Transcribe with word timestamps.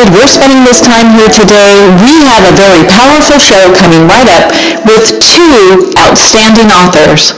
delighted 0.00 0.16
we're 0.16 0.32
spending 0.32 0.64
this 0.64 0.80
time 0.80 1.12
here 1.12 1.28
today. 1.28 1.76
We 2.00 2.24
have 2.24 2.48
a 2.48 2.56
very 2.56 2.88
powerful 2.88 3.36
show 3.36 3.68
coming 3.76 4.08
right 4.08 4.28
up 4.32 4.48
with 4.88 5.20
two 5.20 5.92
outstanding 6.00 6.72
authors. 6.72 7.36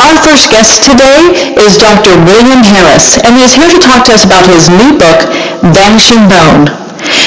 Our 0.00 0.16
first 0.24 0.48
guest 0.48 0.80
today 0.88 1.52
is 1.60 1.76
Dr. 1.76 2.16
William 2.24 2.64
Harris, 2.64 3.20
and 3.20 3.36
he's 3.36 3.52
here 3.52 3.68
to 3.68 3.80
talk 3.80 4.08
to 4.08 4.16
us 4.16 4.24
about 4.24 4.48
his 4.48 4.72
new 4.72 4.96
book, 4.96 5.28
Vanishing 5.76 6.24
Bone. 6.24 6.72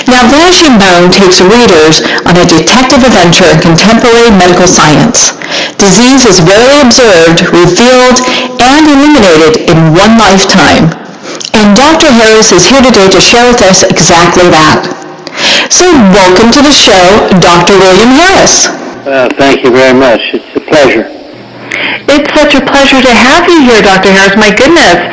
Now, 0.10 0.26
Vanishing 0.30 0.82
Bone 0.82 1.14
takes 1.14 1.42
readers 1.42 2.02
on 2.26 2.34
a 2.38 2.46
detective 2.46 3.06
adventure 3.06 3.50
in 3.54 3.62
contemporary 3.62 4.34
medical 4.34 4.66
science. 4.66 5.38
Disease 5.78 6.26
is 6.26 6.42
rarely 6.42 6.82
observed, 6.82 7.46
revealed, 7.54 8.18
and 8.58 8.84
eliminated 8.90 9.70
in 9.70 9.94
one 9.94 10.18
lifetime. 10.18 11.03
Dr. 11.94 12.10
Harris 12.10 12.50
is 12.50 12.66
here 12.66 12.82
today 12.82 13.06
to 13.06 13.22
share 13.22 13.46
with 13.46 13.62
us 13.62 13.86
exactly 13.86 14.50
that. 14.50 14.82
So 15.70 15.86
welcome 16.10 16.50
to 16.50 16.58
the 16.66 16.74
show, 16.74 17.30
Dr. 17.38 17.78
William 17.78 18.10
Harris. 18.18 18.66
Well, 19.06 19.30
thank 19.38 19.62
you 19.62 19.70
very 19.70 19.94
much. 19.94 20.34
It's 20.34 20.50
a 20.58 20.64
pleasure. 20.66 21.06
It's 22.10 22.26
such 22.34 22.58
a 22.58 22.66
pleasure 22.66 22.98
to 22.98 23.14
have 23.14 23.46
you 23.46 23.62
here, 23.62 23.78
Dr. 23.86 24.10
Harris. 24.10 24.34
My 24.34 24.50
goodness. 24.50 25.06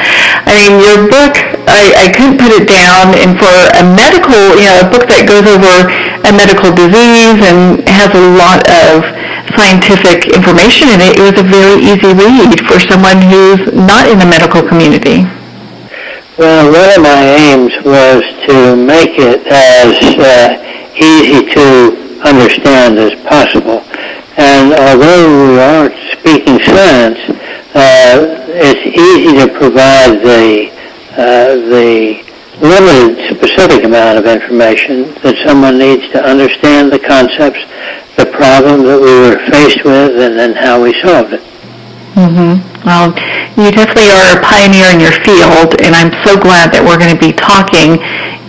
I 0.48 0.56
mean, 0.56 0.80
your 0.80 1.04
book, 1.04 1.36
I, 1.68 1.92
I 1.92 2.06
couldn't 2.16 2.40
put 2.40 2.48
it 2.48 2.64
down. 2.64 3.12
And 3.12 3.36
for 3.36 3.52
a 3.76 3.84
medical, 3.84 4.40
you 4.56 4.64
know, 4.72 4.80
a 4.80 4.88
book 4.88 5.04
that 5.12 5.28
goes 5.28 5.44
over 5.44 5.84
a 6.24 6.32
medical 6.32 6.72
disease 6.72 7.44
and 7.44 7.84
has 7.92 8.08
a 8.16 8.24
lot 8.40 8.64
of 8.72 9.04
scientific 9.52 10.32
information 10.32 10.88
in 10.96 11.04
it, 11.04 11.20
it 11.20 11.24
was 11.28 11.36
a 11.36 11.44
very 11.44 11.76
easy 11.84 12.08
read 12.16 12.64
for 12.64 12.80
someone 12.80 13.20
who's 13.20 13.68
not 13.76 14.08
in 14.08 14.16
the 14.16 14.24
medical 14.24 14.64
community. 14.64 15.28
Well, 16.40 16.72
one 16.72 16.88
of 16.96 17.02
my 17.02 17.20
aims 17.20 17.74
was 17.84 18.24
to 18.48 18.74
make 18.74 19.18
it 19.18 19.44
as 19.44 19.92
uh, 20.16 20.56
easy 20.96 21.44
to 21.52 22.24
understand 22.24 22.96
as 22.96 23.12
possible. 23.28 23.84
And 24.40 24.72
although 24.72 25.52
we 25.52 25.60
aren't 25.60 25.92
speaking 26.16 26.58
science, 26.64 27.20
uh, 27.76 28.48
it's 28.56 28.88
easy 28.88 29.36
to 29.36 29.52
provide 29.52 30.24
the 30.24 30.72
uh, 31.12 31.56
the 31.68 32.24
limited 32.64 33.36
specific 33.36 33.84
amount 33.84 34.16
of 34.16 34.24
information 34.24 35.12
that 35.20 35.36
someone 35.44 35.76
needs 35.76 36.08
to 36.12 36.24
understand 36.24 36.90
the 36.90 37.00
concepts, 37.00 37.60
the 38.16 38.24
problem 38.32 38.84
that 38.84 38.98
we 38.98 39.12
were 39.28 39.36
faced 39.50 39.84
with, 39.84 40.18
and 40.18 40.38
then 40.38 40.54
how 40.54 40.82
we 40.82 40.98
solved 41.02 41.34
it. 41.34 41.42
Mm-hmm. 42.16 42.69
Well, 42.84 43.12
you 43.60 43.68
definitely 43.68 44.08
are 44.08 44.36
a 44.36 44.40
pioneer 44.40 44.88
in 44.88 45.04
your 45.04 45.12
field, 45.20 45.76
and 45.84 45.92
I'm 45.92 46.16
so 46.24 46.40
glad 46.40 46.72
that 46.72 46.80
we're 46.80 46.96
going 46.96 47.12
to 47.12 47.20
be 47.20 47.36
talking 47.36 48.00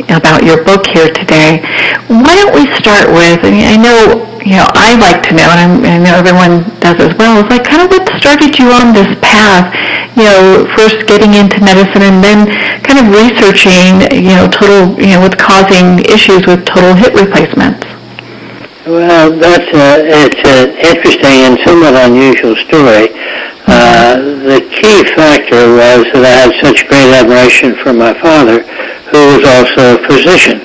about 0.07 0.47
your 0.47 0.63
book 0.63 0.87
here 0.87 1.11
today. 1.11 1.59
Why 2.07 2.39
don't 2.39 2.55
we 2.55 2.63
start 2.79 3.11
with, 3.11 3.43
I, 3.43 3.51
mean, 3.51 3.67
I 3.67 3.75
know, 3.75 4.23
you 4.39 4.55
know, 4.55 4.71
I 4.71 4.95
like 4.95 5.19
to 5.27 5.35
know, 5.35 5.51
and 5.51 5.83
I 5.83 5.99
know 5.99 6.15
everyone 6.15 6.63
does 6.79 6.95
as 7.03 7.11
well, 7.19 7.43
is 7.43 7.47
like 7.51 7.67
kind 7.67 7.83
of 7.83 7.91
what 7.91 8.07
started 8.23 8.55
you 8.55 8.71
on 8.71 8.95
this 8.95 9.11
path, 9.19 9.67
you 10.15 10.23
know, 10.23 10.63
first 10.79 11.03
getting 11.11 11.35
into 11.35 11.59
medicine 11.59 12.07
and 12.07 12.23
then 12.23 12.47
kind 12.87 13.03
of 13.03 13.11
researching, 13.11 13.99
you 14.15 14.31
know, 14.31 14.47
total, 14.47 14.95
you 14.95 15.11
know, 15.11 15.27
what's 15.27 15.35
causing 15.35 15.99
issues 16.07 16.47
with 16.47 16.63
total 16.63 16.95
hip 16.95 17.11
replacements. 17.19 17.83
Well, 18.87 19.35
that's 19.35 19.69
a, 19.75 20.07
it's 20.07 20.41
an 20.47 20.71
interesting 20.79 21.51
and 21.51 21.59
somewhat 21.67 21.99
unusual 21.99 22.55
story. 22.55 23.11
Uh, 23.67 24.17
the 24.45 24.61
key 24.73 25.03
factor 25.13 25.69
was 25.77 26.05
that 26.13 26.25
I 26.25 26.33
had 26.47 26.53
such 26.61 26.87
great 26.87 27.11
admiration 27.13 27.75
for 27.75 27.93
my 27.93 28.13
father, 28.17 28.63
who 29.11 29.21
was 29.37 29.43
also 29.45 29.97
a 29.97 30.07
physician. 30.07 30.61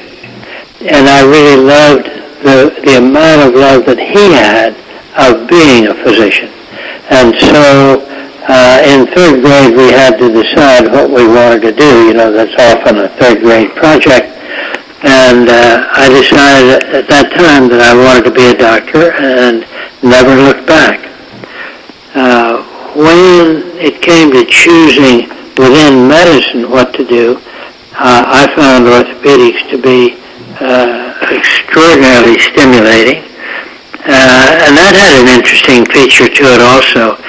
And 0.86 1.08
I 1.08 1.24
really 1.26 1.58
loved 1.60 2.06
the, 2.46 2.72
the 2.84 2.98
amount 2.98 3.42
of 3.42 3.54
love 3.54 3.86
that 3.86 3.98
he 3.98 4.32
had 4.32 4.76
of 5.18 5.48
being 5.48 5.88
a 5.88 5.96
physician. 6.04 6.48
And 7.10 7.34
so 7.34 8.06
uh, 8.48 8.78
in 8.86 9.06
third 9.10 9.42
grade, 9.42 9.74
we 9.74 9.90
had 9.90 10.16
to 10.22 10.30
decide 10.30 10.86
what 10.92 11.10
we 11.10 11.26
wanted 11.26 11.62
to 11.66 11.72
do. 11.72 12.06
You 12.06 12.14
know, 12.14 12.30
that's 12.30 12.54
often 12.54 12.98
a 12.98 13.08
third 13.18 13.40
grade 13.40 13.74
project. 13.74 14.30
And 15.02 15.48
uh, 15.48 15.86
I 15.90 16.08
decided 16.08 16.94
at 16.94 17.06
that 17.08 17.34
time 17.34 17.68
that 17.68 17.82
I 17.82 17.94
wanted 17.94 18.24
to 18.24 18.34
be 18.34 18.46
a 18.46 18.56
doctor 18.56 19.12
and 19.18 19.66
never 20.02 20.34
looked 20.34 20.66
back. 20.66 21.02
Uh, 22.14 22.45
when 22.96 23.60
it 23.76 24.00
came 24.00 24.32
to 24.32 24.44
choosing 24.48 25.28
within 25.60 26.08
medicine 26.08 26.70
what 26.70 26.94
to 26.94 27.04
do, 27.04 27.36
uh, 27.92 28.24
I 28.24 28.48
found 28.56 28.88
orthopedics 28.88 29.68
to 29.70 29.76
be 29.76 30.16
uh, 30.60 31.12
extraordinarily 31.28 32.40
stimulating. 32.40 33.20
Uh, 34.06 34.64
and 34.64 34.72
that 34.78 34.96
had 34.96 35.18
an 35.20 35.28
interesting 35.28 35.84
feature 35.84 36.28
to 36.28 36.44
it 36.56 36.62
also. 36.64 37.20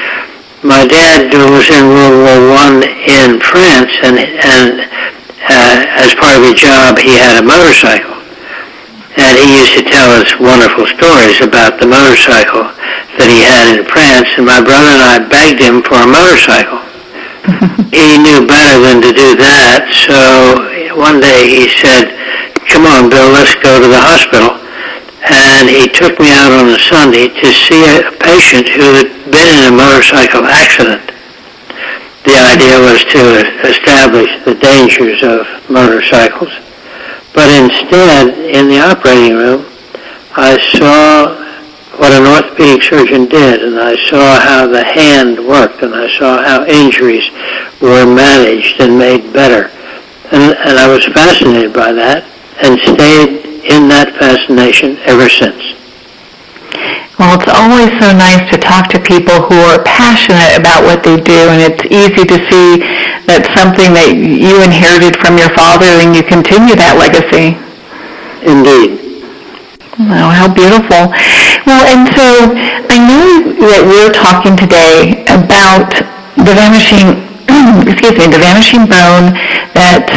My 0.64 0.88
dad 0.88 1.32
was 1.34 1.68
in 1.68 1.86
World 1.90 2.16
War 2.24 2.60
I 2.60 2.84
in 3.08 3.40
France, 3.40 3.92
and, 4.04 4.20
and 4.20 4.88
uh, 5.48 6.04
as 6.04 6.16
part 6.16 6.38
of 6.38 6.44
his 6.48 6.56
job, 6.56 6.98
he 6.98 7.18
had 7.18 7.40
a 7.40 7.46
motorcycle. 7.46 8.17
And 9.18 9.34
he 9.34 9.58
used 9.58 9.74
to 9.74 9.84
tell 9.84 10.14
us 10.14 10.30
wonderful 10.38 10.86
stories 10.86 11.42
about 11.42 11.82
the 11.82 11.90
motorcycle 11.90 12.70
that 13.18 13.34
he 13.34 13.42
had 13.42 13.74
in 13.74 13.82
France. 13.90 14.30
And 14.38 14.46
my 14.46 14.62
brother 14.62 14.94
and 14.94 15.02
I 15.02 15.18
begged 15.26 15.58
him 15.58 15.82
for 15.82 15.98
a 15.98 16.06
motorcycle. 16.06 16.86
he 17.90 18.14
knew 18.22 18.46
better 18.46 18.78
than 18.78 19.02
to 19.02 19.10
do 19.10 19.34
that. 19.42 19.90
So 19.90 20.94
one 20.94 21.18
day 21.18 21.50
he 21.50 21.66
said, 21.82 22.14
come 22.70 22.86
on, 22.86 23.10
Bill, 23.10 23.34
let's 23.34 23.58
go 23.58 23.82
to 23.82 23.90
the 23.90 23.98
hospital. 23.98 24.62
And 25.26 25.66
he 25.66 25.90
took 25.90 26.22
me 26.22 26.30
out 26.38 26.54
on 26.54 26.70
a 26.70 26.78
Sunday 26.78 27.34
to 27.34 27.48
see 27.50 27.90
a 27.90 28.14
patient 28.22 28.70
who 28.70 29.02
had 29.02 29.10
been 29.34 29.50
in 29.50 29.66
a 29.66 29.74
motorcycle 29.74 30.46
accident. 30.46 31.02
The 32.22 32.38
idea 32.38 32.78
was 32.86 33.02
to 33.18 33.22
establish 33.66 34.30
the 34.46 34.54
dangers 34.62 35.26
of 35.26 35.50
motorcycles 35.74 36.54
but 37.38 37.54
instead, 37.54 38.34
in 38.34 38.66
the 38.68 38.82
operating 38.82 39.38
room, 39.38 39.62
I 40.34 40.58
saw 40.74 41.38
what 42.02 42.10
an 42.10 42.26
orthopedic 42.26 42.82
surgeon 42.82 43.30
did, 43.30 43.62
and 43.62 43.78
I 43.78 43.94
saw 44.10 44.42
how 44.42 44.66
the 44.66 44.84
hand 44.84 45.38
worked, 45.38 45.84
and 45.86 45.94
I 45.94 46.10
saw 46.18 46.42
how 46.42 46.66
injuries 46.66 47.30
were 47.78 48.10
managed 48.10 48.82
and 48.82 48.98
made 48.98 49.32
better. 49.34 49.70
And, 50.34 50.58
and 50.58 50.82
I 50.82 50.90
was 50.90 51.06
fascinated 51.14 51.78
by 51.78 51.94
that 51.94 52.26
and 52.66 52.82
stayed 52.82 53.46
in 53.70 53.86
that 53.94 54.18
fascination 54.18 54.98
ever 55.06 55.30
since. 55.30 55.78
Well, 57.22 57.38
it's 57.38 57.54
always 57.54 57.94
so 58.02 58.18
nice 58.18 58.50
to 58.50 58.58
talk 58.58 58.90
to 58.94 59.00
people 59.00 59.46
who 59.46 59.62
are 59.70 59.86
passionate 59.86 60.58
about 60.58 60.90
what 60.90 61.06
they 61.06 61.22
do, 61.22 61.38
and 61.54 61.62
it's 61.62 61.86
easy 61.86 62.26
to 62.26 62.38
see 62.50 62.82
that's 63.28 63.52
something 63.52 63.92
that 63.92 64.16
you 64.16 64.56
inherited 64.64 65.20
from 65.20 65.36
your 65.36 65.52
father, 65.52 65.92
and 66.00 66.16
you 66.16 66.24
continue 66.24 66.80
that 66.80 66.96
legacy. 66.96 67.60
Indeed. 68.48 69.04
Oh, 70.00 70.32
how 70.32 70.48
beautiful. 70.48 71.12
Well, 71.68 71.84
and 71.92 72.08
so 72.16 72.56
I 72.88 72.96
know 72.96 73.52
that 73.68 73.84
we're 73.84 74.16
talking 74.16 74.56
today 74.56 75.28
about 75.28 75.92
the 76.40 76.56
vanishing, 76.56 77.20
excuse 77.92 78.16
me, 78.16 78.32
the 78.32 78.40
vanishing 78.40 78.88
bone 78.88 79.36
that 79.76 80.08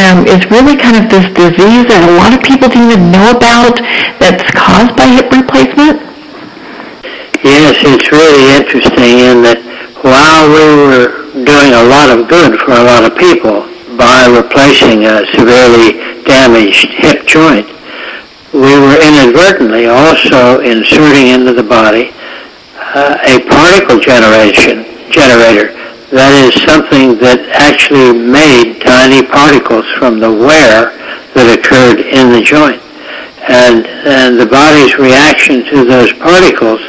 um, 0.00 0.26
is 0.26 0.42
really 0.50 0.74
kind 0.74 0.98
of 0.98 1.06
this 1.06 1.28
disease 1.36 1.86
that 1.86 2.02
a 2.02 2.12
lot 2.18 2.34
of 2.34 2.42
people 2.42 2.66
don't 2.66 2.90
even 2.90 3.14
know 3.14 3.30
about 3.30 3.78
that's 4.18 4.42
caused 4.56 4.96
by 4.98 5.06
hip 5.06 5.30
replacement. 5.30 6.02
Yes, 7.46 7.78
it's 7.84 8.10
really 8.10 8.56
interesting 8.58 9.22
in 9.22 9.44
that 9.46 9.60
while 10.02 10.48
we 10.48 10.64
were 10.80 11.19
doing 11.32 11.72
a 11.72 11.84
lot 11.86 12.10
of 12.10 12.28
good 12.28 12.58
for 12.58 12.72
a 12.72 12.84
lot 12.84 13.04
of 13.04 13.16
people 13.16 13.66
by 13.96 14.26
replacing 14.26 15.04
a 15.06 15.26
severely 15.36 16.22
damaged 16.24 16.90
hip 16.90 17.26
joint, 17.26 17.66
we 18.52 18.74
were 18.74 18.98
inadvertently 18.98 19.86
also 19.86 20.60
inserting 20.60 21.28
into 21.28 21.52
the 21.52 21.62
body 21.62 22.10
uh, 22.94 23.18
a 23.22 23.38
particle 23.46 24.00
generation 24.00 24.82
generator. 25.10 25.78
That 26.10 26.34
is 26.34 26.58
something 26.66 27.14
that 27.22 27.46
actually 27.54 28.10
made 28.10 28.82
tiny 28.82 29.22
particles 29.22 29.86
from 29.94 30.18
the 30.18 30.30
wear 30.30 30.90
that 31.38 31.46
occurred 31.46 32.02
in 32.02 32.34
the 32.34 32.42
joint. 32.42 32.82
And, 33.46 33.86
and 33.86 34.34
the 34.34 34.46
body's 34.46 34.98
reaction 34.98 35.62
to 35.70 35.84
those 35.86 36.12
particles 36.18 36.82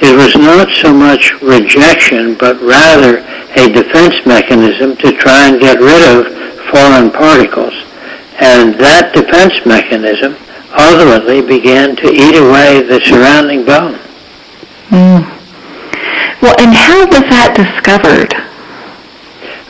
it 0.00 0.14
was 0.16 0.36
not 0.36 0.68
so 0.70 0.92
much 0.92 1.32
rejection, 1.40 2.34
but 2.34 2.60
rather 2.60 3.18
a 3.56 3.72
defense 3.72 4.24
mechanism 4.26 4.96
to 4.96 5.16
try 5.16 5.48
and 5.48 5.58
get 5.58 5.80
rid 5.80 6.02
of 6.04 6.28
foreign 6.68 7.10
particles. 7.10 7.72
And 8.38 8.74
that 8.76 9.14
defense 9.14 9.64
mechanism 9.64 10.36
ultimately 10.76 11.40
began 11.40 11.96
to 11.96 12.12
eat 12.12 12.36
away 12.36 12.82
the 12.82 13.00
surrounding 13.00 13.64
bone. 13.64 13.96
Mm. 14.92 15.24
Well, 16.42 16.54
and 16.60 16.74
how 16.76 17.06
was 17.08 17.24
that 17.32 17.56
discovered? 17.56 18.36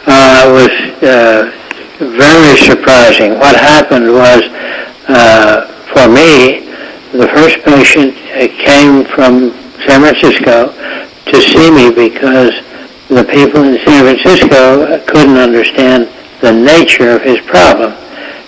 Uh, 0.06 0.43
it 0.43 0.50
was 0.50 0.75
uh, 1.06 1.50
very 1.99 2.56
surprising. 2.58 3.38
What 3.38 3.55
happened 3.55 4.11
was, 4.11 4.43
uh, 5.06 5.70
for 5.94 6.11
me, 6.11 6.67
the 7.12 7.28
first 7.28 7.62
patient 7.62 8.14
came 8.58 9.05
from 9.05 9.55
San 9.87 10.03
Francisco 10.03 10.75
to 11.27 11.41
see 11.41 11.71
me 11.71 11.91
because 11.91 12.53
the 13.09 13.25
people 13.25 13.62
in 13.62 13.79
San 13.85 14.03
Francisco 14.05 14.99
couldn't 15.06 15.37
understand 15.38 16.09
the 16.41 16.53
nature 16.53 17.11
of 17.11 17.23
his 17.23 17.41
problem. 17.41 17.93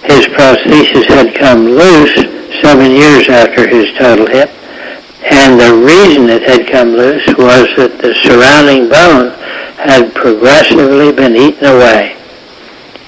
His 0.03 0.27
prosthesis 0.27 1.07
had 1.07 1.35
come 1.35 1.65
loose 1.67 2.15
seven 2.61 2.93
years 2.93 3.29
after 3.29 3.67
his 3.67 3.97
total 3.99 4.27
hip, 4.27 4.51
and 5.25 5.59
the 5.61 5.75
reason 5.75 6.29
it 6.29 6.43
had 6.43 6.67
come 6.67 6.91
loose 6.93 7.27
was 7.37 7.69
that 7.77 7.99
the 8.01 8.15
surrounding 8.23 8.89
bone 8.89 9.31
had 9.77 10.15
progressively 10.15 11.13
been 11.13 11.37
eaten 11.37 11.65
away. 11.65 12.17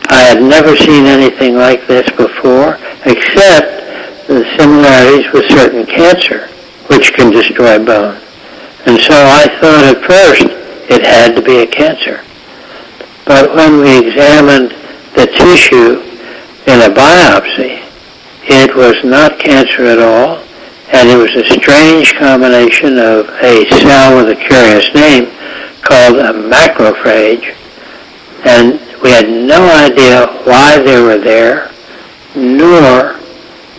I 0.09 0.23
had 0.23 0.43
never 0.43 0.77
seen 0.77 1.07
anything 1.07 1.55
like 1.55 1.87
this 1.87 2.09
before, 2.11 2.79
except 3.07 4.27
the 4.27 4.45
similarities 4.59 5.33
with 5.33 5.49
certain 5.51 5.87
cancer, 5.87 6.50
which 6.91 7.15
can 7.15 7.31
destroy 7.31 7.79
bone. 7.79 8.21
And 8.87 8.99
so 8.99 9.15
I 9.15 9.47
thought 9.61 9.85
at 9.87 10.03
first 10.03 10.43
it 10.91 11.03
had 11.03 11.37
to 11.37 11.43
be 11.43 11.63
a 11.63 11.67
cancer. 11.67 12.25
But 13.25 13.55
when 13.55 13.79
we 13.79 14.09
examined 14.09 14.73
the 15.15 15.27
tissue 15.27 16.03
in 16.67 16.83
a 16.83 16.93
biopsy, 16.93 17.87
it 18.43 18.75
was 18.75 18.97
not 19.05 19.39
cancer 19.39 19.87
at 19.87 20.01
all, 20.01 20.43
and 20.93 21.09
it 21.09 21.17
was 21.17 21.35
a 21.37 21.47
strange 21.47 22.15
combination 22.17 22.99
of 22.99 23.29
a 23.41 23.71
cell 23.71 24.17
with 24.17 24.37
a 24.37 24.41
curious 24.41 24.93
name 24.93 25.27
called 25.83 26.19
a 26.19 26.33
macrophage, 26.35 27.55
and 28.45 28.81
we 29.01 29.11
had 29.11 29.29
no 29.29 29.63
idea 29.87 30.27
why 30.45 30.79
they 30.83 31.01
were 31.01 31.19
there, 31.19 31.71
nor 32.35 33.15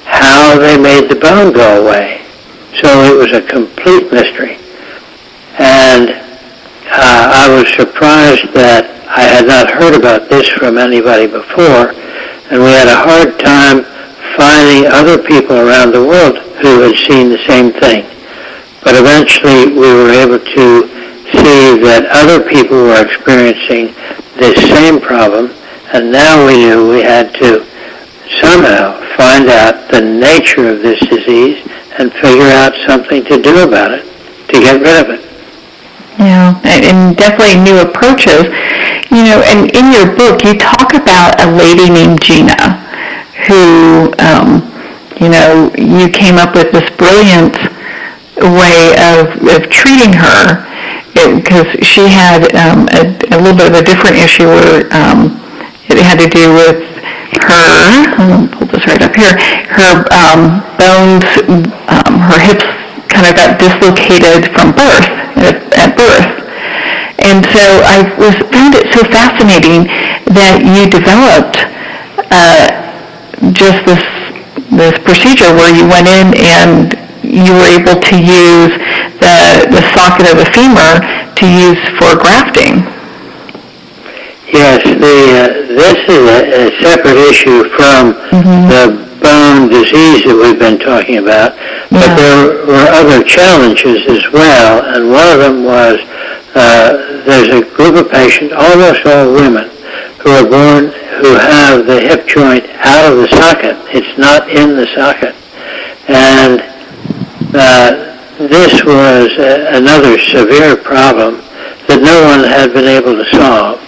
how 0.05 0.57
they 0.57 0.77
made 0.77 1.09
the 1.09 1.15
bone 1.15 1.51
go 1.51 1.83
away. 1.83 2.20
So 2.79 2.87
it 3.03 3.17
was 3.17 3.33
a 3.33 3.41
complete 3.41 4.11
mystery. 4.11 4.55
And 5.59 6.09
uh, 6.87 7.23
I 7.35 7.51
was 7.51 7.67
surprised 7.75 8.47
that 8.55 8.87
I 9.11 9.27
had 9.27 9.45
not 9.45 9.67
heard 9.67 9.93
about 9.93 10.29
this 10.29 10.47
from 10.47 10.77
anybody 10.77 11.27
before, 11.27 11.91
and 12.47 12.63
we 12.63 12.71
had 12.71 12.87
a 12.87 12.95
hard 12.95 13.35
time 13.39 13.83
finding 14.39 14.87
other 14.87 15.19
people 15.19 15.59
around 15.59 15.91
the 15.91 16.03
world 16.03 16.39
who 16.63 16.79
had 16.79 16.95
seen 16.95 17.27
the 17.27 17.43
same 17.43 17.75
thing. 17.75 18.07
But 18.83 18.95
eventually 18.95 19.75
we 19.75 19.91
were 19.91 20.15
able 20.15 20.39
to 20.39 20.67
see 21.35 21.75
that 21.83 22.07
other 22.11 22.39
people 22.39 22.87
were 22.87 23.03
experiencing 23.03 23.91
this 24.39 24.55
same 24.71 25.03
problem, 25.03 25.51
and 25.91 26.11
now 26.11 26.47
we 26.47 26.55
knew 26.55 26.87
we 26.87 27.03
had 27.03 27.35
to 27.43 27.67
somehow 28.39 28.95
find 29.19 29.51
out 29.51 29.91
the 29.91 29.99
nature 29.99 30.71
of 30.71 30.81
this 30.81 30.99
disease 31.11 31.59
and 31.97 32.11
figure 32.13 32.47
out 32.47 32.73
something 32.87 33.23
to 33.25 33.41
do 33.41 33.67
about 33.67 33.91
it, 33.91 34.05
to 34.49 34.59
get 34.59 34.81
rid 34.81 34.97
of 35.03 35.09
it. 35.09 35.31
Yeah, 36.19 36.59
and 36.63 37.15
definitely 37.17 37.61
new 37.63 37.79
approaches. 37.79 38.45
You 39.09 39.23
know, 39.27 39.43
and 39.45 39.71
in 39.75 39.91
your 39.91 40.15
book, 40.15 40.43
you 40.43 40.57
talk 40.57 40.93
about 40.93 41.41
a 41.41 41.51
lady 41.51 41.89
named 41.89 42.21
Gina 42.21 42.79
who, 43.47 44.13
um, 44.19 44.61
you 45.19 45.29
know, 45.29 45.71
you 45.77 46.09
came 46.09 46.37
up 46.37 46.55
with 46.55 46.71
this 46.71 46.87
brilliant 46.97 47.57
way 48.37 48.93
of, 48.97 49.35
of 49.49 49.69
treating 49.69 50.13
her 50.13 50.67
because 51.13 51.67
she 51.85 52.07
had 52.07 52.55
um, 52.55 52.87
a, 52.89 53.03
a, 53.35 53.37
little 53.37 53.57
bit 53.57 53.67
of 53.67 53.75
a 53.75 53.83
different 53.83 54.17
issue 54.17 54.45
where 54.45 54.85
um, 54.93 55.37
it 55.89 55.97
had 55.99 56.19
to 56.19 56.29
do 56.29 56.53
with 56.53 56.90
her, 57.39 58.47
pull 58.51 58.67
this 58.67 58.83
right 58.87 59.01
up 59.01 59.15
here, 59.15 59.37
her 59.71 60.03
um, 60.11 60.59
bones, 60.75 61.23
um, 61.87 62.19
her 62.19 62.39
hips 62.39 62.67
kind 63.07 63.27
of 63.27 63.35
got 63.35 63.59
dislocated 63.59 64.51
from 64.51 64.75
birth, 64.75 65.07
at, 65.39 65.57
at 65.77 65.91
birth. 65.95 66.41
And 67.21 67.45
so 67.53 67.63
I 67.85 68.03
was 68.17 68.35
found 68.51 68.75
it 68.75 68.91
so 68.91 69.05
fascinating 69.07 69.87
that 70.33 70.59
you 70.65 70.89
developed 70.89 71.63
uh, 72.33 72.81
just 73.53 73.85
this 73.85 74.03
this 74.71 74.97
procedure 75.03 75.51
where 75.53 75.69
you 75.69 75.83
went 75.85 76.07
in 76.07 76.31
and 76.35 76.95
you 77.23 77.53
were 77.53 77.69
able 77.69 77.99
to 77.99 78.15
use 78.17 78.73
the, 79.19 79.67
the 79.69 79.83
socket 79.93 80.31
of 80.31 80.39
the 80.39 80.47
femur 80.51 81.03
to 81.35 81.45
use 81.45 81.79
for 81.99 82.15
grafting. 82.15 82.90
Yes, 84.51 84.83
the, 84.83 85.15
uh, 85.31 85.47
this 85.79 85.99
is 86.11 86.23
a, 86.27 86.67
a, 86.67 86.81
separate 86.83 87.17
issue 87.31 87.63
from 87.71 88.19
mm-hmm. 88.35 88.67
the 88.67 88.99
bone 89.23 89.69
disease 89.71 90.27
that 90.27 90.35
we've 90.35 90.59
been 90.59 90.77
talking 90.77 91.23
about, 91.23 91.55
but 91.87 92.11
yeah. 92.11 92.19
there 92.19 92.67
were 92.67 92.87
other 92.91 93.23
challenges 93.23 94.03
as 94.11 94.27
well, 94.33 94.83
and 94.91 95.07
one 95.07 95.27
of 95.31 95.39
them 95.39 95.63
was 95.63 96.03
uh, 96.53 97.23
there's 97.23 97.47
a 97.47 97.63
group 97.75 97.95
of 97.95 98.11
patients, 98.11 98.51
almost 98.51 99.05
all 99.05 99.31
women, 99.31 99.71
who 100.19 100.29
are 100.35 100.43
born 100.43 100.91
who 101.23 101.37
have 101.37 101.85
the 101.85 102.01
hip 102.01 102.27
joint 102.27 102.65
out 102.83 103.11
of 103.11 103.17
the 103.19 103.27
socket. 103.27 103.77
It's 103.95 104.17
not 104.17 104.49
in 104.49 104.75
the 104.75 104.87
socket. 104.95 105.35
And 106.09 106.59
uh, 107.53 108.17
this 108.37 108.83
was 108.83 109.31
a, 109.37 109.77
another 109.77 110.17
severe 110.19 110.75
problem 110.75 111.35
that 111.87 112.01
no 112.01 112.25
one 112.25 112.43
had 112.43 112.73
been 112.73 112.87
able 112.87 113.15
to 113.15 113.25
solve. 113.31 113.79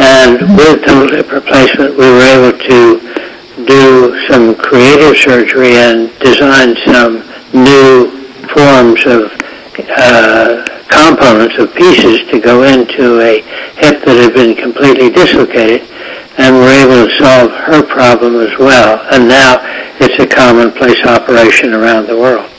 And 0.00 0.40
with 0.56 0.82
total 0.84 1.14
hip 1.14 1.30
replacement, 1.30 1.92
we 1.92 2.08
were 2.08 2.22
able 2.22 2.58
to 2.58 3.66
do 3.66 4.26
some 4.28 4.54
creative 4.54 5.16
surgery 5.16 5.76
and 5.76 6.08
design 6.20 6.74
some 6.86 7.20
new 7.52 8.10
forms 8.48 9.04
of 9.04 9.30
uh, 9.96 10.64
components 10.88 11.58
of 11.58 11.74
pieces 11.74 12.26
to 12.30 12.40
go 12.40 12.62
into 12.62 13.20
a 13.20 13.42
hip 13.76 14.02
that 14.04 14.16
had 14.16 14.32
been 14.32 14.56
completely 14.56 15.10
dislocated 15.10 15.86
and 16.38 16.56
were 16.56 16.72
able 16.72 17.06
to 17.06 17.14
solve 17.18 17.50
her 17.52 17.82
problem 17.82 18.36
as 18.36 18.56
well. 18.58 19.06
And 19.12 19.28
now 19.28 19.60
it's 20.00 20.18
a 20.18 20.26
commonplace 20.26 21.04
operation 21.04 21.74
around 21.74 22.06
the 22.06 22.16
world. 22.16 22.50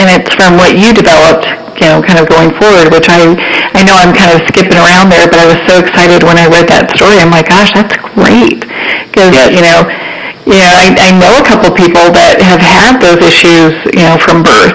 And 0.00 0.08
it's 0.08 0.32
from 0.32 0.56
what 0.56 0.72
you 0.78 0.92
developed, 0.96 1.44
you 1.76 1.88
know, 1.92 2.00
kind 2.00 2.16
of 2.16 2.28
going 2.28 2.50
forward, 2.56 2.88
which 2.88 3.12
I, 3.12 3.36
I 3.76 3.84
know 3.84 3.92
I'm 3.92 4.16
kind 4.16 4.32
of 4.32 4.40
skipping 4.48 4.80
around 4.80 5.12
there, 5.12 5.28
but 5.28 5.36
I 5.36 5.46
was 5.52 5.60
so 5.68 5.80
excited 5.84 6.24
when 6.24 6.40
I 6.40 6.48
read 6.48 6.68
that 6.72 6.92
story. 6.96 7.20
I'm 7.20 7.28
like, 7.28 7.52
gosh, 7.52 7.76
that's 7.76 7.92
great. 8.16 8.64
Because, 9.12 9.36
yes. 9.36 9.52
you 9.52 9.60
know, 9.60 9.84
you 10.48 10.58
know, 10.58 10.72
I, 10.72 10.90
I 10.96 11.10
know 11.14 11.38
a 11.38 11.44
couple 11.44 11.70
people 11.70 12.08
that 12.16 12.40
have 12.40 12.58
had 12.58 12.98
those 12.98 13.20
issues, 13.20 13.76
you 13.92 14.04
know, 14.08 14.16
from 14.16 14.42
birth. 14.42 14.74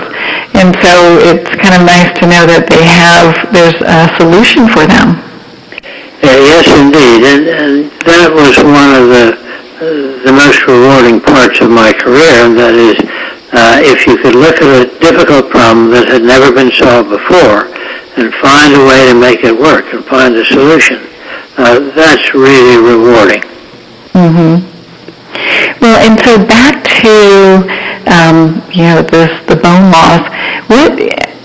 And 0.54 0.74
so 0.80 1.22
it's 1.22 1.50
kind 1.60 1.76
of 1.76 1.82
nice 1.86 2.14
to 2.22 2.26
know 2.26 2.46
that 2.46 2.70
they 2.70 2.82
have, 2.86 3.36
there's 3.54 3.78
a 3.82 4.10
solution 4.18 4.70
for 4.70 4.86
them. 4.86 5.22
Uh, 6.24 6.34
yes, 6.44 6.66
indeed, 6.74 7.22
and, 7.30 7.46
and 7.46 7.72
that 8.10 8.34
was 8.34 8.58
one 8.58 8.92
of 8.98 9.06
the 9.14 9.48
uh, 9.78 10.18
the 10.26 10.34
most 10.34 10.66
rewarding 10.66 11.22
parts 11.22 11.62
of 11.62 11.70
my 11.70 11.94
career, 11.94 12.42
and 12.42 12.58
that 12.58 12.74
is 12.74 12.98
uh, 13.58 13.82
if 13.82 14.06
you 14.06 14.18
could 14.22 14.36
look 14.36 14.62
at 14.62 14.70
a 14.70 14.86
difficult 15.02 15.50
problem 15.50 15.90
that 15.90 16.06
had 16.06 16.22
never 16.22 16.54
been 16.54 16.70
solved 16.70 17.10
before 17.10 17.66
and 18.22 18.30
find 18.38 18.78
a 18.78 18.84
way 18.86 19.10
to 19.10 19.18
make 19.18 19.42
it 19.42 19.50
work 19.50 19.90
and 19.98 20.06
find 20.06 20.38
a 20.38 20.46
solution, 20.46 21.02
uh, 21.58 21.82
that's 21.98 22.38
really 22.38 22.78
rewarding. 22.78 23.42
Mm-hmm. 24.14 24.62
Well, 25.82 25.98
and 26.06 26.22
so 26.22 26.38
back 26.46 26.86
to 27.02 27.66
um, 28.06 28.62
you 28.70 28.86
know 28.86 29.02
this 29.02 29.34
the 29.50 29.58
bone 29.58 29.90
loss. 29.90 30.30
What 30.70 30.94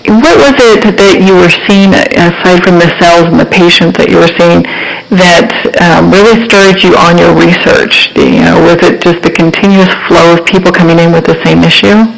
what 0.09 0.35
was 0.35 0.57
it 0.59 0.83
that 0.83 1.23
you 1.23 1.35
were 1.39 1.53
seeing, 1.69 1.95
aside 2.19 2.65
from 2.67 2.83
the 2.83 2.91
cells 2.99 3.31
and 3.31 3.39
the 3.39 3.47
patients 3.47 3.95
that 3.99 4.11
you 4.11 4.19
were 4.19 4.33
seeing, 4.35 4.67
that 5.15 5.53
um, 5.79 6.11
really 6.11 6.43
started 6.49 6.83
you 6.83 6.97
on 6.99 7.21
your 7.21 7.31
research? 7.37 8.11
You 8.19 8.43
know, 8.43 8.59
was 8.67 8.83
it 8.83 8.99
just 8.99 9.23
the 9.23 9.31
continuous 9.31 9.93
flow 10.11 10.35
of 10.35 10.43
people 10.43 10.73
coming 10.75 10.99
in 10.99 11.15
with 11.15 11.29
the 11.29 11.39
same 11.47 11.63
issue? 11.63 12.09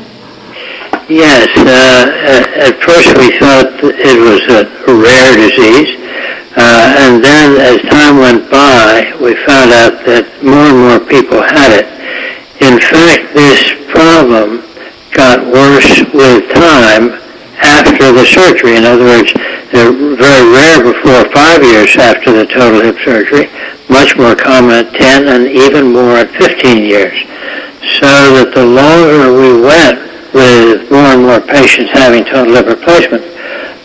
Yes. 1.13 1.53
Uh, 1.53 2.73
at 2.73 2.81
first 2.81 3.13
we 3.21 3.37
thought 3.37 3.69
it 3.85 4.17
was 4.17 4.41
a 4.49 4.65
rare 4.89 5.33
disease. 5.37 6.01
Uh, 6.57 7.05
and 7.05 7.23
then 7.23 7.61
as 7.61 7.83
time 7.91 8.17
went 8.17 8.49
by, 8.49 9.13
we 9.21 9.35
found 9.45 9.75
out 9.75 10.01
that 10.07 10.25
more 10.41 10.71
and 10.71 10.79
more 10.79 11.01
people 11.03 11.43
had 11.43 11.75
it. 11.75 11.91
In 12.63 12.79
fact, 12.79 13.35
this 13.35 13.75
problem 13.91 14.63
got 15.13 15.45
worse 15.45 16.01
with 16.15 16.49
time 16.55 17.24
after 17.63 18.13
the 18.13 18.25
surgery. 18.25 18.77
In 18.77 18.85
other 18.85 19.05
words, 19.05 19.33
they're 19.73 19.93
very 19.93 20.45
rare 20.55 20.83
before 20.83 21.25
five 21.33 21.63
years 21.63 21.97
after 21.97 22.33
the 22.33 22.47
total 22.47 22.81
hip 22.81 22.97
surgery, 23.05 23.51
much 23.89 24.17
more 24.17 24.35
common 24.35 24.87
at 24.87 24.95
10 24.95 25.29
and 25.29 25.47
even 25.49 25.93
more 25.93 26.19
at 26.19 26.31
15 26.37 26.83
years. 26.83 27.19
So 28.01 28.09
that 28.39 28.53
the 28.55 28.65
longer 28.65 29.35
we 29.35 29.61
went 29.61 29.99
with 30.33 30.91
more 30.91 31.15
and 31.15 31.23
more 31.23 31.41
patients 31.41 31.91
having 31.93 32.25
total 32.25 32.55
hip 32.55 32.67
replacement, 32.67 33.23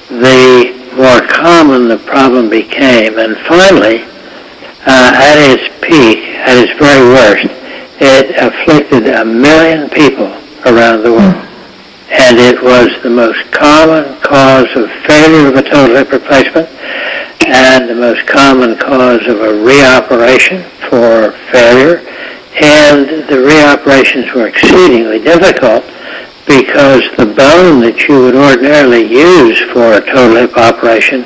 the 0.09 0.77
more 0.95 1.21
common 1.27 1.88
the 1.88 1.97
problem 1.97 2.49
became. 2.49 3.17
And 3.19 3.38
finally, 3.45 4.03
uh, 4.85 5.11
at 5.15 5.38
its 5.38 5.67
peak, 5.81 6.19
at 6.45 6.57
its 6.57 6.73
very 6.79 7.01
worst, 7.13 7.47
it 8.01 8.35
afflicted 8.38 9.07
a 9.07 9.25
million 9.25 9.89
people 9.89 10.27
around 10.65 11.03
the 11.03 11.11
world. 11.11 11.49
And 12.11 12.39
it 12.39 12.61
was 12.61 12.89
the 13.03 13.09
most 13.09 13.51
common 13.51 14.19
cause 14.21 14.67
of 14.75 14.89
failure 15.05 15.47
of 15.49 15.55
a 15.55 15.61
total 15.61 15.95
hip 15.95 16.11
replacement 16.11 16.67
and 17.45 17.89
the 17.89 17.95
most 17.95 18.25
common 18.25 18.77
cause 18.77 19.25
of 19.27 19.41
a 19.41 19.53
reoperation 19.53 20.63
for 20.89 21.31
failure. 21.51 21.99
And 22.61 23.07
the 23.29 23.45
reoperations 23.45 24.33
were 24.33 24.47
exceedingly 24.47 25.19
difficult 25.19 25.85
because 26.49 27.05
the 27.15 27.29
bone 27.29 27.79
that 27.85 28.07
you 28.09 28.19
would 28.21 28.35
ordinarily 28.35 29.05
use 29.05 29.59
for 29.69 29.93
a 29.93 30.01
total 30.01 30.35
hip 30.35 30.57
operation 30.57 31.21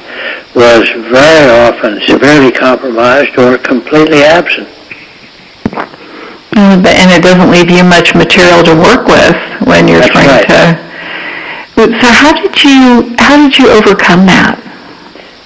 was 0.53 0.83
very 1.07 1.49
often 1.63 2.01
severely 2.03 2.51
compromised 2.51 3.37
or 3.39 3.57
completely 3.57 4.19
absent. 4.19 4.67
Mm, 6.53 6.85
and 6.85 7.09
it 7.09 7.23
doesn't 7.25 7.49
leave 7.49 7.69
you 7.69 7.83
much 7.83 8.13
material 8.13 8.61
to 8.61 8.75
work 8.77 9.09
with 9.09 9.33
when 9.65 9.87
you're 9.87 10.05
That's 10.05 10.13
trying 10.13 10.29
right. 10.29 10.77
to. 10.77 10.93
So 11.75 12.09
how 12.13 12.31
did 12.37 12.53
you 12.63 13.15
how 13.17 13.35
did 13.41 13.57
you 13.57 13.67
overcome 13.73 14.29
that? 14.29 14.61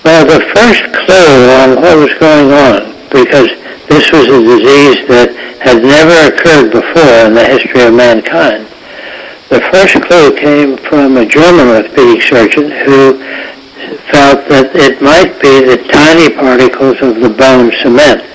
Well, 0.03 0.27
the 0.27 0.43
first 0.51 0.83
clue 0.91 1.39
on 1.63 1.79
what 1.79 1.95
was 1.95 2.13
going 2.19 2.51
on, 2.51 2.91
because 3.07 3.47
this 3.87 4.11
was 4.11 4.27
a 4.27 4.39
disease 4.43 5.07
that 5.07 5.31
had 5.63 5.79
never 5.79 6.27
occurred 6.27 6.75
before 6.75 7.15
in 7.23 7.33
the 7.33 7.43
history 7.47 7.87
of 7.87 7.95
mankind. 7.95 8.67
The 9.47 9.63
first 9.71 9.95
clue 10.03 10.35
came 10.35 10.75
from 10.75 11.15
a 11.15 11.25
German 11.25 11.71
orthopedic 11.71 12.21
surgeon 12.27 12.67
who 12.83 13.23
felt 14.11 14.43
that 14.51 14.75
it 14.75 14.99
might 15.01 15.39
be 15.39 15.63
the 15.63 15.79
tiny 15.87 16.27
particles 16.35 16.99
of 16.99 17.23
the 17.23 17.31
bone 17.31 17.71
cement. 17.79 18.27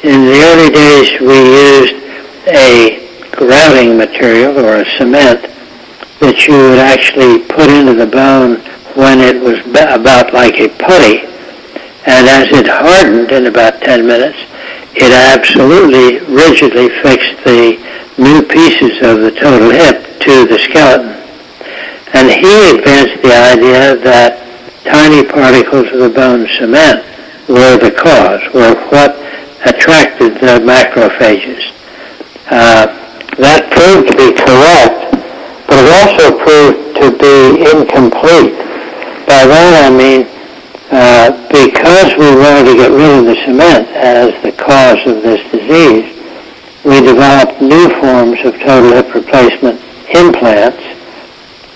In 0.00 0.24
the 0.24 0.40
early 0.40 0.72
days, 0.72 1.12
we 1.20 1.36
used 1.36 2.05
a 2.46 3.28
grouting 3.32 3.96
material 3.96 4.58
or 4.58 4.76
a 4.76 4.86
cement 4.96 5.42
that 6.20 6.46
you 6.48 6.56
would 6.56 6.78
actually 6.78 7.44
put 7.44 7.68
into 7.68 7.94
the 7.94 8.06
bone 8.06 8.56
when 8.96 9.20
it 9.20 9.36
was 9.36 9.60
about 9.66 10.32
like 10.32 10.58
a 10.60 10.68
putty. 10.80 11.26
And 12.06 12.28
as 12.28 12.48
it 12.52 12.66
hardened 12.66 13.32
in 13.32 13.46
about 13.46 13.82
10 13.82 14.06
minutes, 14.06 14.38
it 14.94 15.12
absolutely 15.12 16.24
rigidly 16.32 16.88
fixed 17.02 17.36
the 17.44 17.76
new 18.16 18.40
pieces 18.42 18.96
of 19.04 19.20
the 19.20 19.32
total 19.36 19.70
hip 19.70 20.20
to 20.20 20.46
the 20.48 20.58
skeleton. 20.58 21.12
And 22.14 22.32
he 22.32 22.78
advanced 22.78 23.20
the 23.20 23.36
idea 23.36 23.96
that 24.00 24.40
tiny 24.86 25.26
particles 25.26 25.92
of 25.92 26.00
the 26.00 26.08
bone 26.08 26.48
cement 26.56 27.04
were 27.48 27.76
the 27.76 27.92
cause, 27.92 28.40
were 28.54 28.74
what 28.88 29.12
attracted 29.68 30.34
the 30.40 30.62
macrophages. 30.64 31.75
Uh, 32.46 32.86
that 33.42 33.66
proved 33.74 34.06
to 34.06 34.14
be 34.14 34.30
correct, 34.32 35.10
but 35.66 35.82
it 35.82 35.90
also 35.90 36.30
proved 36.38 36.94
to 36.94 37.06
be 37.18 37.66
incomplete. 37.74 38.54
By 39.26 39.44
that 39.50 39.74
I 39.82 39.90
mean, 39.90 40.30
uh, 40.94 41.34
because 41.50 42.14
we 42.14 42.30
wanted 42.38 42.70
to 42.70 42.74
get 42.78 42.94
rid 42.94 43.18
of 43.18 43.24
the 43.26 43.36
cement 43.42 43.90
as 43.98 44.30
the 44.46 44.54
cause 44.54 45.02
of 45.10 45.26
this 45.26 45.42
disease, 45.50 46.06
we 46.86 47.02
developed 47.02 47.60
new 47.60 47.90
forms 47.98 48.38
of 48.46 48.54
total 48.62 48.94
hip 48.94 49.12
replacement 49.12 49.82
implants 50.14 50.86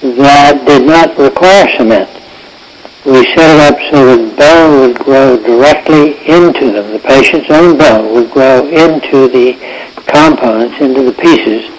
that 0.00 0.62
did 0.64 0.86
not 0.86 1.18
require 1.18 1.66
cement. 1.76 2.08
We 3.04 3.26
set 3.34 3.50
it 3.50 3.60
up 3.66 3.78
so 3.90 4.06
that 4.06 4.36
bone 4.38 4.80
would 4.80 4.98
grow 5.02 5.36
directly 5.36 6.14
into 6.28 6.70
them. 6.72 6.92
The 6.92 7.00
patient's 7.00 7.50
own 7.50 7.76
bone 7.76 8.14
would 8.14 8.30
grow 8.30 8.68
into 8.68 9.26
the 9.26 9.58
components, 10.07 10.80
into 10.80 11.02
the 11.02 11.12
pieces, 11.12 11.71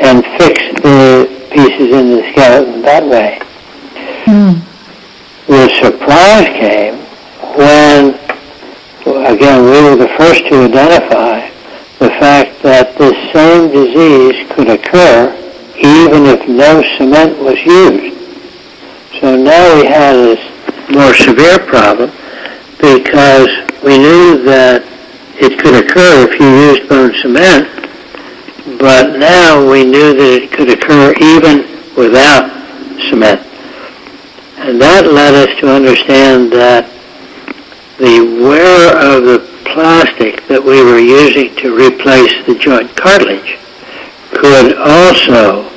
and 0.00 0.24
fix 0.38 0.60
the 0.82 1.28
pieces 1.52 1.92
in 1.92 2.10
the 2.16 2.22
skeleton 2.32 2.82
that 2.82 3.04
way. 3.04 3.40
Hmm. 4.24 4.60
The 5.46 5.68
surprise 5.82 6.46
came 6.46 6.94
when, 7.56 8.14
again, 9.26 9.64
we 9.64 9.82
were 9.82 9.96
the 9.96 10.12
first 10.16 10.46
to 10.46 10.64
identify 10.64 11.48
the 11.98 12.10
fact 12.20 12.62
that 12.62 12.96
this 12.96 13.16
same 13.32 13.70
disease 13.70 14.46
could 14.54 14.68
occur 14.68 15.36
even 15.76 16.26
if 16.26 16.48
no 16.48 16.82
cement 16.96 17.38
was 17.38 17.58
used. 17.64 18.16
So 19.20 19.36
now 19.36 19.76
we 19.76 19.86
had 19.86 20.14
this 20.14 20.40
more 20.90 21.14
severe 21.14 21.58
problem 21.58 22.10
because 22.80 23.48
we 23.82 23.98
knew 23.98 24.42
that 24.44 24.84
it 25.42 25.58
could 25.58 25.74
occur 25.84 26.28
if 26.28 26.38
you 26.38 26.48
used 26.70 26.88
bone 26.88 27.14
cement, 27.22 27.66
but 28.78 29.18
now 29.18 29.68
we 29.70 29.84
knew 29.84 30.14
that 30.14 30.42
it 30.42 30.52
could 30.52 30.68
occur 30.68 31.14
even 31.20 31.64
without 31.96 32.50
cement. 33.08 33.40
And 34.60 34.80
that 34.80 35.06
led 35.06 35.34
us 35.34 35.58
to 35.60 35.72
understand 35.72 36.52
that 36.52 36.84
the 37.98 38.20
wear 38.44 38.96
of 38.96 39.24
the 39.24 39.40
plastic 39.64 40.46
that 40.48 40.62
we 40.62 40.82
were 40.82 40.98
using 40.98 41.54
to 41.56 41.76
replace 41.76 42.32
the 42.46 42.56
joint 42.58 42.94
cartilage 42.96 43.56
could 44.32 44.76
also 44.76 45.68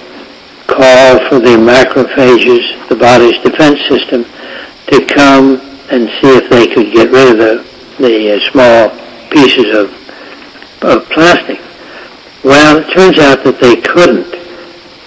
call 0.68 1.20
for 1.30 1.40
the 1.40 1.56
macrophages, 1.56 2.68
the 2.90 2.96
body's 2.96 3.38
defense 3.44 3.80
system, 3.88 4.26
to 4.88 5.06
come 5.06 5.60
and 5.92 6.10
see 6.20 6.32
if 6.36 6.50
they 6.50 6.68
could 6.68 6.92
get 6.92 7.12
rid 7.12 7.32
of 7.32 7.38
the, 7.38 7.66
the 8.00 8.36
uh, 8.36 8.52
small 8.52 9.03
pieces 9.34 9.76
of, 9.76 9.90
of 10.84 11.10
plastic. 11.10 11.60
Well, 12.44 12.78
it 12.78 12.94
turns 12.94 13.18
out 13.20 13.44
that 13.44 13.60
they 13.60 13.82
couldn't. 13.82 14.32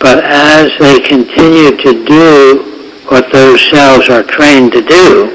But 0.00 0.24
as 0.24 0.76
they 0.78 1.00
continued 1.00 1.80
to 1.80 2.04
do 2.04 3.02
what 3.08 3.32
those 3.32 3.62
cells 3.70 4.10
are 4.10 4.22
trained 4.22 4.72
to 4.72 4.82
do, 4.82 5.30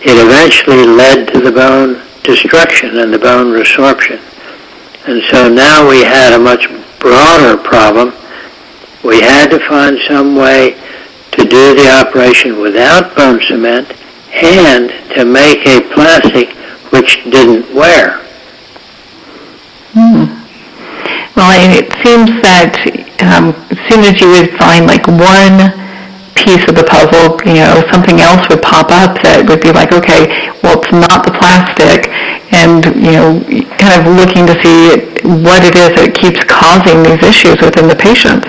it 0.00 0.16
eventually 0.18 0.84
led 0.84 1.32
to 1.32 1.40
the 1.40 1.52
bone 1.52 2.02
destruction 2.24 2.98
and 2.98 3.12
the 3.12 3.18
bone 3.18 3.52
resorption. 3.52 4.20
And 5.06 5.22
so 5.30 5.48
now 5.48 5.88
we 5.88 6.04
had 6.04 6.34
a 6.34 6.38
much 6.38 6.68
broader 6.98 7.56
problem. 7.56 8.12
We 9.02 9.20
had 9.20 9.48
to 9.50 9.58
find 9.68 9.98
some 10.06 10.36
way 10.36 10.72
to 11.32 11.44
do 11.44 11.74
the 11.74 11.88
operation 12.00 12.60
without 12.60 13.16
bone 13.16 13.40
cement 13.42 13.92
and 14.32 14.90
to 15.14 15.24
make 15.24 15.66
a 15.66 15.80
plastic 15.94 16.57
which 16.90 17.24
didn't 17.24 17.74
wear. 17.74 18.24
Well, 21.38 21.54
and 21.54 21.70
it 21.70 21.86
seems 22.02 22.34
that 22.42 22.74
um, 23.22 23.54
as 23.70 23.78
soon 23.86 24.02
as 24.02 24.18
you 24.18 24.26
would 24.34 24.58
find 24.58 24.90
like 24.90 25.06
one 25.06 25.70
piece 26.34 26.66
of 26.66 26.74
the 26.74 26.86
puzzle, 26.86 27.38
you 27.46 27.62
know, 27.62 27.82
something 27.90 28.18
else 28.18 28.42
would 28.50 28.62
pop 28.62 28.90
up 28.90 29.18
that 29.22 29.46
would 29.46 29.62
be 29.62 29.70
like, 29.70 29.94
okay, 29.94 30.50
well, 30.62 30.78
it's 30.78 30.90
not 30.90 31.26
the 31.26 31.34
plastic, 31.34 32.10
and 32.50 32.90
you 32.94 33.14
know, 33.14 33.38
kind 33.78 33.94
of 33.98 34.10
looking 34.18 34.46
to 34.46 34.54
see 34.62 34.98
what 35.22 35.62
it 35.62 35.78
is 35.78 35.94
that 35.94 36.10
keeps 36.14 36.42
causing 36.46 37.06
these 37.06 37.22
issues 37.22 37.58
within 37.62 37.86
the 37.86 37.94
patients. 37.94 38.46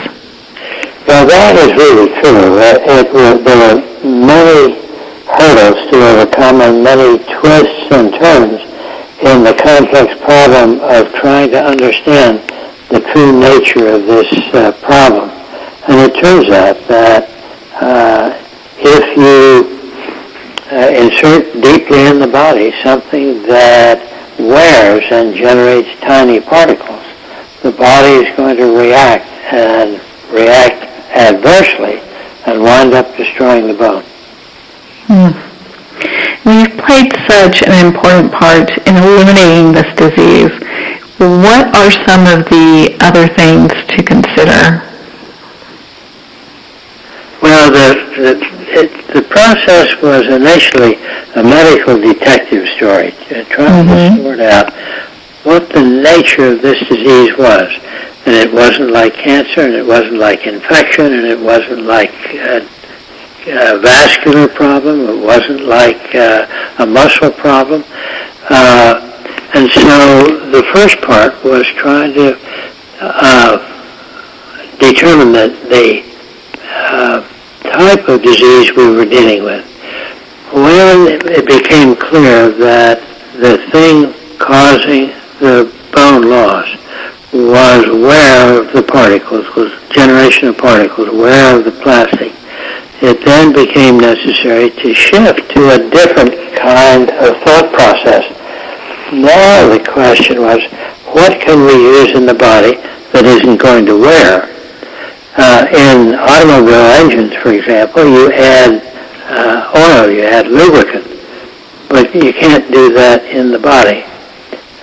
Well, 1.05 1.25
that 1.25 1.58
is 1.58 1.74
really 1.74 2.10
true. 2.22 2.58
It, 2.62 2.77
it, 2.86 3.10
there 3.46 3.58
were 3.58 3.81
many 4.01 4.88
hurdles 5.29 5.89
to 5.91 5.95
overcome 5.95 6.62
and 6.62 6.83
many 6.83 7.17
twists 7.39 7.91
and 7.91 8.13
turns 8.13 8.59
in 9.21 9.43
the 9.43 9.53
complex 9.62 10.15
problem 10.24 10.79
of 10.81 11.13
trying 11.13 11.51
to 11.51 11.62
understand 11.62 12.39
the 12.89 13.00
true 13.12 13.38
nature 13.38 13.88
of 13.88 14.05
this 14.05 14.31
uh, 14.53 14.71
problem. 14.81 15.29
And 15.88 16.12
it 16.12 16.19
turns 16.19 16.50
out 16.50 16.77
that 16.88 17.29
uh, 17.79 18.33
if 18.77 19.05
you 19.17 19.79
uh, 20.71 20.89
insert 20.98 21.53
deeply 21.62 22.07
in 22.07 22.19
the 22.19 22.27
body 22.27 22.71
something 22.83 23.43
that 23.43 24.00
wears 24.39 25.03
and 25.12 25.36
generates 25.36 25.89
tiny 26.01 26.39
particles, 26.39 27.03
the 27.62 27.71
body 27.71 28.25
is 28.25 28.36
going 28.38 28.57
to 28.57 28.65
react 28.77 29.27
and 29.53 30.01
react 30.31 30.83
adversely 31.12 32.00
and 32.45 32.62
wind 32.62 32.93
up 32.93 33.15
destroying 33.17 33.67
the 33.67 33.74
bone. 33.74 34.03
You've 35.09 36.77
played 36.85 37.11
such 37.27 37.63
an 37.63 37.85
important 37.85 38.31
part 38.31 38.69
in 38.87 38.95
eliminating 38.95 39.71
this 39.73 39.89
disease. 39.97 40.51
What 41.17 41.67
are 41.75 41.91
some 42.07 42.27
of 42.27 42.45
the 42.49 42.95
other 43.01 43.27
things 43.27 43.71
to 43.89 44.03
consider? 44.03 44.85
Well, 47.41 47.71
the, 47.71 48.05
the, 48.21 48.81
it, 48.81 49.13
the 49.13 49.21
process 49.23 49.99
was 50.01 50.27
initially 50.27 50.95
a 51.35 51.43
medical 51.43 51.99
detective 51.99 52.67
story, 52.77 53.11
trying 53.49 53.85
Mhm. 53.87 54.15
to 54.17 54.23
sort 54.23 54.39
out 54.41 54.73
what 55.43 55.69
the 55.69 55.81
nature 55.81 56.51
of 56.53 56.61
this 56.61 56.79
disease 56.87 57.35
was. 57.37 57.71
And 58.25 58.35
it 58.35 58.53
wasn't 58.53 58.91
like 58.91 59.15
cancer, 59.15 59.61
and 59.61 59.73
it 59.73 59.85
wasn't 59.85 60.19
like 60.19 60.45
infection, 60.45 61.05
and 61.13 61.25
it 61.25 61.39
wasn't 61.39 61.83
like 61.85 62.13
uh, 62.35 62.59
a 63.49 63.79
vascular 63.79 64.47
problem, 64.47 65.09
it 65.09 65.25
wasn't 65.25 65.61
like 65.65 66.15
uh, 66.15 66.47
a 66.79 66.85
muscle 66.85 67.31
problem. 67.31 67.83
Uh, 68.49 69.05
And 69.51 69.65
so 69.71 69.81
the 70.51 70.63
first 70.73 71.01
part 71.01 71.33
was 71.43 71.65
trying 71.73 72.13
to 72.13 72.37
uh, 73.01 73.57
determine 74.77 75.31
that 75.33 75.51
the 75.73 76.05
uh, 76.69 77.25
type 77.63 78.07
of 78.07 78.21
disease 78.21 78.69
we 78.77 78.93
were 78.95 79.05
dealing 79.05 79.43
with. 79.43 79.65
When 80.53 80.97
it 81.25 81.45
became 81.47 81.95
clear 81.95 82.51
that 82.51 83.01
the 83.41 83.57
thing 83.73 84.13
causing 84.37 85.09
the 85.41 85.65
bone 85.97 86.29
loss 86.29 86.69
was 87.33 87.81
of 87.89 88.71
the 88.71 88.83
particles, 88.83 89.45
was 89.55 89.71
generation 89.89 90.49
of 90.49 90.57
particles, 90.57 91.09
wear 91.09 91.57
of 91.57 91.65
the 91.65 91.71
plastic, 91.71 92.33
it 93.01 93.23
then 93.23 93.53
became 93.53 93.97
necessary 93.97 94.69
to 94.71 94.93
shift 94.93 95.49
to 95.51 95.69
a 95.71 95.89
different 95.89 96.35
kind 96.59 97.09
of 97.23 97.39
thought 97.43 97.71
process. 97.71 98.27
Now 99.13 99.69
the 99.71 99.79
question 99.79 100.41
was, 100.41 100.61
what 101.15 101.39
can 101.39 101.65
we 101.65 101.73
use 101.73 102.11
in 102.11 102.25
the 102.25 102.33
body 102.33 102.75
that 103.13 103.23
isn't 103.23 103.57
going 103.57 103.85
to 103.85 103.97
wear? 103.97 104.51
Uh, 105.37 105.65
in 105.71 106.15
automobile 106.15 106.91
engines, 106.99 107.33
for 107.41 107.53
example, 107.53 108.03
you 108.03 108.31
add 108.33 108.83
uh, 109.31 109.71
oil, 109.79 110.11
you 110.11 110.23
add 110.23 110.47
lubricant, 110.47 111.05
but 111.87 112.13
you 112.13 112.33
can't 112.33 112.69
do 112.69 112.91
that 112.93 113.23
in 113.23 113.51
the 113.51 113.59
body. 113.59 114.03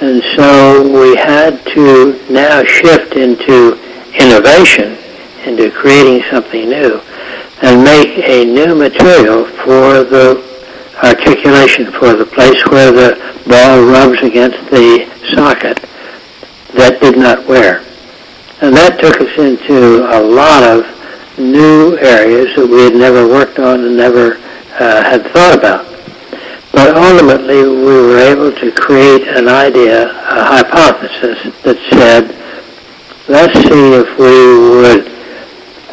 And 0.00 0.22
so 0.36 0.82
we 0.88 1.16
had 1.16 1.62
to 1.74 2.18
now 2.30 2.64
shift 2.64 3.14
into 3.14 3.76
innovation, 4.16 4.96
into 5.44 5.70
creating 5.70 6.24
something 6.30 6.70
new 6.70 7.02
and 7.62 7.82
make 7.82 8.18
a 8.18 8.44
new 8.44 8.74
material 8.74 9.44
for 9.44 10.04
the 10.04 10.44
articulation, 11.02 11.90
for 11.92 12.14
the 12.14 12.26
place 12.26 12.64
where 12.66 12.92
the 12.92 13.16
ball 13.48 13.84
rubs 13.84 14.22
against 14.22 14.58
the 14.70 15.08
socket 15.34 15.78
that 16.74 16.98
did 17.00 17.16
not 17.18 17.46
wear. 17.46 17.84
And 18.60 18.74
that 18.74 19.00
took 19.00 19.20
us 19.20 19.38
into 19.38 20.04
a 20.08 20.20
lot 20.20 20.62
of 20.62 20.84
new 21.38 21.98
areas 21.98 22.56
that 22.56 22.66
we 22.66 22.82
had 22.82 22.94
never 22.94 23.28
worked 23.28 23.58
on 23.58 23.84
and 23.84 23.96
never 23.96 24.36
uh, 24.78 25.02
had 25.04 25.26
thought 25.28 25.58
about. 25.58 25.84
But 26.72 26.96
ultimately, 26.96 27.62
we 27.62 27.84
were 27.84 28.18
able 28.18 28.52
to 28.52 28.72
create 28.72 29.28
an 29.28 29.48
idea, 29.48 30.10
a 30.10 30.44
hypothesis 30.44 31.52
that 31.62 31.78
said, 31.90 32.34
let's 33.28 33.54
see 33.54 33.92
if 33.92 34.18
we 34.18 34.36
would 34.76 35.12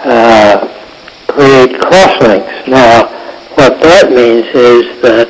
uh, 0.05 0.72
create 1.33 1.81
crosslinks. 1.81 2.67
Now, 2.67 3.09
what 3.55 3.81
that 3.81 4.09
means 4.09 4.47
is 4.53 5.01
that 5.01 5.27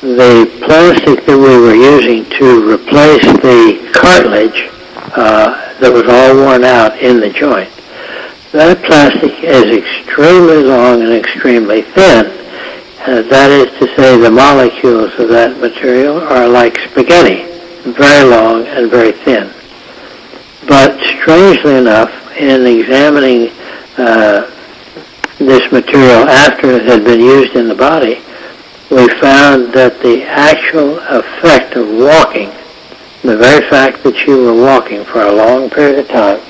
the 0.00 0.46
plastic 0.64 1.24
that 1.24 1.36
we 1.36 1.56
were 1.58 1.74
using 1.74 2.28
to 2.38 2.72
replace 2.72 3.24
the 3.40 3.90
cartilage 3.94 4.68
uh, 5.16 5.74
that 5.80 5.92
was 5.92 6.04
all 6.08 6.36
worn 6.36 6.64
out 6.64 6.98
in 7.00 7.20
the 7.20 7.30
joint, 7.30 7.70
that 8.52 8.82
plastic 8.84 9.32
is 9.42 9.72
extremely 9.72 10.62
long 10.62 11.02
and 11.02 11.12
extremely 11.12 11.82
thin. 11.82 12.26
Uh, 13.06 13.22
that 13.22 13.50
is 13.50 13.70
to 13.78 13.86
say, 13.96 14.18
the 14.18 14.30
molecules 14.30 15.12
of 15.18 15.28
that 15.28 15.56
material 15.58 16.20
are 16.20 16.48
like 16.48 16.76
spaghetti, 16.90 17.44
very 17.92 18.28
long 18.28 18.66
and 18.66 18.90
very 18.90 19.12
thin. 19.12 19.52
But 20.66 20.98
strangely 21.20 21.76
enough, 21.76 22.10
in 22.36 22.66
examining 22.66 23.50
uh, 23.96 24.50
this 25.38 25.70
material 25.70 26.28
after 26.28 26.70
it 26.70 26.86
had 26.86 27.04
been 27.04 27.20
used 27.20 27.54
in 27.54 27.68
the 27.68 27.74
body, 27.74 28.22
we 28.90 29.08
found 29.20 29.72
that 29.72 30.00
the 30.02 30.22
actual 30.24 30.98
effect 31.08 31.76
of 31.76 31.88
walking, 31.88 32.50
the 33.22 33.36
very 33.36 33.68
fact 33.68 34.02
that 34.04 34.26
you 34.26 34.44
were 34.44 34.54
walking 34.54 35.04
for 35.04 35.22
a 35.22 35.32
long 35.32 35.68
period 35.68 35.98
of 35.98 36.08
time, 36.08 36.40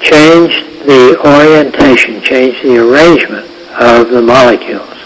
changed 0.00 0.64
the 0.86 1.16
orientation, 1.24 2.20
changed 2.22 2.62
the 2.64 2.78
arrangement 2.78 3.46
of 3.78 4.10
the 4.10 4.22
molecules. 4.22 4.98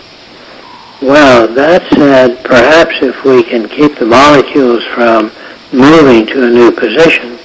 Well, 1.03 1.47
that 1.55 1.89
said, 1.93 2.45
perhaps 2.45 2.97
if 3.03 3.25
we 3.25 3.43
can 3.43 3.69
keep 3.69 3.99
the 3.99 4.07
molecules 4.07 4.85
from 4.85 5.31
moving 5.73 6.27
to 6.27 6.47
a 6.47 6.51
new 6.51 6.73
position, 6.73 7.39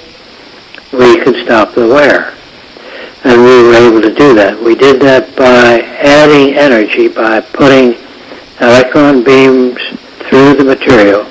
we 0.92 1.20
could 1.20 1.36
stop 1.44 1.74
the 1.74 1.88
wear 1.88 2.34
and 3.24 3.42
we 3.42 3.64
were 3.64 3.74
able 3.74 4.02
to 4.02 4.14
do 4.14 4.34
that. 4.36 4.62
We 4.62 4.76
did 4.76 5.02
that 5.02 5.36
by 5.36 5.82
adding 5.82 6.56
energy, 6.56 7.08
by 7.08 7.42
putting 7.42 7.96
electron 8.60 9.24
beams 9.24 9.80
through 10.28 10.56
the 10.56 10.64
material 10.64 11.26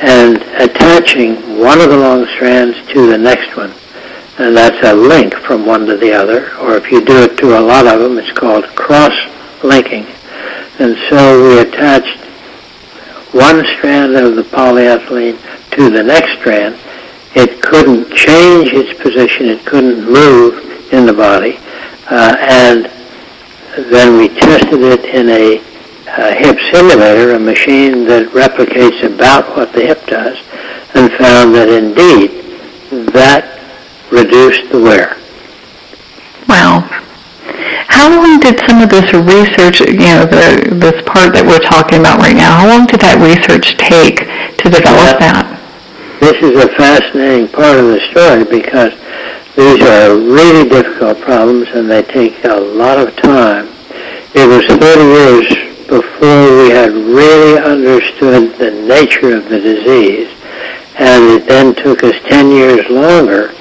and 0.00 0.42
attaching 0.60 1.58
one 1.58 1.80
of 1.80 1.90
the 1.90 1.96
long 1.96 2.26
strands 2.26 2.76
to 2.92 3.06
the 3.06 3.18
next 3.18 3.56
one. 3.56 3.72
And 4.38 4.56
that's 4.56 4.84
a 4.86 4.94
link 4.94 5.34
from 5.34 5.66
one 5.66 5.86
to 5.86 5.96
the 5.96 6.12
other, 6.12 6.56
or 6.58 6.76
if 6.76 6.90
you 6.90 7.04
do 7.04 7.22
it 7.22 7.36
to 7.38 7.58
a 7.58 7.60
lot 7.60 7.86
of 7.86 8.00
them, 8.00 8.18
it's 8.18 8.32
called 8.32 8.64
cross-linking. 8.74 10.06
And 10.78 10.96
so 11.08 11.48
we 11.48 11.58
attached 11.60 12.18
one 13.34 13.64
strand 13.76 14.16
of 14.16 14.36
the 14.36 14.42
polyethylene 14.42 15.38
to 15.72 15.90
the 15.90 16.02
next 16.02 16.38
strand. 16.40 16.78
It 17.34 17.62
couldn't 17.62 18.12
change 18.12 18.72
its 18.72 19.00
position, 19.00 19.46
it 19.46 19.64
couldn't 19.64 20.04
move, 20.04 20.71
in 20.92 21.06
the 21.06 21.12
body, 21.12 21.58
uh, 22.10 22.36
and 22.38 22.90
then 23.90 24.18
we 24.18 24.28
tested 24.28 24.80
it 24.82 25.04
in 25.06 25.28
a, 25.28 25.56
a 26.08 26.34
hip 26.34 26.58
simulator, 26.70 27.32
a 27.34 27.38
machine 27.38 28.04
that 28.04 28.28
replicates 28.28 29.02
about 29.02 29.56
what 29.56 29.72
the 29.72 29.80
hip 29.80 30.04
does, 30.06 30.38
and 30.94 31.10
found 31.12 31.54
that 31.54 31.68
indeed 31.68 32.42
that 33.12 33.58
reduced 34.12 34.70
the 34.70 34.80
wear. 34.80 35.16
Wow. 36.48 36.84
How 37.88 38.08
long 38.12 38.40
did 38.40 38.60
some 38.68 38.82
of 38.82 38.90
this 38.90 39.08
research, 39.12 39.80
you 39.80 40.12
know, 40.12 40.28
the, 40.28 40.68
this 40.76 41.00
part 41.08 41.32
that 41.32 41.44
we're 41.44 41.64
talking 41.64 42.00
about 42.00 42.20
right 42.20 42.36
now, 42.36 42.52
how 42.52 42.68
long 42.68 42.86
did 42.86 43.00
that 43.00 43.16
research 43.20 43.76
take 43.80 44.28
to 44.60 44.68
develop 44.68 45.16
that? 45.20 45.48
This 46.20 46.36
is 46.44 46.54
a 46.60 46.68
fascinating 46.76 47.48
part 47.48 47.78
of 47.80 47.88
the 47.88 48.00
story 48.12 48.44
because 48.44 48.92
these 49.56 49.82
are 49.82 50.16
really 50.16 50.68
difficult 50.68 51.20
problems 51.20 51.68
and 51.74 51.90
they 51.90 52.02
take 52.02 52.42
a 52.44 52.54
lot 52.54 52.98
of 52.98 53.14
time. 53.16 53.68
It 54.34 54.48
was 54.48 54.64
30 54.66 55.02
years 55.04 55.72
before 55.86 56.58
we 56.58 56.70
had 56.70 56.92
really 56.92 57.58
understood 57.58 58.56
the 58.56 58.70
nature 58.70 59.36
of 59.36 59.48
the 59.50 59.60
disease 59.60 60.30
and 60.98 61.24
it 61.24 61.46
then 61.46 61.74
took 61.74 62.02
us 62.02 62.14
10 62.28 62.50
years 62.50 62.88
longer 62.88 63.52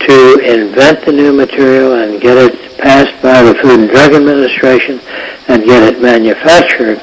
to 0.00 0.38
invent 0.38 1.04
the 1.04 1.12
new 1.12 1.32
material 1.32 1.92
and 1.94 2.20
get 2.22 2.38
it 2.38 2.78
passed 2.78 3.20
by 3.22 3.42
the 3.42 3.54
Food 3.54 3.80
and 3.80 3.90
Drug 3.90 4.14
Administration 4.14 5.00
and 5.48 5.64
get 5.64 5.82
it 5.82 6.00
manufactured 6.00 7.00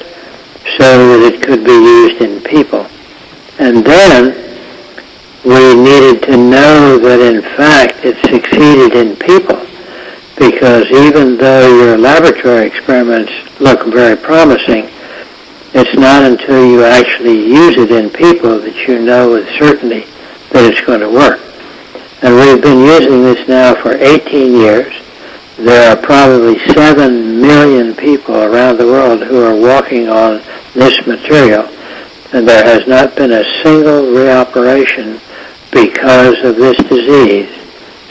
so 0.77 1.19
that 1.19 1.33
it 1.33 1.43
could 1.43 1.63
be 1.63 1.71
used 1.71 2.21
in 2.21 2.41
people. 2.41 2.87
And 3.59 3.85
then 3.85 4.40
we 5.43 5.73
needed 5.73 6.21
to 6.23 6.37
know 6.37 6.99
that 6.99 7.19
in 7.19 7.41
fact 7.41 8.05
it 8.05 8.15
succeeded 8.29 8.93
in 8.93 9.15
people 9.15 9.57
because 10.37 10.85
even 10.91 11.37
though 11.37 11.67
your 11.77 11.97
laboratory 11.97 12.65
experiments 12.65 13.31
look 13.59 13.85
very 13.87 14.15
promising, 14.15 14.89
it's 15.73 15.93
not 15.95 16.23
until 16.23 16.65
you 16.65 16.83
actually 16.83 17.37
use 17.37 17.77
it 17.77 17.91
in 17.91 18.09
people 18.09 18.59
that 18.59 18.87
you 18.87 19.01
know 19.01 19.31
with 19.31 19.47
certainty 19.57 20.05
that 20.51 20.65
it's 20.65 20.81
going 20.81 20.99
to 20.99 21.09
work. 21.09 21.39
And 22.21 22.35
we've 22.35 22.61
been 22.61 22.85
using 22.85 23.23
this 23.23 23.47
now 23.47 23.73
for 23.73 23.93
18 23.93 24.53
years. 24.53 24.93
There 25.57 25.91
are 25.91 26.01
probably 26.01 26.59
7 26.73 27.41
million 27.41 27.95
people 27.95 28.35
around 28.35 28.77
the 28.77 28.85
world 28.85 29.23
who 29.23 29.43
are 29.43 29.55
walking 29.55 30.09
on 30.09 30.41
this 30.73 31.05
material, 31.05 31.63
and 32.33 32.47
there 32.47 32.63
has 32.63 32.87
not 32.87 33.15
been 33.15 33.31
a 33.31 33.43
single 33.63 34.03
reoperation 34.05 35.19
because 35.71 36.43
of 36.43 36.55
this 36.57 36.77
disease 36.87 37.49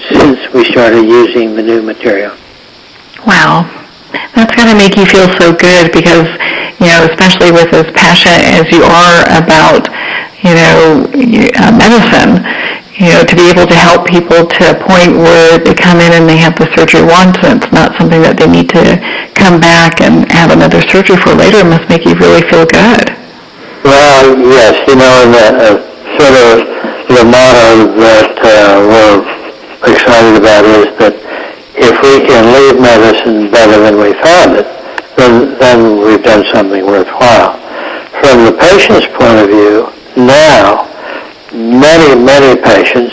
since 0.09 0.41
we 0.53 0.65
started 0.65 1.05
using 1.05 1.55
the 1.55 1.63
new 1.63 1.83
material. 1.83 2.35
Wow. 3.27 3.69
That's 4.35 4.55
going 4.57 4.69
to 4.69 4.75
make 4.77 4.97
you 4.97 5.07
feel 5.07 5.29
so 5.39 5.53
good 5.53 5.93
because, 5.93 6.27
you 6.81 6.89
know, 6.89 7.07
especially 7.07 7.53
with 7.53 7.71
as 7.77 7.87
passionate 7.93 8.43
as 8.59 8.67
you 8.73 8.83
are 8.83 9.23
about, 9.37 9.87
you 10.41 10.57
know, 10.57 11.05
uh, 11.61 11.71
medicine, 11.77 12.41
you 12.97 13.13
know, 13.13 13.23
to 13.25 13.35
be 13.37 13.49
able 13.53 13.69
to 13.69 13.77
help 13.77 14.09
people 14.09 14.49
to 14.49 14.61
a 14.73 14.77
point 14.77 15.13
where 15.13 15.61
they 15.61 15.77
come 15.77 16.01
in 16.01 16.13
and 16.17 16.29
they 16.29 16.37
have 16.41 16.57
the 16.57 16.67
surgery 16.75 17.05
once 17.05 17.37
and 17.45 17.63
it's 17.63 17.73
not 17.73 17.97
something 18.01 18.25
that 18.25 18.41
they 18.41 18.49
need 18.49 18.69
to 18.73 18.97
come 19.37 19.61
back 19.61 20.01
and 20.01 20.25
have 20.33 20.51
another 20.51 20.81
surgery 20.89 21.17
for 21.17 21.37
later 21.37 21.65
must 21.65 21.87
make 21.89 22.05
you 22.09 22.17
really 22.17 22.43
feel 22.49 22.65
good. 22.65 23.13
Well, 23.85 24.37
yes, 24.37 24.77
you 24.89 24.97
know, 24.97 25.13
and 25.25 25.33
uh, 25.37 25.81
sort 26.17 26.35
of 26.37 26.80
the 27.11 27.27
motto 27.27 27.91
that 27.99 28.39
uh, 28.39 28.79
we're 28.87 29.19
excited 29.91 30.39
about 30.39 30.63
is 30.63 30.95
that 31.03 31.19
if 31.75 31.95
we 32.07 32.23
can 32.23 32.47
leave 32.55 32.79
medicine 32.79 33.51
better 33.51 33.83
than 33.83 33.99
we 33.99 34.15
found 34.23 34.55
it, 34.55 34.69
then, 35.19 35.59
then 35.59 35.99
we've 36.07 36.23
done 36.23 36.47
something 36.55 36.87
worthwhile. 36.87 37.59
From 38.23 38.47
the 38.47 38.55
patient's 38.55 39.11
point 39.19 39.43
of 39.43 39.51
view, 39.51 39.91
now 40.15 40.87
many, 41.51 42.15
many 42.15 42.55
patients, 42.63 43.11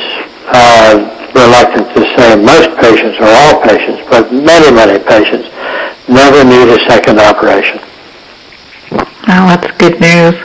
uh, 0.53 1.01
reluctant 1.33 1.89
to 1.97 2.05
say 2.13 2.37
most 2.37 2.69
patients 2.77 3.17
or 3.17 3.33
all 3.33 3.65
patients, 3.65 4.05
but 4.13 4.29
many, 4.29 4.69
many 4.69 5.01
patients 5.01 5.49
never 6.05 6.45
need 6.45 6.69
a 6.69 6.77
second 6.85 7.17
operation. 7.17 7.81
That's 9.27 9.67
good 9.77 9.99
news. 9.99 10.35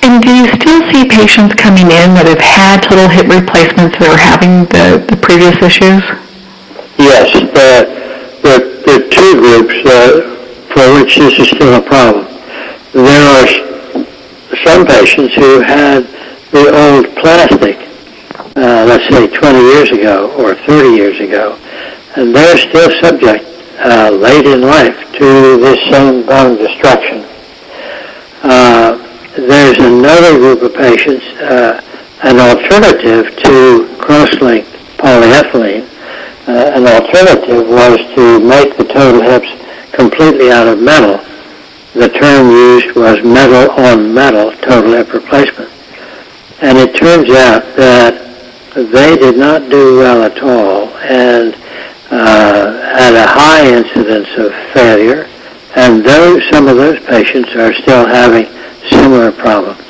And 0.00 0.22
do 0.24 0.32
you 0.32 0.48
still 0.56 0.80
see 0.88 1.04
patients 1.04 1.54
coming 1.54 1.92
in 1.92 2.16
that 2.16 2.24
have 2.24 2.40
had 2.40 2.80
total 2.80 3.04
hip 3.08 3.28
replacements 3.28 4.00
that 4.00 4.08
are 4.08 4.16
having 4.16 4.64
the, 4.72 5.04
the 5.04 5.20
previous 5.20 5.60
issues? 5.60 6.00
Yes, 6.96 7.28
the, 7.36 7.92
the, 8.40 8.56
the 8.88 8.96
two 9.12 9.36
groups 9.36 9.76
uh, 9.84 10.32
for 10.72 10.84
which 10.96 11.20
this 11.20 11.44
is 11.44 11.48
still 11.52 11.76
a 11.76 11.84
problem. 11.84 12.24
There 12.96 13.20
are 13.36 13.46
some 14.64 14.88
patients 14.88 15.36
who 15.36 15.60
had 15.60 16.08
the 16.56 16.72
old 16.72 17.12
plastic, 17.20 17.76
uh, 18.56 18.88
let's 18.88 19.04
say 19.12 19.28
20 19.28 19.60
years 19.76 19.90
ago 19.92 20.32
or 20.40 20.54
30 20.54 20.96
years 20.96 21.20
ago, 21.20 21.60
and 22.16 22.34
they're 22.34 22.56
still 22.56 22.88
subject 23.00 23.44
uh, 23.80 24.08
late 24.10 24.46
in 24.46 24.62
life 24.62 24.96
to 25.20 25.60
this 25.60 25.80
same 25.92 26.24
bone 26.24 26.56
destruction. 26.56 27.28
Uh, 28.42 28.98
there's 29.36 29.78
another 29.78 30.36
group 30.36 30.62
of 30.62 30.74
patients, 30.74 31.24
uh, 31.40 31.80
an 32.24 32.40
alternative 32.40 33.36
to 33.36 33.96
cross-linked 33.98 34.68
polyethylene. 34.98 35.88
Uh, 36.48 36.72
an 36.74 36.86
alternative 36.86 37.68
was 37.68 37.98
to 38.16 38.40
make 38.40 38.76
the 38.76 38.84
total 38.84 39.22
hips 39.22 39.48
completely 39.92 40.50
out 40.50 40.66
of 40.66 40.80
metal. 40.80 41.18
The 41.94 42.08
term 42.08 42.50
used 42.50 42.96
was 42.96 43.22
metal 43.22 43.70
on 43.72 44.12
metal 44.12 44.50
total 44.56 44.92
hip 44.92 45.12
replacement. 45.12 45.70
And 46.60 46.78
it 46.78 46.96
turns 46.96 47.30
out 47.30 47.62
that 47.76 48.18
they 48.74 49.16
did 49.16 49.38
not 49.38 49.70
do 49.70 49.98
well 49.98 50.22
at 50.24 50.42
all 50.42 50.88
and 50.98 51.54
uh, 52.10 52.72
had 52.96 53.14
a 53.14 53.26
high 53.26 53.66
incidence 53.68 54.28
of 54.36 54.52
failure 54.72 55.28
and 55.76 56.04
those, 56.04 56.42
some 56.50 56.68
of 56.68 56.76
those 56.76 56.98
patients 57.06 57.50
are 57.56 57.72
still 57.72 58.06
having 58.06 58.46
similar 58.90 59.32
problems. 59.32 59.80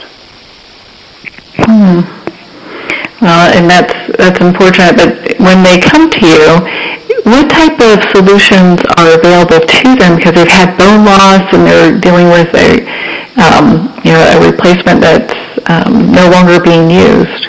Hmm. 1.59 2.01
Well, 3.23 3.55
and 3.55 3.71
that's 3.71 3.95
that's 4.19 4.41
unfortunate. 4.41 4.97
But 4.99 5.39
when 5.39 5.63
they 5.63 5.79
come 5.79 6.11
to 6.11 6.27
you, 6.27 6.59
what 7.23 7.47
type 7.51 7.79
of 7.79 8.03
solutions 8.11 8.83
are 8.99 9.15
available 9.15 9.63
to 9.63 9.89
them 9.95 10.19
because 10.19 10.35
they've 10.35 10.51
had 10.51 10.75
bone 10.77 11.07
loss 11.07 11.47
and 11.55 11.63
they're 11.63 11.95
dealing 12.01 12.35
with 12.35 12.51
a 12.55 12.83
um, 13.39 13.95
you 14.03 14.11
know 14.11 14.23
a 14.27 14.51
replacement 14.51 15.01
that's 15.01 15.35
um, 15.71 16.11
no 16.11 16.29
longer 16.31 16.59
being 16.59 16.91
used? 16.91 17.47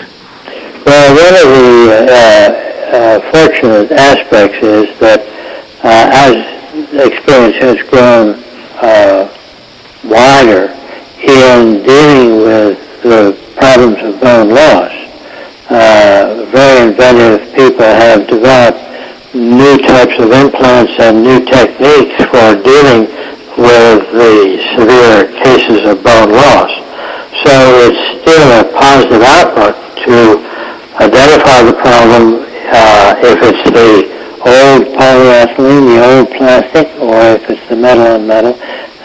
Well, 0.85 1.09
one 1.17 1.33
of 1.41 1.47
the 1.49 2.05
uh, 2.05 2.63
uh, 2.93 3.31
fortunate 3.31 3.91
aspects 3.91 4.61
is 4.61 4.99
that 4.99 5.25
has 7.51 7.77
grown 7.89 8.39
uh, 8.79 9.27
wider 10.05 10.71
in 11.19 11.83
dealing 11.83 12.39
with 12.39 12.79
the 13.03 13.37
problems 13.57 13.99
of 14.03 14.19
bone 14.21 14.49
loss. 14.49 14.91
Uh, 15.69 16.47
very 16.51 16.87
inventive 16.87 17.53
people 17.55 17.83
have 17.83 18.27
developed 18.27 18.79
new 19.35 19.77
types 19.77 20.15
of 20.19 20.31
implants 20.31 20.93
and 20.99 21.23
new 21.23 21.43
techniques 21.43 22.15
for 22.31 22.55
dealing 22.63 23.11
with 23.57 24.01
the 24.13 24.59
severe 24.75 25.27
cases 25.43 25.85
of 25.85 26.03
bone 26.03 26.31
loss. 26.31 26.71
So 27.43 27.51
it's 27.85 28.21
still 28.21 28.47
a 28.59 28.63
positive 28.71 29.21
outlook 29.21 29.75
to 30.05 30.39
identify 31.01 31.63
the 31.63 31.73
problem 31.73 32.45
uh, 32.71 33.15
if 33.19 33.37
it's 33.41 33.63
the 33.69 34.13
old 34.43 34.83
polyethylene, 34.97 35.85
the 35.87 35.99
old 36.03 36.27
plastic, 36.31 36.87
or 36.99 37.15
if 37.37 37.49
it's 37.49 37.69
the 37.69 37.75
metal 37.75 37.92
metal, 38.19 38.53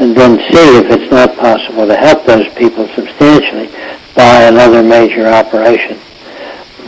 and 0.00 0.16
then 0.16 0.38
see 0.50 0.68
if 0.78 0.86
it's 0.90 1.10
not 1.10 1.36
possible 1.36 1.86
to 1.86 1.96
help 1.96 2.24
those 2.24 2.48
people 2.54 2.86
substantially 2.94 3.68
by 4.14 4.42
another 4.42 4.82
major 4.82 5.26
operation. 5.26 5.98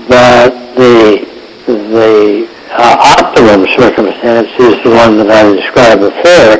But 0.08 0.50
the 0.74 1.28
the 1.66 2.48
uh, 2.72 3.18
optimum 3.18 3.66
circumstance 3.78 4.50
is 4.58 4.82
the 4.82 4.90
one 4.90 5.16
that 5.18 5.30
I 5.30 5.42
described 5.54 6.00
before, 6.00 6.58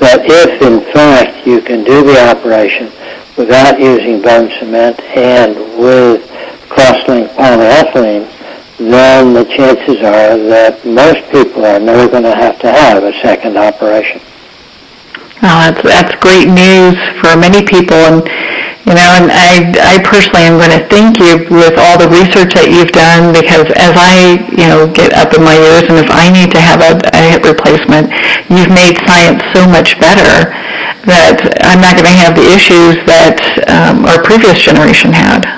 that 0.00 0.20
if 0.24 0.60
in 0.60 0.80
fact 0.92 1.46
you 1.46 1.60
can 1.60 1.84
do 1.84 2.02
the 2.02 2.18
operation 2.28 2.92
without 3.36 3.80
using 3.80 4.20
bone 4.20 4.50
cement 4.58 5.00
and 5.16 5.56
with 5.78 6.28
cross-linked 6.68 7.34
polyethylene, 7.34 8.28
then 8.78 9.34
the 9.34 9.44
chances 9.44 9.98
are 9.98 10.36
that 10.48 10.84
most 10.84 11.20
people 11.30 11.64
are 11.64 11.80
never 11.80 12.08
going 12.08 12.22
to 12.22 12.34
have 12.34 12.58
to 12.60 12.70
have 12.70 13.04
a 13.04 13.12
second 13.20 13.56
operation. 13.56 14.20
Well, 15.40 15.72
that's 15.72 15.80
that's 15.80 16.14
great 16.20 16.52
news 16.52 17.00
for 17.16 17.32
many 17.32 17.64
people, 17.64 17.96
and 17.96 18.20
you 18.84 18.92
know, 18.92 19.08
and 19.16 19.32
I 19.32 19.72
I 19.80 19.94
personally 20.04 20.44
am 20.44 20.60
going 20.60 20.76
to 20.76 20.84
thank 20.92 21.16
you 21.16 21.48
with 21.48 21.80
all 21.80 21.96
the 21.96 22.12
research 22.12 22.52
that 22.60 22.68
you've 22.68 22.92
done 22.92 23.32
because 23.32 23.72
as 23.72 23.96
I 23.96 24.36
you 24.52 24.68
know 24.68 24.84
get 24.92 25.16
up 25.16 25.32
in 25.32 25.40
my 25.40 25.56
years, 25.56 25.88
and 25.88 25.96
if 25.96 26.12
I 26.12 26.28
need 26.28 26.52
to 26.52 26.60
have 26.60 26.84
a, 26.84 27.00
a 27.16 27.20
hip 27.24 27.48
replacement, 27.48 28.12
you've 28.52 28.68
made 28.68 29.00
science 29.08 29.40
so 29.56 29.64
much 29.64 29.96
better 29.96 30.52
that 31.08 31.40
I'm 31.64 31.80
not 31.80 31.96
going 31.96 32.12
to 32.12 32.18
have 32.20 32.36
the 32.36 32.44
issues 32.44 33.00
that 33.08 33.40
um, 33.64 34.04
our 34.04 34.20
previous 34.20 34.60
generation 34.60 35.08
had. 35.08 35.48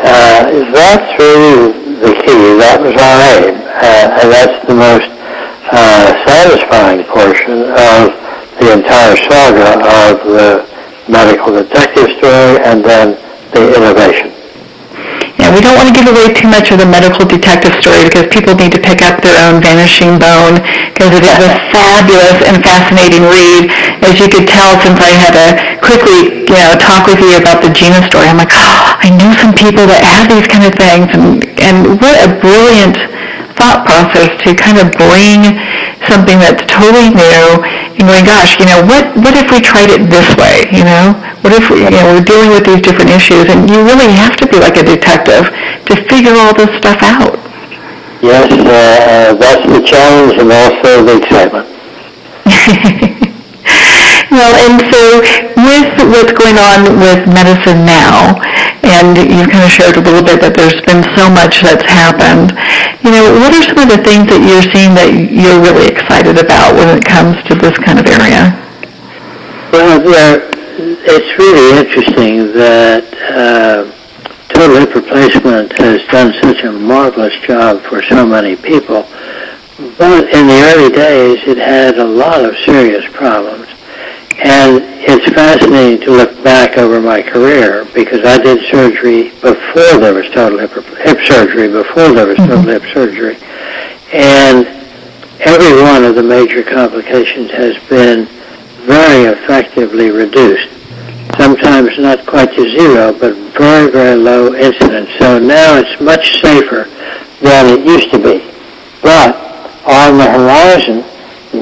Uh, 0.00 0.64
that's 0.72 1.12
really 1.20 1.76
the 2.00 2.16
key. 2.24 2.56
That 2.56 2.80
was 2.80 2.96
our 2.96 3.18
aim, 3.36 3.52
uh, 3.52 4.16
and 4.16 4.28
that's 4.32 4.58
the 4.64 4.72
most 4.72 5.12
uh, 5.76 6.08
satisfying 6.24 7.04
portion 7.04 7.68
of 7.76 8.27
the 8.58 8.72
entire 8.72 9.16
saga 9.16 9.78
of 9.80 10.26
the 10.26 10.66
medical 11.08 11.54
detective 11.54 12.10
story 12.18 12.58
and 12.66 12.84
then 12.84 13.16
the 13.54 13.62
innovation. 13.74 14.34
Yeah, 15.38 15.54
we 15.54 15.62
don't 15.62 15.78
want 15.78 15.86
to 15.86 15.94
give 15.94 16.10
away 16.10 16.34
too 16.34 16.50
much 16.50 16.74
of 16.74 16.82
the 16.82 16.90
medical 16.90 17.22
detective 17.22 17.70
story 17.78 18.10
because 18.10 18.26
people 18.26 18.58
need 18.58 18.74
to 18.74 18.82
pick 18.82 19.06
up 19.06 19.22
their 19.22 19.38
own 19.46 19.62
Vanishing 19.62 20.18
Bone 20.18 20.58
because 20.90 21.14
it 21.14 21.22
is 21.22 21.38
a 21.38 21.50
fabulous 21.70 22.42
and 22.42 22.58
fascinating 22.58 23.22
read. 23.22 23.70
As 24.02 24.18
you 24.18 24.26
could 24.26 24.50
tell, 24.50 24.74
since 24.82 24.98
I 24.98 25.14
had 25.14 25.38
to 25.38 25.48
quickly, 25.78 26.42
you 26.42 26.58
know, 26.58 26.74
talk 26.82 27.06
with 27.06 27.22
you 27.22 27.38
about 27.38 27.62
the 27.62 27.70
Gina 27.70 28.02
story, 28.10 28.26
I'm 28.26 28.34
like, 28.34 28.50
oh, 28.50 28.98
I 28.98 29.14
know 29.14 29.30
some 29.38 29.54
people 29.54 29.86
that 29.86 30.02
have 30.02 30.26
these 30.26 30.46
kind 30.50 30.66
of 30.66 30.74
things, 30.74 31.06
and 31.14 31.46
and 31.62 32.02
what 32.02 32.18
a 32.18 32.34
brilliant 32.42 32.98
thought 33.54 33.86
process 33.86 34.34
to 34.42 34.58
kind 34.58 34.82
of 34.82 34.90
bring 34.94 35.54
something 36.10 36.38
that's 36.38 36.62
totally 36.66 37.10
new 37.10 37.62
and 37.98 38.06
going, 38.06 38.24
gosh, 38.24 38.58
you 38.58 38.66
know, 38.66 38.80
what, 38.86 39.10
what 39.18 39.34
if 39.34 39.50
we 39.50 39.58
tried 39.58 39.90
it 39.90 40.06
this 40.06 40.26
way, 40.38 40.70
you 40.70 40.86
know? 40.86 41.18
What 41.42 41.52
if, 41.54 41.70
we, 41.70 41.82
you 41.82 41.90
know, 41.90 42.14
we're 42.14 42.24
dealing 42.24 42.50
with 42.54 42.64
these 42.66 42.82
different 42.82 43.10
issues 43.10 43.50
and 43.50 43.66
you 43.66 43.82
really 43.82 44.10
have 44.14 44.38
to 44.38 44.46
be 44.46 44.58
like 44.58 44.78
a 44.78 44.84
detective 44.86 45.50
to 45.90 45.92
figure 46.06 46.34
all 46.38 46.54
this 46.54 46.70
stuff 46.78 47.02
out. 47.02 47.34
Yes, 48.22 48.50
uh, 48.50 49.34
that's 49.38 49.62
the 49.66 49.82
challenge 49.82 50.38
and 50.38 50.50
also 50.50 51.06
the 51.06 51.22
excitement. 51.22 51.66
well, 54.34 54.54
and 54.58 54.78
so 54.90 55.22
with 55.54 55.90
what's 56.10 56.34
going 56.34 56.58
on 56.58 56.98
with 56.98 57.26
medicine 57.30 57.86
now, 57.86 58.38
and 58.82 59.16
you 59.16 59.44
kind 59.46 59.64
of 59.64 59.70
shared 59.70 59.96
a 59.96 60.02
little 60.02 60.22
bit 60.22 60.40
that 60.40 60.54
there's 60.54 60.78
been 60.86 61.02
so 61.18 61.26
much 61.30 61.62
that's 61.62 61.86
happened. 61.86 62.54
You 63.04 63.10
know, 63.14 63.24
what 63.40 63.54
are 63.54 63.64
some 63.64 63.78
of 63.78 63.88
the 63.90 64.02
things 64.02 64.26
that 64.30 64.40
you're 64.42 64.66
seeing 64.70 64.94
that 64.94 65.10
you're 65.14 65.60
really 65.62 65.88
excited 65.88 66.38
about 66.38 66.74
when 66.74 66.90
it 66.92 67.04
comes 67.04 67.38
to 67.48 67.54
this 67.54 67.76
kind 67.78 67.98
of 67.98 68.06
area? 68.06 68.54
Well, 69.72 70.02
yeah, 70.02 70.40
it's 71.06 71.30
really 71.38 71.78
interesting 71.78 72.52
that 72.54 73.06
uh, 73.30 73.86
total 74.48 74.80
hip 74.80 74.94
replacement 74.94 75.72
has 75.78 76.02
done 76.08 76.32
such 76.42 76.64
a 76.64 76.72
marvelous 76.72 77.34
job 77.46 77.82
for 77.82 78.02
so 78.02 78.26
many 78.26 78.56
people. 78.56 79.06
But 79.96 80.28
in 80.34 80.46
the 80.46 80.60
early 80.74 80.90
days, 80.90 81.38
it 81.46 81.58
had 81.58 81.98
a 81.98 82.04
lot 82.04 82.44
of 82.44 82.56
serious 82.66 83.04
problems. 83.12 83.67
And 84.38 84.82
it's 85.00 85.26
fascinating 85.34 86.00
to 86.06 86.12
look 86.12 86.44
back 86.44 86.78
over 86.78 87.00
my 87.00 87.22
career 87.22 87.86
because 87.92 88.24
I 88.24 88.38
did 88.38 88.64
surgery 88.70 89.30
before 89.40 89.98
there 89.98 90.14
was 90.14 90.30
total 90.30 90.60
hip, 90.60 90.72
hip 90.98 91.18
surgery, 91.26 91.66
before 91.66 92.12
there 92.12 92.26
was 92.26 92.36
total 92.36 92.58
mm-hmm. 92.58 92.68
hip 92.68 92.82
surgery. 92.94 93.36
And 94.12 94.66
every 95.40 95.82
one 95.82 96.04
of 96.04 96.14
the 96.14 96.22
major 96.22 96.62
complications 96.62 97.50
has 97.50 97.76
been 97.88 98.26
very 98.86 99.24
effectively 99.24 100.10
reduced. 100.10 100.68
Sometimes 101.36 101.98
not 101.98 102.24
quite 102.24 102.54
to 102.54 102.70
zero, 102.70 103.12
but 103.12 103.34
very, 103.58 103.90
very 103.90 104.16
low 104.16 104.54
incidence. 104.54 105.10
So 105.18 105.40
now 105.40 105.78
it's 105.78 106.00
much 106.00 106.40
safer 106.40 106.88
than 107.42 107.78
it 107.78 107.84
used 107.84 108.10
to 108.12 108.18
be. 108.18 108.38
But 109.02 109.34
on 109.84 110.16
the 110.16 110.30
horizon, 110.30 111.04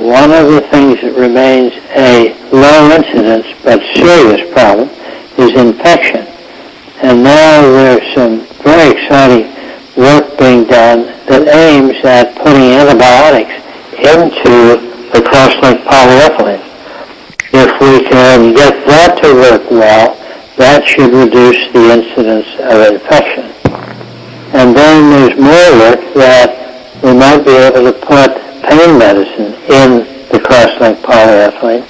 one 0.03 0.33
of 0.33 0.53
the 0.53 0.61
things 0.71 1.01
that 1.01 1.15
remains 1.17 1.73
a 1.97 2.37
low 2.53 2.91
incidence 2.93 3.47
but 3.65 3.81
serious 3.97 4.43
problem 4.53 4.89
is 5.39 5.53
infection. 5.57 6.27
And 7.03 7.23
now 7.23 7.63
there's 7.63 8.07
some 8.15 8.47
very 8.65 8.97
exciting 8.97 9.53
work 9.97 10.39
being 10.39 10.65
done 10.65 11.13
that 11.29 11.49
aims 11.49 11.97
at 12.05 12.37
putting 12.41 12.73
antibiotics 12.73 13.53
into 13.97 14.81
the 15.13 15.23
cross-linked 15.25 15.85
polyethylene. 15.85 16.65
If 17.53 17.73
we 17.81 18.05
can 18.09 18.55
get 18.55 18.87
that 18.87 19.19
to 19.23 19.35
work 19.35 19.71
well, 19.71 20.17
that 20.57 20.87
should 20.87 21.13
reduce 21.13 21.69
the 21.73 21.93
incidence 21.93 22.49
of 22.61 22.97
infection. 22.97 23.53
And 24.57 24.77
then 24.77 25.11
there's 25.13 25.37
more 25.37 25.71
work 25.85 26.01
that 26.15 26.57
we 27.03 27.13
might 27.13 27.45
be 27.45 27.53
able 27.53 27.93
to 27.93 27.97
put 28.07 28.46
pain 28.69 28.99
medicine 28.99 29.55
in 29.71 29.89
the 30.31 30.41
cross-linked 30.43 31.03
polyethylene. 31.03 31.87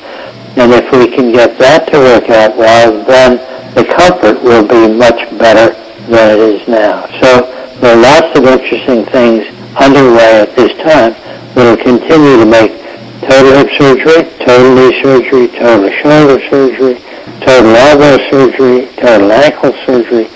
And 0.57 0.73
if 0.73 0.91
we 0.93 1.09
can 1.09 1.33
get 1.33 1.59
that 1.59 1.89
to 1.93 1.99
work 1.99 2.31
out 2.31 2.57
well, 2.57 3.05
then 3.05 3.37
the 3.75 3.85
comfort 3.85 4.43
will 4.43 4.65
be 4.65 4.89
much 4.89 5.21
better 5.37 5.77
than 6.09 6.33
it 6.33 6.41
is 6.41 6.69
now. 6.69 7.05
So 7.21 7.53
there 7.81 7.97
are 7.97 8.01
lots 8.01 8.39
of 8.39 8.45
interesting 8.45 9.05
things 9.13 9.45
underway 9.77 10.41
at 10.41 10.57
this 10.57 10.73
time 10.81 11.13
that 11.57 11.65
will 11.65 11.77
continue 11.77 12.41
to 12.41 12.49
make 12.49 12.73
total 13.21 13.53
hip 13.53 13.69
surgery, 13.77 14.25
total 14.41 14.73
knee 14.73 14.97
surgery, 15.03 15.49
total 15.53 15.93
shoulder 16.01 16.41
surgery, 16.49 16.97
total 17.45 17.77
elbow 17.77 18.17
surgery, 18.31 18.89
total 18.97 19.33
ankle 19.33 19.73
surgery, 19.85 20.29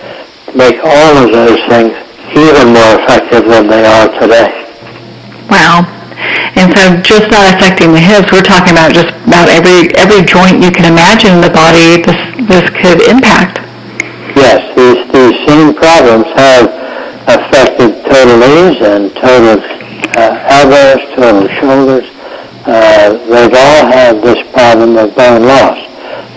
make 0.53 0.77
all 0.85 1.17
of 1.17 1.33
those 1.33 1.61
things 1.69 1.97
even 2.37 2.77
more 2.77 3.01
effective 3.01 3.45
than 3.49 3.69
they 3.69 3.85
are 3.85 4.09
today. 4.21 4.53
Wow. 5.49 6.00
And 6.59 6.69
so 6.77 6.83
just 7.01 7.31
not 7.31 7.49
affecting 7.55 7.93
the 7.93 8.03
hips, 8.03 8.33
we're 8.33 8.45
talking 8.45 8.75
about 8.75 8.93
just 8.93 9.15
about 9.25 9.49
every 9.49 9.89
every 9.97 10.27
joint 10.27 10.61
you 10.61 10.71
can 10.71 10.85
imagine 10.85 11.39
in 11.39 11.41
the 11.41 11.53
body 11.55 12.03
this 12.03 12.21
this 12.49 12.67
could 12.77 13.01
impact. 13.09 13.63
Yes, 14.37 14.61
these 14.77 15.01
these 15.15 15.37
same 15.47 15.73
problems 15.75 16.27
have 16.37 16.69
affected 17.27 18.03
total 18.05 18.37
knees 18.37 18.83
and 18.83 19.15
total 19.17 19.63
uh, 20.19 20.53
elbows, 20.53 21.01
total 21.15 21.49
shoulders. 21.61 22.07
Uh, 22.67 23.17
they've 23.31 23.55
all 23.55 23.87
had 23.89 24.21
this 24.21 24.41
problem 24.53 24.97
of 24.97 25.15
bone 25.15 25.47
loss. 25.47 25.79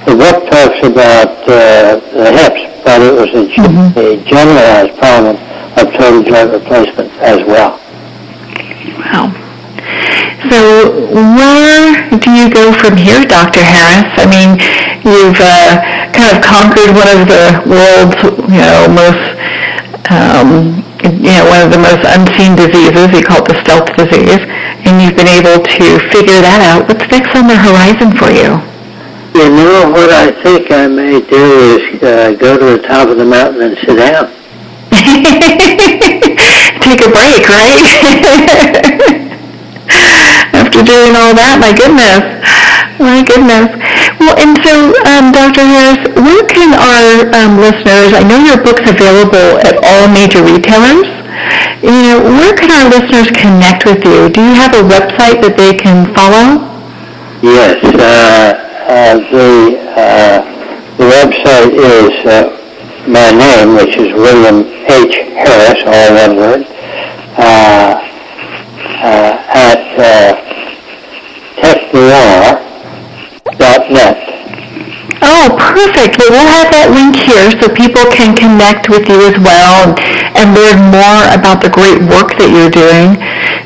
The 0.06 0.16
book 0.16 0.50
talks 0.50 0.80
about 0.86 1.36
uh, 1.48 2.00
the 2.12 2.32
hips, 2.32 2.84
but 2.84 3.02
it 3.02 3.14
was 3.14 3.30
a, 3.34 3.48
mm-hmm. 3.52 4.00
a 4.00 4.24
generalized 4.24 4.98
problem 5.00 5.36
of 5.78 5.94
total 5.94 6.24
joint 6.24 6.52
replacement 6.52 7.12
as 7.20 7.46
well. 7.48 7.80
Wow. 9.00 9.43
So 10.52 10.60
where 11.10 12.10
do 12.20 12.30
you 12.36 12.52
go 12.52 12.74
from 12.76 12.98
here, 12.98 13.24
Dr. 13.24 13.64
Harris? 13.64 14.12
I 14.20 14.28
mean, 14.28 14.60
you've 15.08 15.40
uh, 15.40 15.80
kind 16.12 16.36
of 16.36 16.44
conquered 16.44 16.92
one 16.92 17.08
of 17.10 17.26
the 17.32 17.64
world's, 17.64 18.20
you 18.52 18.60
know, 18.60 18.92
most, 18.92 19.24
um, 20.12 20.84
you 21.24 21.32
know, 21.32 21.48
one 21.48 21.64
of 21.64 21.72
the 21.72 21.80
most 21.80 22.04
unseen 22.04 22.60
diseases. 22.60 23.08
You 23.16 23.24
call 23.24 23.40
it 23.42 23.48
the 23.50 23.58
stealth 23.64 23.88
disease, 23.96 24.44
and 24.84 25.00
you've 25.00 25.16
been 25.16 25.32
able 25.32 25.64
to 25.64 25.86
figure 26.12 26.44
that 26.44 26.60
out. 26.60 26.92
What's 26.92 27.08
next 27.08 27.32
on 27.40 27.48
the 27.48 27.56
horizon 27.56 28.12
for 28.20 28.28
you? 28.30 28.60
You 29.34 29.50
know, 29.50 29.90
what 29.90 30.12
I 30.12 30.30
think 30.44 30.70
I 30.70 30.88
may 30.88 31.22
do 31.24 31.80
is 31.80 32.04
uh, 32.04 32.36
go 32.38 32.60
to 32.60 32.78
the 32.78 32.84
top 32.86 33.08
of 33.10 33.18
the 33.18 33.26
mountain 33.26 33.64
and 33.64 33.78
sit 33.80 33.96
down. 33.96 34.28
Take 36.84 37.02
a 37.02 37.10
break, 37.10 37.48
right? 37.50 39.30
After 39.90 40.80
doing 40.84 41.14
all 41.18 41.34
that, 41.36 41.60
my 41.60 41.74
goodness. 41.76 42.24
My 43.02 43.20
goodness. 43.26 43.68
Well, 44.22 44.36
and 44.40 44.56
so, 44.64 44.96
um, 45.10 45.34
Dr. 45.36 45.66
Harris, 45.66 46.02
where 46.16 46.46
can 46.48 46.72
our 46.78 47.28
um, 47.36 47.60
listeners, 47.60 48.16
I 48.16 48.24
know 48.24 48.40
your 48.40 48.62
book's 48.64 48.86
available 48.88 49.60
at 49.60 49.76
all 49.84 50.08
major 50.08 50.40
retailers. 50.40 51.10
You 51.84 52.00
know, 52.08 52.18
where 52.24 52.56
can 52.56 52.72
our 52.72 52.88
listeners 52.88 53.28
connect 53.36 53.84
with 53.84 54.06
you? 54.06 54.30
Do 54.32 54.40
you 54.40 54.56
have 54.56 54.72
a 54.78 54.84
website 54.88 55.44
that 55.44 55.60
they 55.60 55.76
can 55.76 56.08
follow? 56.16 56.64
Yes. 57.44 57.84
Uh, 57.84 58.64
uh, 58.88 59.20
the, 59.32 59.80
uh, 60.00 60.40
the 60.96 61.08
website 61.12 61.74
is 61.76 62.14
uh, 62.24 62.56
my 63.08 63.32
name, 63.32 63.76
which 63.76 63.98
is 63.98 64.14
William 64.14 64.64
H. 64.88 65.16
Harris, 65.36 65.84
all 65.84 66.10
one 66.16 66.36
word, 66.38 66.64
uh, 67.36 68.00
at 69.04 69.84
uh, 70.00 70.40
technoir.net. 71.60 72.74
Oh, 75.24 75.56
perfect. 75.56 76.20
Well, 76.20 76.36
we'll 76.36 76.52
have 76.52 76.68
that 76.76 76.92
link 76.92 77.16
here 77.16 77.48
so 77.60 77.72
people 77.72 78.04
can 78.12 78.36
connect 78.36 78.92
with 78.92 79.08
you 79.08 79.24
as 79.24 79.40
well 79.40 79.88
and, 79.88 79.96
and 80.36 80.52
learn 80.52 80.92
more 80.92 81.24
about 81.32 81.64
the 81.64 81.72
great 81.72 82.00
work 82.12 82.36
that 82.40 82.52
you're 82.52 82.72
doing, 82.72 83.16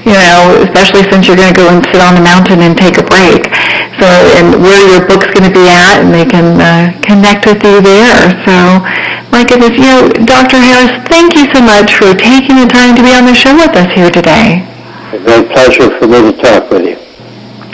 you 0.05 0.13
know, 0.13 0.61
especially 0.61 1.01
since 1.09 1.25
you're 1.25 1.37
going 1.37 1.49
to 1.49 1.57
go 1.57 1.65
and 1.69 1.81
sit 1.89 1.97
on 1.97 2.13
the 2.13 2.21
mountain 2.21 2.61
and 2.61 2.77
take 2.77 3.01
a 3.01 3.05
break. 3.05 3.49
So, 3.97 4.05
and 4.37 4.61
where 4.61 4.85
your 4.85 5.01
book's 5.09 5.33
going 5.33 5.49
to 5.49 5.53
be 5.53 5.65
at, 5.65 6.05
and 6.05 6.13
they 6.13 6.29
can 6.29 6.61
uh, 6.61 6.93
connect 7.01 7.49
with 7.49 7.61
you 7.65 7.81
there. 7.81 8.37
So, 8.45 8.85
my 9.33 9.41
goodness, 9.41 9.73
you 9.73 9.89
know, 9.89 10.13
Dr. 10.29 10.61
Harris, 10.61 10.93
thank 11.09 11.33
you 11.33 11.49
so 11.49 11.61
much 11.61 11.97
for 11.97 12.13
taking 12.13 12.61
the 12.61 12.69
time 12.69 12.93
to 12.93 13.01
be 13.01 13.09
on 13.17 13.25
the 13.25 13.33
show 13.33 13.57
with 13.57 13.73
us 13.73 13.89
here 13.97 14.13
today. 14.13 14.61
A 15.07 15.19
great 15.19 15.47
pleasure 15.47 15.87
for 15.97 16.05
me 16.05 16.19
to 16.19 16.33
talk 16.35 16.69
with 16.69 16.83
you. 16.83 16.99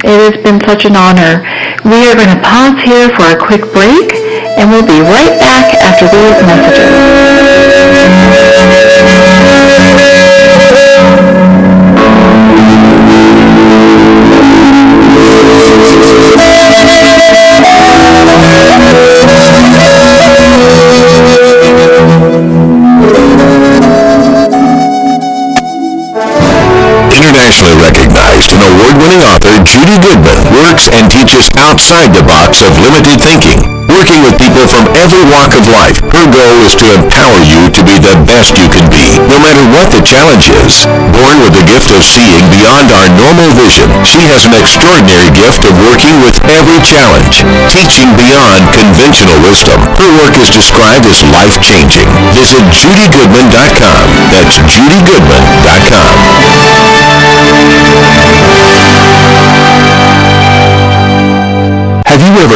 It 0.05 0.19
has 0.21 0.37
been 0.45 0.61
such 0.69 0.85
an 0.85 0.93
honor. 0.93 1.41
We 1.81 2.05
are 2.05 2.13
going 2.13 2.29
to 2.29 2.37
pause 2.45 2.77
here 2.85 3.09
for 3.17 3.25
a 3.25 3.37
quick 3.41 3.65
break, 3.73 4.13
and 4.61 4.69
we'll 4.69 4.85
be 4.85 5.01
right 5.01 5.33
back 5.41 5.73
after 5.81 6.05
these 6.13 6.37
Recognized 27.53 28.49
and 28.49 28.63
award-winning 28.63 29.21
author 29.21 29.63
Judy 29.63 29.99
Goodman 30.01 30.41
works 30.57 30.89
and 30.91 31.11
teaches 31.11 31.49
outside 31.55 32.09
the 32.09 32.23
box 32.23 32.63
of 32.63 32.73
limited 32.79 33.21
thinking. 33.21 33.72
Working 33.93 34.25
with 34.25 34.41
people 34.41 34.65
from 34.65 34.89
every 34.97 35.21
walk 35.21 35.53
of 35.53 35.69
life, 35.69 36.01
her 36.17 36.25
goal 36.25 36.57
is 36.65 36.73
to 36.81 36.85
empower 36.97 37.45
you 37.45 37.69
to 37.69 37.81
be 37.85 38.01
the 38.01 38.17
best 38.25 38.57
you 38.57 38.65
can 38.65 38.89
be, 38.89 39.21
no 39.29 39.37
matter 39.37 39.61
what 39.69 39.93
the 39.93 40.01
challenge 40.01 40.49
is. 40.49 40.81
Born 41.13 41.37
with 41.45 41.53
the 41.53 41.61
gift 41.61 41.93
of 41.93 42.01
seeing 42.01 42.49
beyond 42.49 42.89
our 42.89 43.05
normal 43.13 43.53
vision, 43.53 43.85
she 44.01 44.25
has 44.25 44.49
an 44.49 44.57
extraordinary 44.57 45.29
gift 45.29 45.61
of 45.61 45.77
working 45.77 46.17
with 46.25 46.33
every 46.49 46.81
challenge, 46.81 47.45
teaching 47.69 48.17
beyond 48.17 48.65
conventional 48.73 49.37
wisdom. 49.45 49.77
Her 50.01 50.09
work 50.17 50.41
is 50.41 50.49
described 50.49 51.05
as 51.05 51.21
life-changing. 51.29 52.09
Visit 52.33 52.65
judygoodman.com. 52.73 54.03
That's 54.33 54.57
judygoodman.com. 54.73 56.17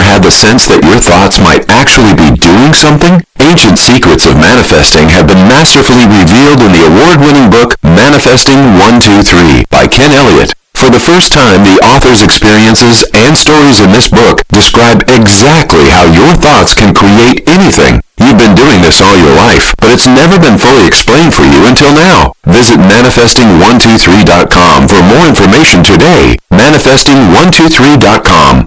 had 0.08 0.24
the 0.24 0.32
sense 0.32 0.72
that 0.72 0.88
your 0.88 1.04
thoughts 1.04 1.43
might 1.43 1.67
actually 1.67 2.15
be 2.15 2.32
doing 2.39 2.72
something? 2.72 3.20
Ancient 3.43 3.76
secrets 3.76 4.24
of 4.24 4.39
manifesting 4.39 5.12
have 5.12 5.28
been 5.28 5.43
masterfully 5.52 6.08
revealed 6.08 6.63
in 6.63 6.72
the 6.72 6.88
award-winning 6.88 7.52
book 7.52 7.76
Manifesting 7.84 8.80
123 8.80 9.67
by 9.67 9.84
Ken 9.91 10.15
Elliott. 10.15 10.56
For 10.80 10.88
the 10.88 11.04
first 11.04 11.36
time, 11.36 11.67
the 11.67 11.76
author's 11.84 12.24
experiences 12.24 13.04
and 13.12 13.36
stories 13.36 13.84
in 13.84 13.91
this 13.91 14.08
book 14.08 14.39
describe 14.48 15.04
exactly 15.12 15.91
how 15.91 16.08
your 16.08 16.32
thoughts 16.39 16.72
can 16.72 16.96
create 16.96 17.43
anything. 17.50 18.00
You've 18.15 18.39
been 18.39 18.56
doing 18.56 18.80
this 18.80 19.04
all 19.04 19.17
your 19.17 19.36
life, 19.36 19.76
but 19.82 19.91
it's 19.91 20.08
never 20.08 20.39
been 20.39 20.56
fully 20.56 20.88
explained 20.88 21.36
for 21.36 21.43
you 21.43 21.67
until 21.67 21.91
now. 21.91 22.32
Visit 22.48 22.80
manifesting123.com 22.80 24.88
for 24.88 25.04
more 25.04 25.28
information 25.28 25.84
today. 25.84 26.39
Manifesting123.com. 26.54 28.66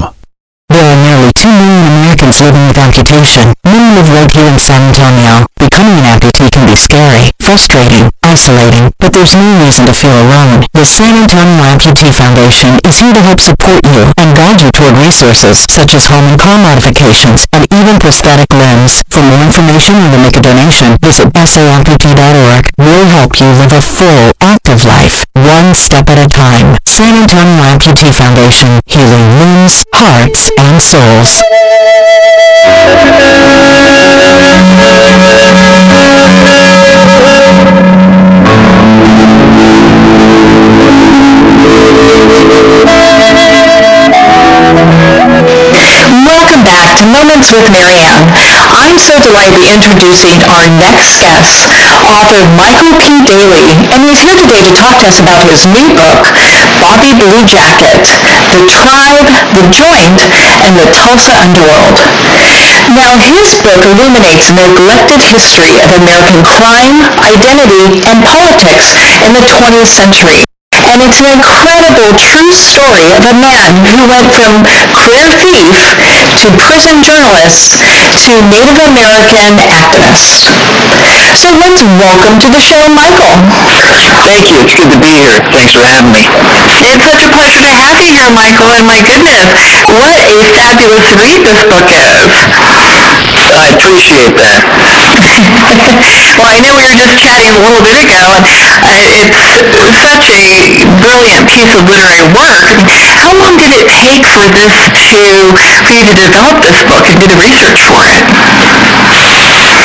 There 0.72 0.88
are 0.88 0.96
nearly 0.98 1.36
2 1.36 1.46
million 1.46 1.86
Americans 1.94 2.42
living 2.42 2.66
with 2.66 2.82
amputation. 2.82 3.54
Many 3.72 3.96
live 3.96 4.12
right 4.12 4.28
here 4.28 4.52
in 4.52 4.60
San 4.60 4.84
Antonio. 4.84 5.48
Becoming 5.56 5.96
an 6.04 6.12
amputee 6.12 6.52
can 6.52 6.68
be 6.68 6.76
scary, 6.76 7.32
frustrating, 7.40 8.12
isolating, 8.20 8.92
but 9.00 9.16
there's 9.16 9.32
no 9.32 9.48
reason 9.64 9.88
to 9.88 9.96
feel 9.96 10.12
alone. 10.12 10.68
The 10.76 10.84
San 10.84 11.16
Antonio 11.16 11.64
Amputee 11.72 12.12
Foundation 12.12 12.84
is 12.84 13.00
here 13.00 13.16
to 13.16 13.24
help 13.24 13.40
support 13.40 13.80
you 13.88 14.12
and 14.20 14.36
guide 14.36 14.60
you 14.60 14.76
toward 14.76 15.00
resources 15.00 15.64
such 15.72 15.96
as 15.96 16.04
home 16.12 16.28
and 16.28 16.36
car 16.36 16.60
modifications 16.60 17.48
and 17.56 17.64
even 17.72 17.96
prosthetic 17.96 18.52
limbs. 18.52 19.08
For 19.08 19.24
more 19.24 19.40
information 19.40 20.04
or 20.04 20.12
to 20.12 20.20
make 20.20 20.36
a 20.36 20.44
donation, 20.44 21.00
visit 21.00 21.32
saamputee.org. 21.32 22.76
We'll 22.76 23.08
help 23.08 23.40
you 23.40 23.48
live 23.56 23.72
a 23.72 23.80
full, 23.80 24.36
active 24.44 24.84
life, 24.84 25.24
one 25.32 25.72
step 25.80 26.12
at 26.12 26.20
a 26.20 26.28
time. 26.28 26.76
San 26.84 27.16
Antonio 27.16 27.72
Amputee 27.72 28.12
Foundation, 28.12 28.84
healing 28.84 29.40
limbs, 29.40 29.88
hearts, 29.96 30.52
and 30.60 30.76
souls. 30.76 31.40
To 46.97 47.08
Moments 47.08 47.56
with 47.56 47.71
Marianne. 47.71 48.27
I'm 48.75 48.99
so 48.99 49.15
delighted 49.15 49.56
to 49.56 49.62
be 49.63 49.71
introducing 49.71 50.43
our 50.51 50.67
next 50.75 51.15
guest, 51.23 51.71
author 52.04 52.43
Michael 52.58 52.91
P. 52.99 53.23
Daly, 53.23 53.80
and 53.95 54.04
he's 54.04 54.19
here 54.19 54.36
today 54.36 54.60
to 54.67 54.73
talk 54.75 54.99
to 54.99 55.08
us 55.08 55.21
about 55.23 55.47
his 55.47 55.63
new 55.71 55.88
book, 55.95 56.19
Bobby 56.84 57.15
Blue 57.15 57.47
Jacket, 57.47 58.04
The 58.51 58.67
Tribe, 58.67 59.27
The 59.56 59.65
Joint, 59.71 60.19
and 60.67 60.73
the 60.75 60.88
Tulsa 60.91 61.32
Underworld. 61.39 61.95
Now, 62.91 63.15
his 63.23 63.56
book 63.63 63.80
illuminates 63.88 64.51
the 64.51 64.67
neglected 64.67 65.23
history 65.32 65.71
of 65.80 65.95
American 65.95 66.43
crime, 66.43 66.99
identity, 67.23 68.04
and 68.04 68.19
politics 68.19 68.99
in 69.23 69.32
the 69.32 69.43
20th 69.47 69.88
century 69.88 70.43
and 70.91 70.99
it's 70.99 71.23
an 71.23 71.32
incredible 71.32 72.12
true 72.19 72.51
story 72.51 73.08
of 73.15 73.23
a 73.23 73.36
man 73.39 73.80
who 73.88 74.04
went 74.12 74.27
from 74.36 74.60
career 74.91 75.32
thief 75.39 75.71
to 76.43 76.51
prison 76.60 76.99
journalist 76.99 77.80
to 78.27 78.43
Native 78.51 78.75
American 78.91 79.56
activist. 79.71 80.51
So 81.32 81.56
let's 81.56 81.80
welcome 81.95 82.43
to 82.43 82.47
the 82.51 82.60
show, 82.60 82.84
Michael. 82.91 83.39
Thank 84.19 84.43
you. 84.43 84.60
It's 84.60 84.75
good 84.75 84.91
to 84.91 84.99
be 84.99 85.15
here. 85.15 85.39
Thanks 85.56 85.71
for 85.71 85.80
having 85.80 86.12
me. 86.12 86.27
It's 86.75 86.91
such 87.08 87.23
a 87.23 87.32
pleasure 87.32 87.63
to 87.63 87.71
have 87.71 87.95
you 87.95 88.12
here, 88.12 88.27
Michael, 88.36 88.67
and 88.75 88.84
my 88.84 88.99
goodness, 89.08 89.47
what 89.88 90.12
a 90.12 90.43
fabulous 90.51 91.08
read 91.15 91.39
this 91.47 91.63
book 91.71 91.88
is. 91.88 92.19
I 93.39 93.71
appreciate 93.71 94.36
that. 94.36 94.60
well, 96.38 96.51
I 96.51 96.60
know 96.60 96.75
we 96.75 96.84
were 96.88 96.99
just 96.99 97.15
chatting 97.15 97.56
a 97.56 97.60
little 97.63 97.82
bit 97.82 97.95
ago, 97.97 98.43
and 98.84 99.71
uh, 99.71 99.95
it's 99.97 100.12
such 100.12 100.80
a 100.80 100.81
brilliant 100.98 101.46
piece 101.50 101.70
of 101.70 101.84
literary 101.86 102.26
work. 102.34 102.74
How 103.13 103.34
long 103.38 103.58
did 103.58 103.70
it 103.70 103.86
take 103.91 104.26
for 104.26 104.48
this 104.50 104.74
to, 104.98 105.54
for 105.86 105.91
you 105.94 106.06
to 106.06 106.15
develop 106.17 106.58
this 106.62 106.80
book 106.89 107.06
and 107.10 107.20
do 107.20 107.28
the 107.28 107.38
research 107.38 107.80
for 107.86 108.02
it? 108.02 108.26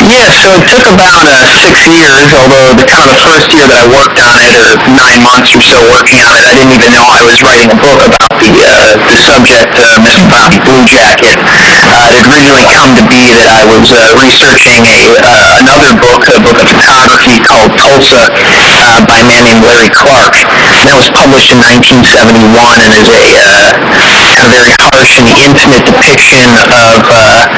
Yeah, 0.05 0.29
so 0.29 0.53
it 0.53 0.69
took 0.69 0.85
about 0.93 1.25
uh, 1.25 1.49
six 1.57 1.89
years, 1.89 2.29
although 2.37 2.77
the 2.77 2.85
kind 2.85 3.09
of 3.09 3.17
the 3.17 3.23
first 3.25 3.49
year 3.49 3.65
that 3.65 3.81
I 3.81 3.89
worked 3.89 4.21
on 4.21 4.37
it, 4.45 4.53
or 4.53 4.77
nine 4.93 5.25
months 5.25 5.57
or 5.57 5.65
so 5.65 5.81
working 5.89 6.21
on 6.21 6.37
it, 6.37 6.45
I 6.45 6.53
didn't 6.53 6.77
even 6.77 6.93
know 6.93 7.09
I 7.09 7.25
was 7.25 7.41
writing 7.41 7.73
a 7.73 7.79
book 7.81 8.05
about 8.05 8.29
the, 8.37 8.53
uh, 8.61 9.01
the 9.09 9.17
subject, 9.17 9.73
uh, 9.81 9.97
Mr. 10.05 10.29
Bobby 10.29 10.61
Blue 10.61 10.85
Jacket. 10.85 11.41
Uh, 11.41 11.81
it 11.81 11.89
had 11.89 12.29
originally 12.29 12.69
come 12.69 12.93
to 12.93 13.05
be 13.09 13.33
that 13.33 13.49
I 13.49 13.65
was 13.65 13.89
uh, 13.97 14.13
researching 14.21 14.85
a, 14.85 15.17
uh, 15.25 15.65
another 15.65 15.97
book, 15.97 16.29
a 16.29 16.39
book 16.45 16.61
of 16.61 16.69
photography 16.69 17.41
called 17.41 17.73
Tulsa 17.81 18.29
uh, 18.29 19.01
by 19.09 19.25
a 19.25 19.27
man 19.27 19.49
named 19.49 19.65
Larry 19.65 19.89
Clark. 19.89 20.37
That 20.77 20.93
was 20.93 21.09
published 21.09 21.49
in 21.49 21.59
1971 21.65 22.53
and 22.85 22.93
is 22.93 23.09
a 23.09 23.27
uh, 23.41 23.73
kind 24.13 24.29
of 24.45 24.45
very 24.53 24.77
harsh 24.93 25.17
and 25.25 25.33
intimate 25.41 25.89
depiction 25.89 26.53
of 26.69 27.01
uh, 27.09 27.49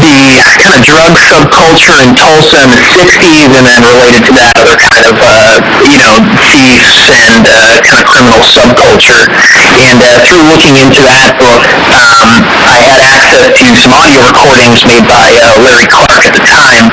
the 0.00 0.56
kind 0.60 0.76
of 0.76 0.82
drug 0.84 1.12
subculture 1.16 2.00
in 2.00 2.16
Tulsa 2.16 2.64
in 2.64 2.70
the 2.72 2.80
60s 2.80 3.52
and 3.52 3.64
then 3.66 3.84
related 3.84 4.24
to 4.24 4.32
that 4.32 4.52
other 4.56 4.76
kind 4.80 5.04
of, 5.04 5.16
uh, 5.20 5.60
you 5.84 6.00
know, 6.00 6.16
thieves 6.40 6.96
and 7.04 7.44
uh, 7.44 7.80
kind 7.84 8.00
of 8.00 8.06
criminal 8.08 8.40
subculture. 8.40 9.28
And 9.76 10.00
uh, 10.00 10.20
through 10.24 10.44
looking 10.48 10.76
into 10.80 11.04
that 11.04 11.36
book, 11.36 11.62
um, 11.92 12.40
I 12.64 12.80
had 12.80 13.12
access 13.36 13.72
to 13.72 13.76
some 13.76 13.92
audio 13.92 14.24
recordings 14.24 14.86
made 14.88 15.04
by 15.04 15.36
uh, 15.36 15.60
Larry 15.60 15.88
Clark 15.88 16.24
at 16.24 16.32
the 16.32 16.44
time. 16.44 16.88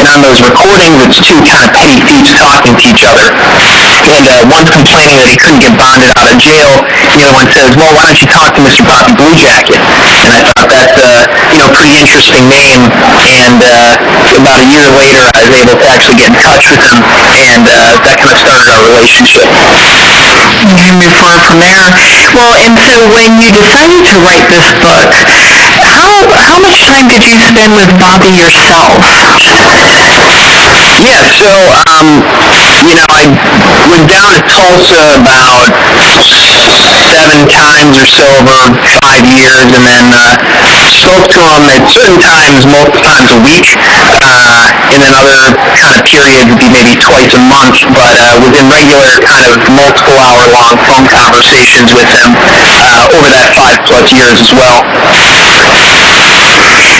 And 0.00 0.06
on 0.08 0.24
those 0.24 0.40
recordings, 0.40 1.04
it's 1.04 1.20
two 1.20 1.40
kind 1.44 1.64
of 1.64 1.70
petty 1.76 2.00
thieves 2.00 2.32
talking 2.32 2.76
to 2.76 2.84
each 2.88 3.04
other. 3.04 3.28
And 4.06 4.24
uh, 4.24 4.48
one's 4.48 4.72
complaining 4.72 5.20
that 5.20 5.28
he 5.28 5.36
couldn't 5.36 5.60
get 5.60 5.76
bonded 5.76 6.14
out 6.16 6.32
of 6.32 6.38
jail. 6.40 6.80
The 7.12 7.20
other 7.20 7.34
one 7.36 7.48
says, 7.52 7.76
well, 7.76 7.92
why 7.92 8.08
don't 8.08 8.20
you 8.20 8.28
talk 8.28 8.54
to 8.56 8.62
Mr. 8.62 8.84
Bobby 8.86 9.12
Blue 9.12 9.34
Jacket? 9.36 9.80
And 9.80 10.30
I 10.32 10.40
thought 10.40 10.68
that's, 10.70 10.94
uh, 10.96 11.26
you 11.52 11.58
know, 11.60 11.68
pretty 11.74 11.98
interesting 11.98 12.45
name. 12.46 12.86
And 13.26 13.58
uh, 13.60 13.98
about 14.38 14.62
a 14.62 14.68
year 14.70 14.86
later, 14.88 15.26
I 15.34 15.42
was 15.42 15.52
able 15.52 15.74
to 15.76 15.86
actually 15.86 16.16
get 16.16 16.30
in 16.32 16.38
touch 16.40 16.70
with 16.70 16.80
him. 16.80 17.02
And 17.02 17.66
uh, 17.66 17.98
that 18.06 18.18
kind 18.22 18.32
of 18.34 18.40
started 18.40 18.70
our 18.72 18.82
relationship. 18.86 19.50
From 21.46 21.60
there. 21.62 21.94
Well, 22.34 22.54
and 22.58 22.74
so 22.78 23.06
when 23.12 23.38
you 23.38 23.52
decided 23.54 24.02
to 24.10 24.18
write 24.24 24.48
this 24.50 24.66
book, 24.82 25.06
how 25.86 26.26
how 26.34 26.58
much 26.58 26.82
time 26.82 27.06
did 27.08 27.22
you 27.22 27.38
spend 27.38 27.70
with 27.72 27.86
Bobby 27.98 28.30
yourself? 28.34 28.98
Yeah, 28.98 29.30
so, 31.38 31.46
um, 31.86 32.08
you 32.86 32.94
know, 32.94 33.26
I 33.74 33.82
went 33.90 34.06
down 34.06 34.30
to 34.30 34.40
Tulsa 34.46 35.18
about 35.18 35.74
seven 36.22 37.42
times 37.50 37.98
or 37.98 38.06
so 38.06 38.22
over 38.38 38.78
five 39.02 39.26
years, 39.26 39.74
and 39.74 39.82
then 39.82 40.14
uh, 40.14 40.38
spoke 40.86 41.26
to 41.34 41.40
him 41.42 41.66
at 41.66 41.82
certain 41.90 42.20
times, 42.22 42.62
multiple 42.66 43.02
times 43.02 43.34
a 43.34 43.40
week, 43.42 43.66
uh, 44.22 44.70
and 44.94 45.02
then 45.02 45.12
other 45.18 45.50
kind 45.74 45.98
of 45.98 46.06
periods 46.06 46.46
would 46.50 46.62
be 46.62 46.70
maybe 46.70 46.94
twice 47.02 47.34
a 47.34 47.42
month, 47.42 47.74
but 47.90 48.14
uh, 48.14 48.38
was 48.38 48.54
in 48.54 48.70
regular 48.70 49.18
kind 49.26 49.42
of 49.50 49.58
multiple 49.74 50.14
hour 50.14 50.46
long 50.46 50.78
phone 50.86 51.06
conversations 51.10 51.90
with 51.90 52.06
him 52.06 52.38
uh, 52.38 53.10
over 53.18 53.26
that 53.34 53.50
five 53.58 53.82
plus 53.82 54.14
years 54.14 54.38
as 54.38 54.54
well. 54.54 54.86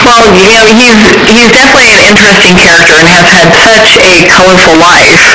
Well, 0.07 0.31
you 0.38 0.46
know, 0.46 0.70
he's 0.79 1.03
he's 1.27 1.51
definitely 1.51 1.99
an 1.99 2.07
interesting 2.07 2.55
character 2.55 3.03
and 3.11 3.27
has 3.27 3.51
had 3.51 3.83
such 3.87 4.18
a 4.22 4.27
colorful 4.31 4.79
life. 4.79 5.35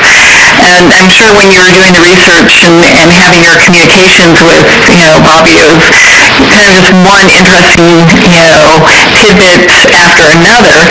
And 0.61 0.93
I'm 0.93 1.09
sure 1.09 1.33
when 1.33 1.49
you 1.49 1.57
were 1.57 1.73
doing 1.73 1.89
the 1.97 2.05
research 2.05 2.61
and, 2.61 2.77
and 2.85 3.09
having 3.09 3.41
your 3.41 3.57
communications 3.57 4.37
with, 4.45 4.61
you 4.93 5.09
know, 5.09 5.17
Bobby, 5.25 5.57
was 5.81 5.97
kind 5.97 6.21
of 6.21 6.29
just 6.37 6.93
one 7.01 7.25
interesting, 7.33 8.05
you 8.29 8.45
know, 8.45 8.77
tidbit 9.17 9.89
after 9.89 10.29
another. 10.29 10.85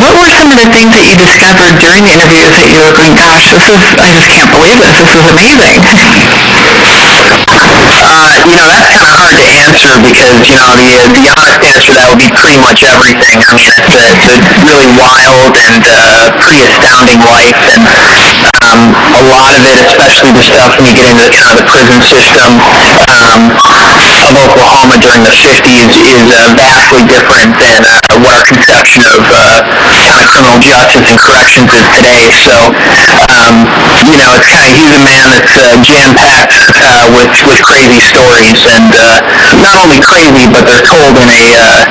What 0.00 0.12
were 0.20 0.28
some 0.28 0.52
of 0.52 0.60
the 0.60 0.68
things 0.68 0.92
that 0.92 1.08
you 1.08 1.16
discovered 1.16 1.72
during 1.80 2.04
the 2.04 2.12
interviews 2.12 2.52
that 2.52 2.68
you 2.68 2.76
were 2.76 2.92
going, 2.92 3.16
gosh, 3.16 3.48
this 3.52 3.64
is, 3.72 3.80
I 3.96 4.12
just 4.12 4.28
can't 4.28 4.52
believe 4.52 4.76
this. 4.80 5.00
This 5.32 5.48
is 5.48 5.56
amazing. 5.56 5.96
Uh, 6.84 8.44
you 8.44 8.60
know, 8.60 8.76
that's 8.76 9.00
of 9.00 9.08
hard 9.08 9.40
to 9.40 9.48
answer 9.64 9.96
because, 10.04 10.36
you 10.44 10.56
know, 10.60 10.72
the, 10.76 11.08
the 11.16 11.24
honest 11.40 11.64
answer 11.64 11.96
that 11.96 12.04
would 12.10 12.20
be 12.20 12.28
pretty 12.28 12.60
much 12.60 12.84
everything. 12.84 13.40
I 13.40 13.56
mean, 13.56 13.80
it's 13.80 13.80
a 13.88 14.44
really 14.66 14.90
wild 14.98 15.56
and 15.56 15.84
uh, 15.86 16.34
pretty 16.40 16.60
astounding 16.66 17.20
life, 17.24 17.56
and 17.64 17.84
um, 18.74 18.90
a 19.14 19.22
lot 19.30 19.54
of 19.54 19.62
it, 19.62 19.78
especially 19.86 20.34
the 20.34 20.42
stuff 20.42 20.74
when 20.74 20.90
you 20.90 20.94
get 20.94 21.06
into 21.06 21.30
kind 21.38 21.54
of 21.54 21.58
the 21.62 21.66
prison 21.70 22.02
system 22.02 22.58
um, 23.06 23.42
of 24.26 24.34
Oklahoma 24.50 24.98
during 24.98 25.22
the 25.22 25.34
50s, 25.34 25.94
is 25.94 26.26
uh, 26.34 26.50
vastly 26.58 27.06
different 27.06 27.54
than 27.62 27.86
uh, 27.86 28.18
what 28.18 28.34
our 28.34 28.46
conception 28.46 29.06
of 29.06 29.22
uh, 29.30 29.62
criminal 30.18 30.58
justice 30.58 31.06
and 31.06 31.18
corrections 31.18 31.70
is 31.70 31.86
today. 31.94 32.34
So, 32.34 32.74
um, 33.30 33.62
you 34.10 34.18
know, 34.18 34.34
it's 34.34 34.50
kind 34.50 34.66
of, 34.66 34.74
he's 34.74 34.90
a 34.94 35.02
man 35.02 35.30
that's 35.30 35.54
uh, 35.54 35.78
jam-packed 35.78 36.58
uh, 36.82 37.06
with, 37.14 37.30
with 37.46 37.60
crazy 37.62 38.02
stories, 38.02 38.58
and 38.66 38.90
uh, 38.90 39.22
not 39.62 39.78
only 39.78 40.02
crazy, 40.02 40.50
but 40.50 40.66
they're 40.66 40.84
told 40.84 41.14
in 41.14 41.28
a, 41.30 41.46
uh, 41.62 41.86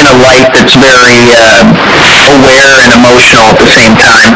in 0.00 0.04
a 0.08 0.16
light 0.16 0.48
that's 0.56 0.74
very 0.80 1.20
uh, 1.28 1.68
aware 2.38 2.80
and 2.86 2.96
emotional 2.96 3.52
at 3.52 3.58
the 3.60 3.68
same 3.68 3.92
time. 3.96 4.32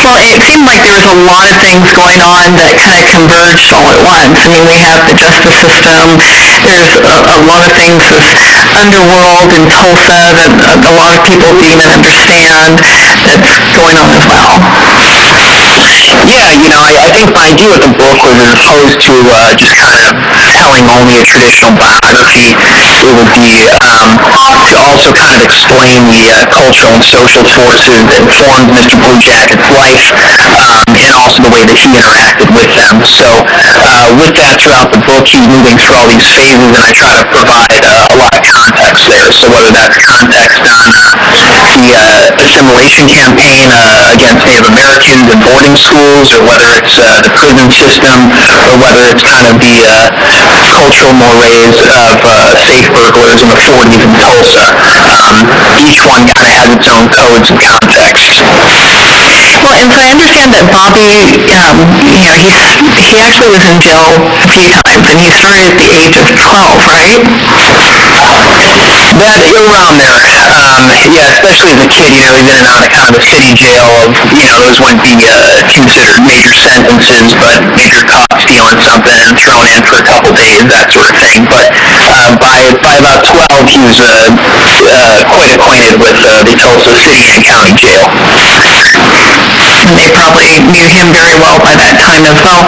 Well, 0.00 0.16
it 0.16 0.32
seemed 0.32 0.64
like 0.64 0.80
there 0.80 0.96
was 0.96 1.04
a 1.12 1.18
lot 1.28 1.44
of 1.52 1.60
things 1.60 1.84
going 1.92 2.24
on 2.24 2.56
that 2.56 2.72
kind 2.80 2.96
of 2.96 3.04
converged 3.12 3.68
all 3.68 3.84
at 3.92 4.00
once. 4.00 4.32
I 4.32 4.48
mean, 4.48 4.64
we 4.64 4.80
have 4.80 5.04
the 5.04 5.12
justice 5.12 5.60
system. 5.60 6.16
There's 6.64 6.88
a, 7.04 7.16
a 7.36 7.40
lot 7.44 7.68
of 7.68 7.76
things, 7.76 8.00
this 8.16 8.40
underworld 8.72 9.52
in 9.52 9.68
Tulsa 9.68 10.32
that 10.40 10.56
uh, 10.56 10.88
a 10.88 10.92
lot 10.96 11.12
of 11.12 11.20
people 11.28 11.52
didn't 11.52 11.84
even 11.84 11.84
understand 11.92 12.80
that's 13.44 13.68
going 13.76 13.96
on 14.00 14.08
as 14.16 14.24
well. 14.24 14.56
Yeah, 16.10 16.58
you 16.58 16.66
know, 16.66 16.82
I, 16.82 17.06
I 17.06 17.10
think 17.14 17.30
idea 17.38 17.70
with 17.70 17.86
the 17.86 17.94
book 17.94 18.18
was 18.26 18.34
as 18.42 18.50
opposed 18.50 18.98
to 19.06 19.14
uh, 19.30 19.54
just 19.54 19.78
kind 19.78 19.94
of 19.94 20.18
telling 20.58 20.82
only 20.90 21.22
a 21.22 21.24
traditional 21.24 21.70
biography, 21.70 22.50
it 22.98 23.14
would 23.14 23.30
be 23.38 23.70
um, 23.86 24.18
to 24.18 24.74
also 24.90 25.14
kind 25.14 25.38
of 25.38 25.46
explain 25.46 26.10
the 26.10 26.34
uh, 26.34 26.50
cultural 26.50 26.98
and 26.98 27.06
social 27.06 27.46
forces 27.54 28.02
that 28.10 28.26
formed 28.26 28.74
Mr. 28.74 28.98
Blue 28.98 29.22
Jacket's 29.22 29.70
life, 29.70 30.02
um, 30.50 30.82
and 30.98 31.14
also 31.14 31.46
the 31.46 31.52
way 31.54 31.62
that 31.62 31.78
he 31.78 31.94
interacted 31.94 32.50
with 32.58 32.74
them. 32.74 33.06
So 33.06 33.30
uh, 33.78 34.10
with 34.18 34.34
that 34.34 34.58
throughout 34.58 34.90
the 34.90 34.98
book, 35.06 35.30
he's 35.30 35.46
moving 35.46 35.78
through 35.78 35.94
all 35.94 36.10
these 36.10 36.26
phases, 36.26 36.74
and 36.74 36.82
I 36.82 36.90
try 36.90 37.14
to 37.22 37.26
provide 37.30 37.86
uh, 37.86 38.10
a 38.10 38.16
lot 38.18 38.34
of 38.34 38.42
context 38.42 39.06
there. 39.06 39.30
So 39.30 39.46
whether 39.46 39.70
that's 39.70 39.94
context 39.94 40.66
on 40.66 40.90
uh, 41.88 42.36
assimilation 42.44 43.08
campaign 43.08 43.68
uh, 43.72 44.12
against 44.12 44.44
Native 44.44 44.68
Americans 44.68 45.28
in 45.32 45.38
boarding 45.40 45.76
schools, 45.76 46.32
or 46.36 46.42
whether 46.44 46.68
it's 46.76 46.96
uh, 47.00 47.22
the 47.24 47.32
prison 47.32 47.70
system, 47.72 48.28
or 48.68 48.76
whether 48.80 49.04
it's 49.08 49.24
kind 49.24 49.48
of 49.48 49.56
the 49.58 49.88
uh, 49.88 50.12
cultural 50.76 51.14
mores 51.16 51.80
of 51.88 52.16
uh, 52.24 52.52
safe 52.56 52.86
burglars 52.92 53.42
in 53.42 53.48
the 53.50 53.60
40s 53.64 54.00
in 54.02 54.10
Tulsa. 54.16 54.66
Um, 55.08 55.46
each 55.80 56.02
one 56.04 56.24
kind 56.36 56.48
of 56.48 56.56
has 56.56 56.70
its 56.76 56.88
own 56.88 57.08
codes 57.08 57.48
and 57.50 57.58
context. 57.58 58.40
Well, 59.10 59.32
and 59.32 59.46
so 59.48 59.60
I 59.64 59.82
understand 59.82 60.52
that 60.56 60.66
Bobby, 60.70 61.44
um, 61.52 61.76
you 62.04 62.16
know, 62.16 62.30
he's, 62.32 62.60
he 62.96 63.16
actually 63.20 63.50
was 63.52 63.64
in 63.68 63.80
jail 63.80 64.12
a 64.40 64.48
few 64.48 64.68
times, 64.84 65.06
and 65.10 65.18
he 65.20 65.28
started 65.32 65.68
at 65.68 65.76
the 65.76 65.88
age 65.88 66.16
of 66.20 66.26
12, 66.28 66.80
right? 66.80 68.29
That 68.80 69.56
around 69.60 70.00
there. 70.00 70.40
Um, 70.48 71.12
yeah, 71.12 71.28
especially 71.28 71.76
as 71.76 71.82
a 71.84 71.90
kid, 71.90 72.16
you 72.16 72.24
know, 72.24 72.32
he's 72.36 72.48
in 72.48 72.56
and 72.56 72.68
out 72.68 72.84
of 72.84 72.90
kind 72.90 73.08
of 73.08 73.14
a 73.16 73.22
city 73.22 73.52
jail 73.52 74.10
you 74.36 74.46
know, 74.46 74.56
those 74.62 74.78
wouldn't 74.80 75.02
be 75.02 75.14
uh, 75.18 75.62
considered 75.66 76.22
major 76.22 76.54
sentences, 76.54 77.34
but 77.34 77.60
you're 77.84 78.06
caught 78.06 78.40
stealing 78.40 78.78
something 78.80 79.18
and 79.20 79.36
thrown 79.36 79.66
in 79.68 79.82
for 79.84 79.98
a 79.98 80.06
couple 80.06 80.32
days, 80.32 80.64
that 80.70 80.88
sort 80.94 81.10
of 81.10 81.16
thing. 81.18 81.44
But 81.44 81.68
uh, 82.00 82.36
by 82.38 82.72
by 82.80 82.96
about 82.96 83.26
12, 83.26 83.68
he 83.68 83.82
was 83.84 83.98
uh, 84.00 84.32
uh, 84.32 85.20
quite 85.28 85.52
acquainted 85.52 85.98
with 86.00 86.16
uh, 86.22 86.42
the 86.46 86.56
Tulsa 86.56 86.94
City 86.96 87.34
and 87.34 87.42
County 87.44 87.74
Jail. 87.76 88.06
And 89.90 89.98
they 89.98 90.06
probably 90.14 90.62
knew 90.70 90.86
him 90.86 91.10
very 91.10 91.34
well 91.34 91.58
by 91.58 91.74
that 91.74 91.98
time 91.98 92.22
as 92.22 92.38
well. 92.38 92.62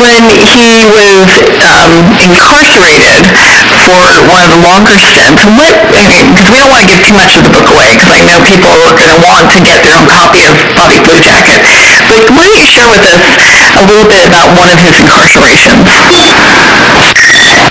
When 0.00 0.32
he 0.40 0.88
was 0.88 1.28
um, 1.60 1.92
incarcerated 2.16 3.28
for 3.76 4.24
one 4.24 4.40
of 4.40 4.48
the 4.48 4.56
longer 4.64 4.96
stints, 4.96 5.44
what, 5.52 5.76
mean, 6.08 6.32
because 6.32 6.48
we 6.48 6.56
don't 6.56 6.72
want 6.72 6.80
to 6.80 6.88
give 6.88 7.04
too 7.04 7.12
much 7.12 7.36
of 7.36 7.44
the 7.44 7.52
book 7.52 7.68
away, 7.68 7.92
because 7.92 8.08
I 8.08 8.24
know 8.24 8.40
people 8.40 8.72
are 8.72 8.96
going 8.96 9.12
to 9.12 9.20
want 9.20 9.52
to 9.52 9.60
get 9.60 9.84
their 9.84 10.00
own 10.00 10.08
copy 10.08 10.48
of 10.48 10.56
Bobby 10.72 10.96
Blue 11.04 11.20
Jacket, 11.20 11.60
but 12.08 12.24
why 12.32 12.48
don't 12.48 12.56
you 12.64 12.72
share 12.72 12.88
with 12.88 13.04
us 13.04 13.20
a 13.76 13.84
little 13.84 14.08
bit 14.08 14.24
about 14.24 14.56
one 14.56 14.72
of 14.72 14.80
his 14.80 14.96
incarcerations? 14.96 15.84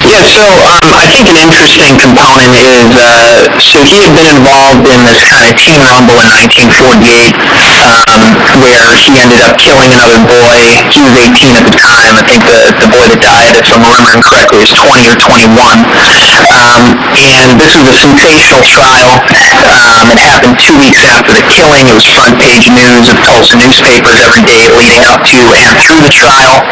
Yeah, 0.02 0.26
so 0.26 0.42
um, 0.42 0.98
I 0.98 1.06
think 1.06 1.30
an 1.30 1.38
interesting 1.38 1.94
component 2.02 2.50
is, 2.58 2.90
uh, 2.98 3.54
so 3.62 3.86
he 3.86 4.02
had 4.02 4.18
been 4.18 4.34
involved 4.34 4.90
in 4.90 4.98
this 5.06 5.22
kind 5.30 5.46
of 5.46 5.54
teen 5.62 5.78
rumble 5.86 6.18
in 6.18 6.30
1948, 6.42 7.38
um, 7.62 8.34
where 8.66 8.98
he 8.98 9.14
ended 9.22 9.46
up 9.46 9.62
killing 9.62 9.94
another 9.94 10.18
boy. 10.26 10.58
He 10.90 11.06
was 11.06 11.14
18 11.14 11.54
at 11.54 11.66
the 11.70 11.76
time. 11.78 12.18
I 12.18 12.26
think 12.26 12.42
the, 12.50 12.74
the 12.82 12.90
boy 12.90 13.06
that 13.14 13.22
died, 13.22 13.54
if 13.62 13.70
I'm 13.70 13.86
remembering 13.86 14.26
correctly, 14.26 14.58
was 14.58 14.74
20 14.74 15.06
or 15.06 15.18
21. 15.22 15.54
Um, 16.50 16.98
and 17.14 17.62
this 17.62 17.78
was 17.78 17.86
a 17.86 17.94
sensational 17.94 18.66
trial. 18.66 19.22
Um, 19.70 20.10
it 20.10 20.18
happened 20.18 20.58
two 20.58 20.74
weeks 20.82 21.06
after 21.06 21.30
the 21.38 21.46
killing. 21.46 21.86
It 21.86 21.94
was 21.94 22.10
front 22.10 22.42
page 22.42 22.74
news 22.74 23.14
of 23.14 23.22
Tulsa 23.22 23.54
newspapers 23.54 24.18
every 24.18 24.42
day 24.42 24.66
leading 24.74 25.06
up 25.06 25.22
to 25.30 25.38
and 25.62 25.78
through 25.78 26.02
the 26.02 26.14
trial. 26.14 26.66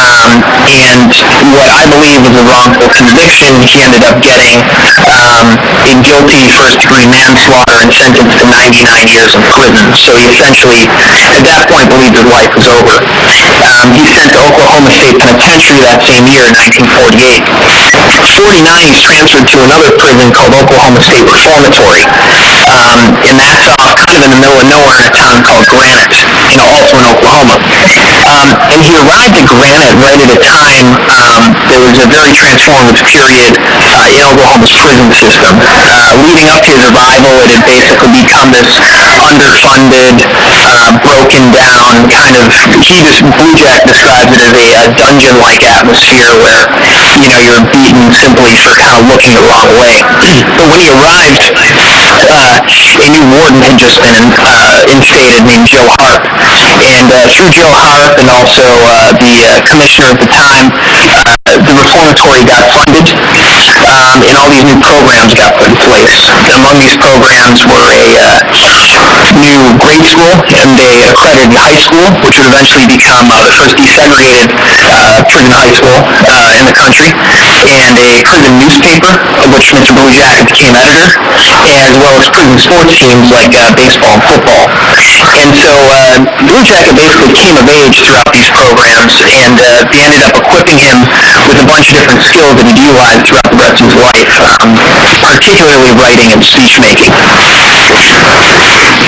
Um, 0.00 0.40
and 0.64 1.12
what 1.52 1.68
I 1.68 1.84
believe 1.90 2.22
was 2.24 2.34
a 2.38 2.44
wrongful 2.46 2.61
conviction, 2.70 3.58
he 3.58 3.82
ended 3.82 4.02
up 4.06 4.22
getting 4.22 4.62
um, 5.08 5.58
guilty 6.04 6.46
first-degree 6.54 7.08
manslaughter 7.10 7.74
and 7.82 7.90
sentenced 7.90 8.38
to 8.38 8.46
99 8.46 9.08
years 9.10 9.34
in 9.34 9.42
prison. 9.42 9.90
So 9.98 10.14
he 10.14 10.30
essentially, 10.30 10.86
at 11.34 11.42
that 11.48 11.66
point, 11.66 11.90
believed 11.90 12.14
his 12.14 12.28
life 12.30 12.52
was 12.54 12.68
over. 12.70 13.02
Um, 13.62 13.90
he's 13.94 14.10
sent 14.14 14.30
to 14.34 14.38
Oklahoma 14.42 14.90
State 14.90 15.18
Penitentiary 15.18 15.82
that 15.82 16.02
same 16.06 16.26
year 16.30 16.46
in 16.46 16.54
1948. 16.54 17.46
49, 18.38 18.86
he's 18.86 19.02
transferred 19.02 19.46
to 19.50 19.58
another 19.62 19.90
prison 19.98 20.30
called 20.32 20.54
Oklahoma 20.54 21.00
State 21.02 21.26
Reformatory. 21.26 22.06
Um, 22.72 23.12
that's 23.20 23.76
off 23.84 24.00
kind 24.00 24.16
of 24.16 24.24
in 24.24 24.32
the 24.32 24.40
middle 24.40 24.56
of 24.56 24.64
nowhere 24.64 24.96
in 24.96 25.04
a 25.04 25.12
town 25.12 25.44
called 25.44 25.68
Granite, 25.68 26.24
in 26.48 27.04
Oklahoma. 27.04 27.60
Um, 28.24 28.56
and 28.72 28.80
he 28.80 28.96
arrived 28.96 29.36
at 29.36 29.44
Granite 29.44 29.92
right 30.00 30.16
at 30.24 30.32
a 30.32 30.40
time 30.40 30.88
um, 31.12 31.52
that 31.68 31.84
was 31.84 32.00
a 32.00 32.08
very 32.08 32.32
transformative 32.32 33.04
period 33.12 33.60
uh, 33.84 34.08
in 34.08 34.24
Oklahoma's 34.24 34.72
prison 34.80 35.12
system. 35.12 35.52
Uh, 35.60 36.16
leading 36.24 36.48
up 36.48 36.64
to 36.64 36.72
his 36.72 36.88
arrival, 36.88 37.36
it 37.44 37.52
had 37.52 37.62
basically 37.68 38.08
become 38.08 38.48
this 38.48 38.80
underfunded, 39.20 40.24
uh, 40.48 40.96
broken 41.04 41.52
down 41.52 42.08
kind 42.08 42.32
of, 42.40 42.48
he 42.80 43.04
just, 43.04 43.20
Blue 43.36 43.52
Jack 43.58 43.84
describes 43.84 44.32
it 44.32 44.40
as 44.40 44.56
a, 44.56 44.66
uh 44.80 44.88
dungeon-like 44.96 45.60
atmosphere 45.66 46.32
where, 46.40 46.64
you 47.20 47.28
know, 47.28 47.40
you're 47.42 47.64
beaten 47.68 48.08
simply 48.12 48.56
for 48.56 48.72
kind 48.80 48.96
of 48.96 49.04
looking 49.10 49.34
the 49.36 49.44
wrong 49.44 49.68
way. 49.76 50.00
But 50.62 50.68
when 50.68 50.78
he 50.78 50.90
arrived, 50.92 51.42
uh, 51.80 52.61
a 52.70 53.06
new 53.10 53.24
warden 53.34 53.62
had 53.62 53.78
just 53.78 53.98
been 53.98 54.30
uh, 54.46 54.86
instated 54.86 55.42
named 55.42 55.66
Joe 55.66 55.86
Harp. 55.98 56.22
And 56.82 57.10
uh, 57.10 57.26
through 57.30 57.50
Joe 57.50 57.70
Harp 57.70 58.18
and 58.18 58.30
also 58.30 58.62
uh, 58.62 59.14
the 59.18 59.34
uh, 59.46 59.62
commissioner 59.66 60.14
at 60.14 60.20
the 60.22 60.30
time, 60.30 60.70
uh, 60.70 61.58
the 61.58 61.74
reformatory 61.74 62.46
got 62.46 62.66
funded, 62.70 63.06
and 63.92 64.34
all 64.38 64.48
these 64.48 64.64
new 64.64 64.78
programs 64.80 65.34
got 65.34 65.54
put 65.58 65.68
in 65.68 65.78
place. 65.78 66.32
And 66.46 66.56
among 66.56 66.78
these 66.80 66.96
programs 66.96 67.64
were 67.68 67.88
a 67.92 68.08
uh, 68.16 68.40
new 69.36 69.76
grade 69.80 70.06
school 70.06 70.32
and 70.52 70.72
a 70.78 71.12
accredited 71.12 71.52
high 71.56 71.78
school, 71.78 72.04
which 72.24 72.38
would 72.38 72.48
eventually 72.48 72.86
become 72.88 73.28
uh, 73.28 73.44
the 73.48 73.56
first 73.56 73.76
desegregated 73.76 74.52
uh, 74.52 75.24
prison 75.28 75.52
high 75.52 75.74
school 75.74 75.98
uh, 76.24 76.60
in 76.60 76.64
the 76.68 76.76
country, 76.76 77.12
and 77.12 77.96
a 77.98 78.24
prison 78.24 78.56
newspaper, 78.58 79.12
of 79.42 79.52
which 79.52 79.72
Mr. 79.74 79.92
Blue 79.96 80.12
Jacket 80.12 80.48
became 80.48 80.74
editor, 80.76 81.08
as 81.88 81.96
well 82.00 82.16
as 82.20 82.28
prison 82.32 82.58
sports 82.58 82.96
teams 82.96 83.28
like 83.32 83.52
uh, 83.56 83.72
baseball 83.76 84.16
and 84.16 84.24
football. 84.24 84.68
And 85.32 85.52
so 85.56 85.72
uh, 85.72 86.22
Blue 86.46 86.64
Jacket 86.64 86.94
basically 86.96 87.34
came 87.34 87.56
of 87.58 87.66
age 87.68 88.00
throughout 88.02 88.30
these 88.32 88.50
programs, 88.52 89.20
and 89.26 89.58
uh, 89.58 89.84
they 89.90 90.00
ended 90.04 90.22
up 90.24 90.34
equipping 90.38 90.78
him 90.78 91.04
with 91.48 91.58
a 91.58 91.66
bunch 91.66 91.90
of 91.90 91.94
different 91.98 92.22
skills 92.22 92.54
that 92.56 92.64
he'd 92.66 92.78
utilize 92.78 93.20
throughout 93.26 93.50
the 93.50 93.60
rest 93.60 93.81
his 93.82 93.94
life, 93.98 94.30
um, 94.40 94.78
particularly 95.34 95.92
writing 95.98 96.30
and 96.32 96.42
speech 96.42 96.78
making. 96.78 97.10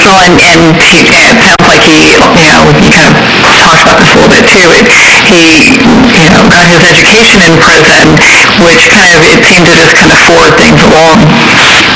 Well, 0.05 0.21
and, 0.27 0.37
and 0.37 0.75
he, 0.83 1.07
it 1.09 1.15
sounds 1.41 1.63
like 1.63 1.81
he, 1.87 2.19
you 2.37 2.49
know, 2.51 2.67
he 2.83 2.91
kind 2.91 3.09
of 3.09 3.15
talks 3.57 3.81
about 3.81 3.97
this 3.99 4.11
a 4.13 4.19
little 4.19 4.33
bit 4.35 4.45
too. 4.51 4.69
It, 4.75 4.85
he, 5.31 5.79
you 5.79 6.29
know, 6.35 6.45
got 6.51 6.69
his 6.69 6.83
education 6.83 7.41
in 7.47 7.57
prison, 7.63 8.13
which 8.61 8.85
kind 8.91 9.15
of, 9.15 9.23
it 9.23 9.41
seemed 9.47 9.67
to 9.71 9.75
just 9.79 9.97
kind 9.97 10.13
of 10.13 10.19
forward 10.27 10.55
things 10.59 10.83
along. 10.83 11.23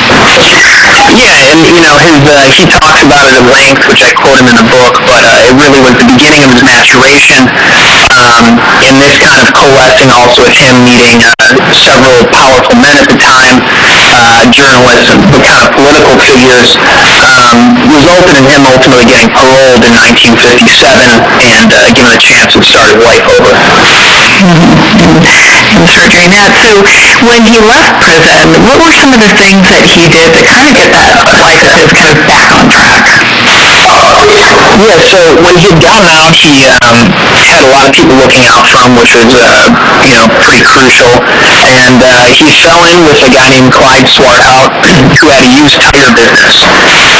Yeah, 0.08 1.12
and 1.12 1.60
you 1.68 1.82
know, 1.84 1.96
his 2.00 2.16
uh, 2.24 2.48
he 2.48 2.64
talks 2.80 3.04
about 3.04 3.28
it 3.28 3.36
at 3.36 3.44
length, 3.44 3.84
which 3.88 4.00
I 4.04 4.16
quote 4.16 4.40
him 4.40 4.48
in 4.48 4.56
the 4.56 4.68
book. 4.68 5.00
But 5.04 5.20
uh, 5.24 5.48
it 5.48 5.54
really 5.60 5.80
was 5.84 5.94
the 6.00 6.08
beginning 6.08 6.44
of 6.44 6.50
his 6.52 6.64
maturation, 6.64 7.48
um, 7.76 8.56
and 8.84 8.96
this 9.00 9.20
kind 9.20 9.44
of 9.44 9.52
coalescing 9.52 10.08
also 10.08 10.48
with 10.48 10.56
him 10.56 10.80
meeting 10.84 11.20
uh, 11.20 11.56
several 11.76 12.24
powerful 12.32 12.76
men 12.80 12.96
at 12.96 13.08
the 13.08 13.18
time, 13.20 13.60
uh, 13.92 14.48
journalists, 14.52 15.12
but 15.28 15.44
kind 15.44 15.64
of 15.64 15.72
political 15.76 16.16
figures, 16.24 16.80
um, 17.04 17.76
resulted 17.92 18.36
in 18.40 18.46
him 18.48 18.64
ultimately 18.64 19.04
getting 19.04 19.28
paroled 19.32 19.84
in 19.84 19.92
1957 19.92 21.20
and 21.40 21.68
uh, 21.72 21.92
given 21.92 22.12
a 22.16 22.20
chance 22.20 22.56
to 22.56 22.64
start 22.64 22.88
his 22.92 23.00
life 23.04 23.24
over. 23.28 23.52
and, 25.74 25.82
start 25.88 26.14
doing 26.14 26.42
that. 26.46 26.54
So 27.02 27.18
when 27.26 27.42
he 27.42 27.58
left 27.58 27.90
prison, 27.98 28.54
what 28.62 28.78
were 28.78 28.94
some 28.94 29.10
of 29.10 29.18
the 29.18 29.30
things 29.34 29.58
that 29.66 29.82
he 29.82 30.06
did 30.06 30.30
to 30.38 30.42
kind 30.46 30.66
of 30.70 30.74
get 30.78 30.90
that 30.94 31.10
life 31.10 31.50
of 31.50 31.66
his 31.66 31.82
kind 31.90 32.06
of 32.06 32.18
back 32.28 32.46
on 32.54 32.70
track? 32.70 33.02
Yeah, 33.48 35.02
so 35.08 35.34
when 35.42 35.56
he'd 35.58 35.80
gotten 35.80 36.06
out, 36.06 36.30
he 36.30 36.78
um, 36.84 37.08
had 37.34 37.64
a 37.64 37.70
lot 37.72 37.88
of 37.88 37.92
people 37.96 38.14
looking 38.14 38.44
out 38.46 38.62
for 38.68 38.78
him, 38.84 38.94
which 38.94 39.16
was, 39.16 39.32
uh, 39.34 39.72
you 40.06 40.14
know, 40.14 40.28
pretty 40.38 40.62
crucial. 40.62 41.10
And 41.50 41.98
uh, 41.98 42.30
he 42.30 42.52
fell 42.52 42.84
in 42.84 43.02
with 43.02 43.18
a 43.24 43.30
guy 43.32 43.48
named 43.50 43.72
Clyde 43.72 44.06
Swartout, 44.06 44.70
who 45.20 45.26
had 45.32 45.42
a 45.44 45.50
used 45.50 45.80
tire 45.82 46.12
business. 46.14 46.62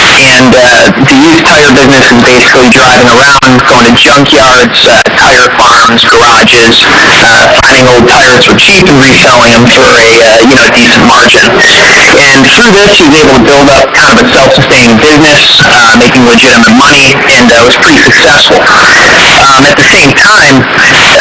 And 0.09 0.56
uh, 0.56 0.88
the 1.04 1.12
used 1.12 1.44
tire 1.44 1.68
business 1.76 2.09
is 2.09 2.16
basically 2.24 2.72
driving 2.72 3.04
around, 3.12 3.61
going 3.68 3.84
to 3.84 3.92
junkyards, 3.92 4.88
uh, 4.88 5.04
tire 5.20 5.52
farms, 5.52 6.09
garages, 6.09 6.88
uh, 6.88 7.44
finding 7.61 7.84
old 7.92 8.09
tires 8.09 8.48
for 8.48 8.56
cheap 8.56 8.88
and 8.88 8.96
reselling 8.96 9.44
them 9.52 9.68
for 9.68 9.84
a, 9.84 10.09
uh, 10.24 10.40
you 10.48 10.56
know, 10.56 10.64
decent 10.72 11.04
margin. 11.04 11.44
And 11.61 12.48
through 12.56 12.72
this, 12.72 12.96
he 12.96 13.04
was 13.04 13.12
able 13.20 13.36
to 13.36 13.44
build 13.44 13.68
up 13.68 13.92
kind 13.92 14.16
of 14.16 14.24
a 14.24 14.26
self-sustaining 14.32 14.96
business, 14.96 15.61
uh, 15.68 16.00
making 16.00 16.24
legitimate 16.24 16.72
money, 16.72 17.12
and 17.28 17.52
uh, 17.52 17.68
was 17.68 17.76
pretty 17.76 18.00
successful. 18.00 18.56
Um, 18.64 19.68
at 19.68 19.76
the 19.76 19.84
same 19.92 20.16
time, 20.16 20.64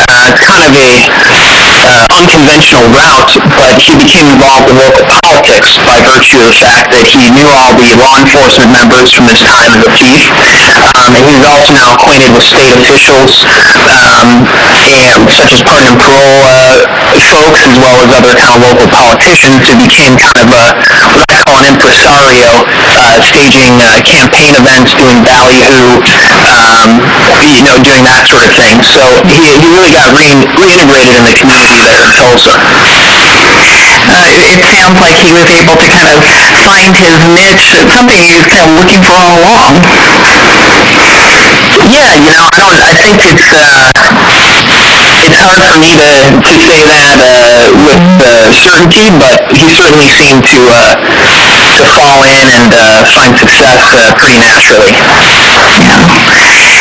uh, 0.08 0.32
kind 0.40 0.64
of 0.64 0.72
a 0.80 1.12
unconventional 2.10 2.88
route, 2.90 3.30
but 3.54 3.78
he 3.78 3.94
became 3.98 4.26
involved 4.32 4.70
in 4.70 4.76
local 4.78 5.06
politics 5.10 5.78
by 5.86 6.02
virtue 6.02 6.42
of 6.42 6.48
the 6.50 6.58
fact 6.58 6.90
that 6.90 7.06
he 7.06 7.30
knew 7.30 7.48
all 7.48 7.74
the 7.78 7.94
law 8.00 8.18
enforcement 8.18 8.74
members 8.74 9.14
from 9.14 9.30
his 9.30 9.42
time 9.46 9.74
as 9.78 9.84
a 9.86 9.92
chief, 9.94 10.34
um, 10.98 11.14
and 11.22 11.30
he 11.30 11.38
was 11.38 11.46
also 11.46 11.74
now 11.74 11.94
acquainted 11.94 12.34
with 12.34 12.44
state 12.46 12.74
officials, 12.74 13.46
um, 13.86 14.46
and 14.82 15.30
such 15.30 15.54
as 15.54 15.62
pardon 15.62 15.94
and 15.94 16.00
parole 16.02 16.42
uh, 16.44 16.82
folks, 17.30 17.64
as 17.64 17.78
well 17.78 17.98
as 18.02 18.10
other 18.12 18.34
kind 18.34 18.58
of 18.58 18.62
local 18.66 18.88
politicians, 18.90 19.62
who 19.70 19.78
became 19.78 20.18
kind 20.18 20.38
of 20.42 20.50
a, 20.50 20.66
what 21.14 21.26
I 21.30 21.42
call 21.46 21.62
an 21.62 21.70
impresario, 21.70 22.66
uh, 22.94 23.22
staging 23.22 23.78
uh, 23.80 24.02
campaign 24.04 24.58
events, 24.58 24.98
doing 24.98 25.22
ballyhoo, 25.24 26.02
um, 26.44 26.90
you 27.54 27.64
know, 27.64 27.78
doing 27.82 28.04
that 28.04 28.26
sort 28.28 28.44
of 28.46 28.52
thing. 28.54 28.82
So 28.84 29.02
he, 29.30 29.62
he 29.62 29.68
really 29.72 29.94
got 29.94 30.12
rein, 30.14 30.46
reintegrated 30.58 31.16
in 31.18 31.26
the 31.26 31.36
community 31.38 31.77
there 31.86 32.10
Tulsa. 32.18 32.58
Uh, 34.08 34.32
it, 34.32 34.64
sounds 34.64 34.98
like 35.00 35.16
he 35.20 35.32
was 35.32 35.46
able 35.46 35.76
to 35.76 35.88
kind 35.92 36.16
of 36.18 36.24
find 36.50 36.96
his 36.96 37.20
niche, 37.28 37.84
something 37.92 38.18
he 38.18 38.34
was 38.34 38.48
kind 38.48 38.66
of 38.66 38.74
looking 38.76 39.04
for 39.04 39.14
all 39.14 39.36
along. 39.38 39.84
Yeah, 41.88 42.16
you 42.18 42.32
know, 42.34 42.44
I 42.52 42.58
don't, 42.58 42.76
I 42.82 42.92
think 42.98 43.22
it's, 43.22 43.48
uh, 43.54 43.94
it's 45.28 45.40
hard 45.40 45.64
for 45.64 45.78
me 45.80 45.94
to, 45.96 46.42
to 46.42 46.54
say 46.68 46.98
that, 47.00 47.20
uh, 47.22 47.70
with, 47.86 48.02
uh, 48.24 48.52
certainty, 48.52 49.08
but 49.14 49.40
he 49.54 49.72
certainly 49.72 50.10
seemed 50.10 50.44
to, 50.52 50.58
uh, 50.68 50.96
to 50.98 51.88
fall 51.96 52.24
in 52.26 52.44
and, 52.44 52.74
uh, 52.74 53.06
find 53.14 53.38
success, 53.38 53.80
uh, 53.94 54.12
pretty 54.18 54.40
naturally. 54.42 54.92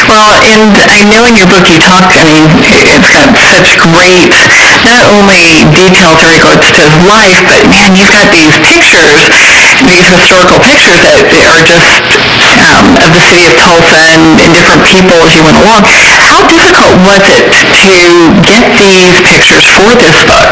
Well, 0.06 0.38
and 0.78 0.90
I 0.90 1.02
know 1.02 1.26
in 1.26 1.34
your 1.34 1.46
book 1.50 1.66
you 1.66 1.82
talk, 1.82 2.06
I 2.14 2.22
mean, 2.22 2.46
it's 2.62 2.94
got 3.02 3.26
such 3.34 3.82
great, 3.90 4.30
not 4.30 5.02
only 5.10 5.58
close 5.82 6.54
to 6.62 6.70
his 6.70 6.94
life, 7.02 7.42
but 7.42 7.66
man, 7.66 7.94
you've 7.98 8.12
got 8.14 8.30
these 8.30 8.54
pictures, 8.62 9.26
these 9.82 10.06
historical 10.14 10.62
pictures 10.62 11.02
that 11.02 11.18
are 11.18 11.26
just 11.26 12.06
um, 12.46 12.94
of 13.02 13.10
the 13.10 13.22
city 13.26 13.50
of 13.50 13.58
Tulsa 13.58 13.98
and, 14.14 14.38
and 14.38 14.50
different 14.54 14.82
people 14.86 15.18
as 15.26 15.34
you 15.34 15.42
went 15.42 15.58
along. 15.58 15.82
How 15.82 16.46
difficult 16.46 17.02
was 17.02 17.22
it 17.26 17.50
to 17.50 18.30
get 18.46 18.62
these 18.78 19.10
pictures 19.26 19.66
for 19.74 19.98
this 19.98 20.14
book? 20.22 20.50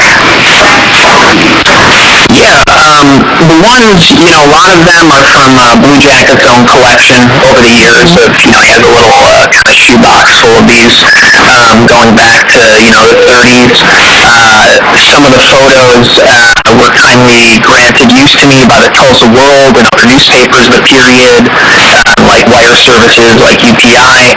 Yeah, 2.35 2.66
um, 2.74 3.22
the 3.47 3.59
ones, 3.62 4.11
you 4.18 4.26
know, 4.26 4.43
a 4.43 4.51
lot 4.51 4.74
of 4.74 4.82
them 4.82 5.07
are 5.14 5.22
from 5.30 5.55
uh, 5.55 5.78
Blue 5.78 6.03
Jacket's 6.03 6.43
own 6.43 6.66
collection 6.66 7.22
over 7.47 7.62
the 7.62 7.70
years. 7.70 8.11
Of, 8.18 8.35
you 8.43 8.51
know, 8.51 8.59
he 8.59 8.74
has 8.74 8.82
a 8.82 8.91
little 8.91 9.14
uh, 9.22 9.47
kind 9.47 9.62
of 9.70 9.74
shoebox 9.74 10.35
full 10.43 10.51
of 10.59 10.66
these, 10.66 10.99
um, 11.47 11.87
going 11.87 12.11
back 12.18 12.51
to, 12.59 12.62
you 12.82 12.91
know, 12.91 13.07
the 13.07 13.18
30s. 13.22 13.87
Uh, 13.87 14.82
some 14.99 15.22
of 15.22 15.30
the 15.30 15.43
photos 15.47 16.11
uh, 16.26 16.51
were 16.82 16.91
kindly 16.91 17.62
granted 17.62 18.11
use 18.11 18.35
to 18.43 18.51
me 18.51 18.66
by 18.66 18.82
the 18.82 18.91
Tulsa 18.91 19.30
World 19.30 19.78
and 19.78 19.87
other 19.95 20.11
newspapers 20.11 20.66
of 20.66 20.74
the 20.74 20.82
period, 20.82 21.47
uh, 21.78 22.03
like 22.26 22.51
wire 22.51 22.74
services 22.74 23.39
like 23.39 23.62
UPI. 23.62 24.35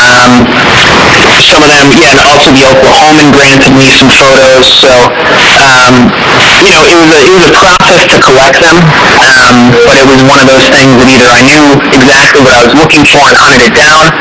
Um, 0.00 0.48
some 1.38 1.62
of 1.64 1.72
them, 1.76 1.92
yeah, 1.92 2.18
and 2.24 2.28
also 2.32 2.50
the 2.56 2.64
Oklahoman 2.66 3.30
granted 3.32 3.76
me 3.76 3.92
some 3.92 4.08
photos. 4.10 4.64
So, 4.66 4.90
um, 5.52 6.08
you 6.64 6.72
know, 6.74 6.84
it 6.88 6.98
was 7.08 7.17
was 7.26 7.46
a 7.50 7.50
process 7.50 8.06
to 8.14 8.20
collect 8.22 8.60
them, 8.62 8.78
it 9.98 10.06
was 10.06 10.22
one 10.22 10.38
of 10.38 10.46
those 10.46 10.70
things 10.70 10.94
that 10.94 11.10
either 11.10 11.26
I 11.26 11.42
knew 11.42 11.74
exactly 11.90 12.46
what 12.46 12.54
I 12.54 12.62
was 12.62 12.70
looking 12.78 13.02
for 13.02 13.18
and 13.26 13.34
hunted 13.34 13.66
it 13.66 13.74
down, 13.74 14.14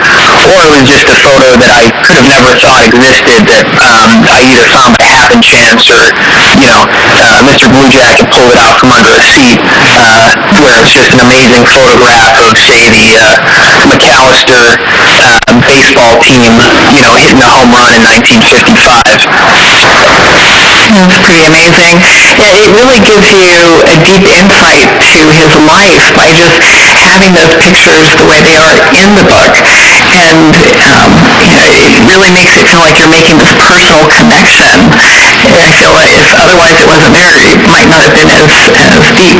or 0.49 0.65
it 0.65 0.71
was 0.73 0.81
just 0.89 1.05
a 1.05 1.17
photo 1.21 1.53
that 1.61 1.69
I 1.69 1.93
could 2.01 2.17
have 2.17 2.25
never 2.25 2.57
thought 2.57 2.81
existed 2.81 3.45
that 3.45 3.69
um, 3.77 4.25
I 4.25 4.41
either 4.49 4.65
found 4.73 4.97
by 4.97 5.05
happen 5.05 5.45
chance 5.45 5.85
or, 5.93 6.09
you 6.57 6.65
know, 6.65 6.81
uh, 7.13 7.45
Mr. 7.45 7.69
Blue 7.69 7.85
Jacket 7.93 8.25
pulled 8.33 8.49
it 8.49 8.57
out 8.57 8.81
from 8.81 8.89
under 8.89 9.13
a 9.13 9.21
seat, 9.21 9.61
uh, 9.93 10.33
where 10.65 10.81
it's 10.81 10.97
just 10.97 11.13
an 11.13 11.21
amazing 11.21 11.61
photograph 11.69 12.33
of, 12.41 12.57
say, 12.57 12.89
the 12.89 13.13
uh, 13.21 13.37
McAlester 13.85 14.81
uh, 15.05 15.37
baseball 15.61 16.17
team, 16.25 16.57
you 16.89 17.05
know, 17.05 17.13
hitting 17.21 17.37
a 17.37 17.49
home 17.53 17.69
run 17.69 17.93
in 17.93 18.01
1955. 18.01 19.05
That's 20.97 21.17
pretty 21.21 21.45
amazing. 21.45 22.01
It 22.01 22.37
it 22.57 22.73
really 22.73 22.99
gives 22.99 23.23
you 23.29 23.83
a 23.85 23.95
deep 24.01 24.23
insight 24.25 24.87
to 25.03 25.15
his 25.35 25.51
life 25.67 26.07
by 26.15 26.31
just 26.33 27.03
having 27.03 27.35
those 27.35 27.51
pictures 27.59 28.15
the 28.15 28.25
way 28.25 28.39
they 28.41 28.55
are 28.55 28.79
in 28.95 29.13
the 29.13 29.25
book. 29.27 29.51
And, 30.07 30.55
um, 30.79 31.11
it 31.93 32.03
really 32.07 32.31
makes 32.31 32.55
it 32.55 32.63
feel 32.63 32.79
like 32.79 32.95
you're 32.97 33.11
making 33.11 33.37
this 33.37 33.51
personal 33.59 34.07
connection. 34.07 34.87
And 35.51 35.59
I 35.59 35.71
feel 35.75 35.91
like 35.91 36.15
if 36.15 36.31
otherwise 36.33 36.75
it 36.79 36.87
wasn't 36.87 37.13
there, 37.15 37.35
it 37.51 37.59
might 37.67 37.87
not 37.91 38.03
have 38.07 38.15
been 38.15 38.29
as, 38.31 38.43
as 38.71 39.03
deep. 39.15 39.39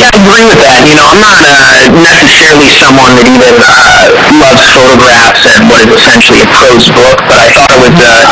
I 0.00 0.08
agree 0.16 0.40
with 0.48 0.56
that. 0.64 0.88
You 0.88 0.96
know, 0.96 1.04
I'm 1.12 1.20
not 1.20 1.44
uh, 1.44 1.92
necessarily 2.00 2.72
someone 2.72 3.12
that 3.20 3.28
even 3.28 3.60
uh, 3.60 4.08
loves 4.40 4.64
photographs 4.72 5.44
and 5.44 5.68
what 5.68 5.84
is 5.84 5.92
essentially 5.92 6.40
a 6.40 6.48
prose 6.48 6.88
book, 6.88 7.20
but 7.28 7.36
I 7.36 7.52
thought 7.52 7.68
it 7.68 7.80
was 7.84 7.92
uh, 8.00 8.24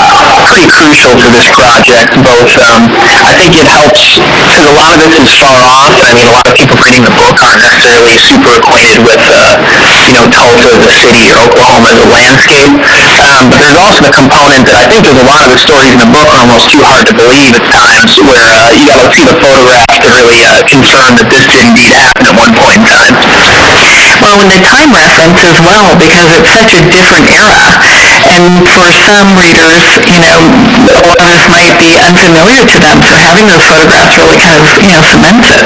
pretty 0.49 0.65
crucial 0.65 1.13
for 1.21 1.29
this 1.29 1.45
project. 1.53 2.17
Both, 2.25 2.57
um, 2.57 2.89
I 3.21 3.37
think 3.37 3.53
it 3.53 3.69
helps 3.69 4.17
because 4.49 4.65
a 4.65 4.73
lot 4.73 4.97
of 4.97 5.05
this 5.05 5.21
is 5.21 5.29
far 5.37 5.61
off. 5.61 5.93
I 6.01 6.17
mean, 6.17 6.25
a 6.25 6.33
lot 6.33 6.49
of 6.49 6.57
people 6.57 6.81
reading 6.81 7.05
the 7.05 7.13
book 7.13 7.37
aren't 7.45 7.61
necessarily 7.61 8.17
super 8.17 8.57
acquainted 8.57 9.05
with, 9.05 9.21
uh, 9.29 9.61
you 10.09 10.17
know, 10.17 10.25
Tulsa 10.33 10.73
a 10.81 10.89
city 10.89 11.29
or 11.29 11.37
Oklahoma 11.45 11.93
as 11.93 12.01
a 12.01 12.09
landscape. 12.09 12.73
Um, 13.29 13.53
but 13.53 13.61
there's 13.61 13.77
also 13.77 14.01
the 14.01 14.15
component 14.15 14.65
that 14.65 14.79
I 14.81 14.89
think 14.89 15.05
there's 15.05 15.21
a 15.21 15.29
lot 15.29 15.45
of 15.45 15.53
the 15.53 15.61
stories 15.61 15.93
in 15.93 16.01
the 16.01 16.09
book 16.09 16.33
are 16.33 16.41
almost 16.49 16.73
too 16.73 16.81
hard 16.81 17.05
to 17.13 17.15
believe 17.15 17.53
at 17.53 17.65
times, 17.69 18.25
where 18.25 18.57
uh, 18.57 18.73
you 18.73 18.89
got 18.89 19.05
to 19.05 19.13
see 19.13 19.29
the 19.29 19.37
photographs 19.37 20.01
to 20.01 20.09
really 20.17 20.49
uh, 20.49 20.65
confirm 20.65 21.19
that 21.21 21.29
this 21.29 21.45
indeed 21.67 21.95
happen 21.95 22.27
at 22.27 22.35
one 22.39 22.55
point 22.55 22.79
in 22.79 22.85
time. 22.87 23.15
Well, 24.23 24.43
and 24.43 24.51
the 24.51 24.63
time 24.63 24.91
reference 24.91 25.39
as 25.47 25.59
well, 25.63 25.95
because 25.95 26.27
it's 26.31 26.99
such 26.99 27.19
a 27.19 27.23
different 27.23 27.23
era. 27.31 27.79
And 28.27 28.67
for 28.67 29.03
some 29.15 29.31
readers, 29.39 29.79
you 30.07 30.19
know, 30.19 30.43
of 31.07 31.15
this 31.25 31.43
might 31.47 31.75
be 31.79 31.99
unfamiliar 31.99 32.67
to 32.67 32.77
them, 32.83 32.99
so 33.07 33.15
having 33.15 33.47
those 33.47 33.63
photographs 33.67 34.11
really 34.19 34.39
kind 34.43 34.59
of, 34.59 34.67
you 34.83 34.93
know, 34.95 35.03
cements 35.07 35.49
it. 35.49 35.65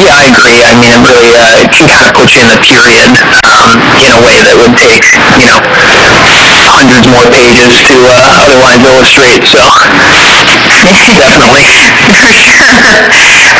Yeah, 0.00 0.16
I 0.16 0.26
agree. 0.32 0.64
I 0.64 0.74
mean, 0.80 0.92
it 0.92 1.02
really 1.04 1.32
uh, 1.36 1.64
can 1.70 1.86
kind 1.86 2.08
of 2.08 2.14
put 2.16 2.32
you 2.34 2.42
in 2.42 2.50
the 2.50 2.60
period 2.60 3.12
um, 3.44 3.78
in 4.00 4.10
a 4.12 4.20
way 4.20 4.40
that 4.42 4.56
would 4.58 4.74
take, 4.76 5.04
you 5.38 5.46
know, 5.46 5.60
hundreds 6.64 7.06
more 7.12 7.28
pages 7.28 7.80
to 7.84 7.90
uh, 8.08 8.44
otherwise 8.48 8.80
illustrate. 8.86 9.44
So, 9.44 9.60
definitely. 11.12 11.68
For 12.08 12.22
sure. 12.24 12.88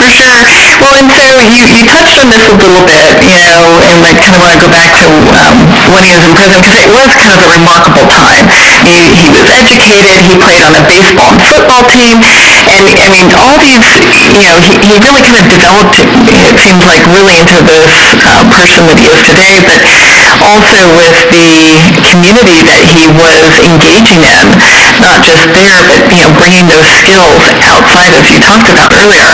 For 0.00 0.10
sure. 0.10 0.42
Well, 0.82 0.98
and 0.98 1.08
so 1.14 1.38
you, 1.46 1.62
you 1.70 1.86
touched 1.86 2.18
on 2.18 2.26
this 2.28 2.42
a 2.50 2.56
little 2.58 2.82
bit, 2.82 3.14
you 3.22 3.38
know, 3.46 3.78
and 3.86 4.02
I 4.02 4.12
kind 4.18 4.34
of 4.34 4.42
want 4.42 4.52
to 4.52 4.60
go 4.60 4.66
back 4.66 4.90
to 4.98 5.06
um, 5.38 5.56
when 5.94 6.02
he 6.02 6.10
was 6.10 6.26
in 6.26 6.34
prison, 6.34 6.58
because 6.60 6.82
it 6.82 6.90
was 6.90 7.06
kind 7.06 7.30
of 7.30 7.38
a 7.38 7.48
remarkable 7.54 8.04
time. 8.10 8.50
He, 8.82 9.14
he 9.14 9.28
was 9.30 9.46
educated, 9.54 10.26
he 10.26 10.34
played 10.36 10.66
on 10.66 10.74
a 10.74 10.82
baseball 10.84 11.30
and 11.30 11.40
football 11.46 11.86
team, 11.86 12.26
and, 12.26 12.66
I 12.98 13.06
mean, 13.08 13.30
all 13.38 13.56
these, 13.62 13.86
you 14.34 14.50
know, 14.50 14.58
he, 14.60 14.74
he 14.82 14.98
really 14.98 15.22
kind 15.22 15.38
of 15.40 15.46
developed, 15.48 15.94
it 16.02 16.58
seems 16.58 16.82
like, 16.82 17.06
really 17.06 17.38
into 17.38 17.62
this 17.62 17.86
uh, 18.26 18.42
person 18.50 18.82
that 18.90 18.98
he 18.98 19.08
is 19.14 19.22
today, 19.30 19.62
but 19.62 19.78
also 20.40 20.88
with 20.96 21.12
the 21.30 21.92
community 22.08 22.64
that 22.64 22.84
he 22.88 23.10
was 23.12 23.50
engaging 23.60 24.24
in, 24.24 24.56
not 25.02 25.20
just 25.20 25.44
there, 25.52 25.84
but, 25.84 26.00
you 26.08 26.20
know, 26.22 26.32
bringing 26.32 26.64
those 26.64 26.88
skills 26.88 27.42
outside, 27.60 28.14
as 28.16 28.24
you 28.30 28.40
talked 28.40 28.70
about 28.70 28.92
earlier. 28.94 29.28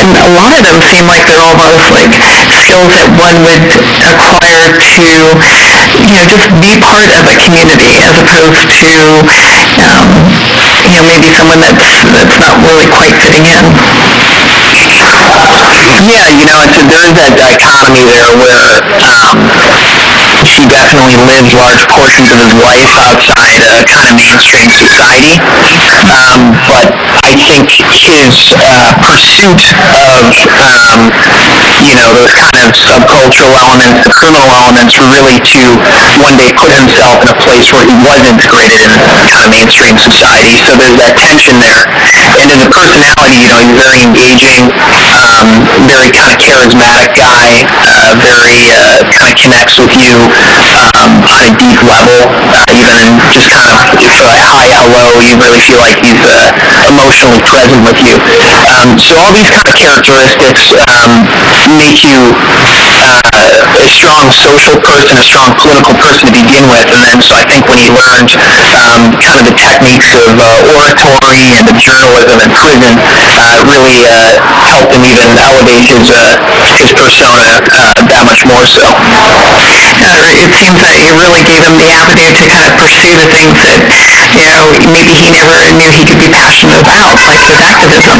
And 0.00 0.16
a 0.16 0.30
lot 0.32 0.56
of 0.56 0.62
them 0.64 0.80
seem 0.80 1.04
like 1.04 1.26
they're 1.26 1.42
almost 1.42 1.76
like 1.92 2.12
skills 2.48 2.88
that 2.96 3.10
one 3.18 3.42
would 3.44 3.64
acquire 4.06 4.70
to, 4.72 4.96
you 6.06 6.14
know, 6.16 6.24
just 6.30 6.48
be 6.62 6.78
part 6.80 7.10
of 7.12 7.26
a 7.26 7.36
community 7.42 8.00
as 8.00 8.16
opposed 8.16 8.64
to, 8.80 8.92
um, 9.82 10.08
you 10.86 10.96
know, 10.96 11.04
maybe 11.04 11.28
someone 11.34 11.60
that's, 11.60 11.84
that's 12.14 12.36
not 12.40 12.56
really 12.64 12.88
quite 12.88 13.12
fitting 13.18 13.44
in. 13.44 13.64
Yeah, 14.90 15.20
you 16.34 16.46
know, 16.46 16.64
there 16.88 17.04
is 17.04 17.12
that 17.14 17.36
dichotomy 17.36 18.02
there 18.06 18.32
where 18.38 18.80
um, 19.02 19.36
he 20.60 20.68
definitely 20.68 21.16
lived 21.16 21.56
large 21.56 21.88
portions 21.88 22.28
of 22.28 22.38
his 22.44 22.52
life 22.60 22.84
outside 23.00 23.64
uh, 23.64 23.80
kind 23.88 24.04
of 24.04 24.12
mainstream 24.12 24.68
society. 24.68 25.40
Um, 26.04 26.52
but 26.68 26.92
I 27.24 27.32
think 27.32 27.72
his 27.96 28.52
uh, 28.60 28.92
pursuit 29.00 29.64
of, 29.88 30.28
um, 30.60 31.08
you 31.80 31.96
know, 31.96 32.12
those 32.12 32.36
kind 32.36 32.52
of 32.52 32.76
subcultural 32.76 33.56
elements, 33.56 34.04
the 34.04 34.12
criminal 34.12 34.52
elements, 34.52 35.00
really 35.00 35.40
to 35.40 35.80
one 36.20 36.36
day 36.36 36.52
put 36.52 36.76
himself 36.76 37.24
in 37.24 37.32
a 37.32 37.38
place 37.40 37.72
where 37.72 37.88
he 37.88 37.96
was 38.04 38.20
integrated 38.28 38.92
in 38.92 39.24
kind 39.24 39.44
of 39.44 39.48
mainstream 39.48 39.96
society. 39.96 40.60
So 40.60 40.76
there's 40.76 40.96
that 41.00 41.16
tension 41.16 41.56
there. 41.56 41.88
And 42.36 42.52
as 42.52 42.60
a 42.60 42.68
personality, 42.68 43.40
you 43.40 43.48
know, 43.48 43.56
he's 43.64 43.72
very 43.72 44.04
engaging, 44.04 44.68
um, 45.08 45.64
very 45.88 46.12
kind 46.12 46.32
of 46.32 46.38
charismatic 46.40 47.16
guy, 47.16 47.64
uh, 47.80 48.12
very 48.20 48.68
uh, 48.76 49.00
kind 49.08 49.32
of 49.32 49.36
connects 49.40 49.80
with 49.80 49.96
you. 49.96 50.28
On 50.50 51.22
a 51.22 51.54
deep 51.56 51.80
level, 51.86 52.18
even 52.70 53.18
just 53.30 53.50
kind 53.50 53.70
of 53.70 53.86
uh, 53.94 54.34
hi, 54.42 54.66
hello, 54.74 55.20
you 55.22 55.38
really 55.38 55.62
feel 55.62 55.78
like 55.80 56.00
he's 56.02 56.20
uh, 56.26 56.50
emotionally 56.90 57.40
present 57.46 57.80
with 57.86 57.98
you. 58.02 58.18
Um, 58.42 58.98
so 58.98 59.14
all 59.14 59.32
these 59.34 59.50
kind 59.62 59.94
of 59.94 60.02
characteristics 60.02 60.74
um, 60.90 61.26
make 61.78 62.02
you 62.02 62.34
a 63.00 63.86
strong 63.88 64.28
social 64.30 64.76
person, 64.80 65.16
a 65.16 65.24
strong 65.24 65.56
political 65.56 65.96
person 65.96 66.28
to 66.28 66.34
begin 66.36 66.68
with, 66.68 66.88
and 66.92 67.02
then 67.08 67.18
so 67.24 67.34
I 67.36 67.44
think 67.48 67.64
when 67.66 67.80
he 67.80 67.88
learned 67.88 68.36
um, 68.68 69.16
kind 69.18 69.40
of 69.40 69.48
the 69.48 69.56
techniques 69.56 70.12
of 70.12 70.36
uh, 70.36 71.08
oratory 71.08 71.48
and 71.56 71.64
of 71.64 71.76
journalism 71.80 72.40
in 72.44 72.50
prison, 72.52 73.00
uh, 73.00 73.64
really 73.64 74.04
uh, 74.04 74.36
helped 74.68 74.92
him 74.92 75.04
even 75.04 75.32
elevate 75.40 75.86
his 75.86 76.10
uh, 76.12 76.36
his 76.76 76.92
persona 76.92 77.64
uh, 77.72 77.96
that 78.06 78.22
much 78.28 78.44
more 78.44 78.66
so. 78.68 78.84
It 80.10 80.52
seems 80.54 80.78
that 80.78 80.96
it 80.96 81.12
really 81.18 81.42
gave 81.44 81.62
him 81.66 81.76
the 81.76 81.90
avenue 81.90 82.32
to 82.32 82.44
kind 82.48 82.66
of 82.68 82.74
pursue 82.78 83.12
the 83.18 83.26
things 83.28 83.52
that, 83.58 83.82
you 84.32 84.46
know, 84.46 84.72
maybe 84.88 85.12
he 85.12 85.28
never 85.28 85.52
knew 85.76 85.90
he 85.92 86.06
could 86.06 86.18
be 86.18 86.30
passionate 86.32 86.80
about, 86.80 87.18
like 87.50 87.60
activism. 87.60 88.16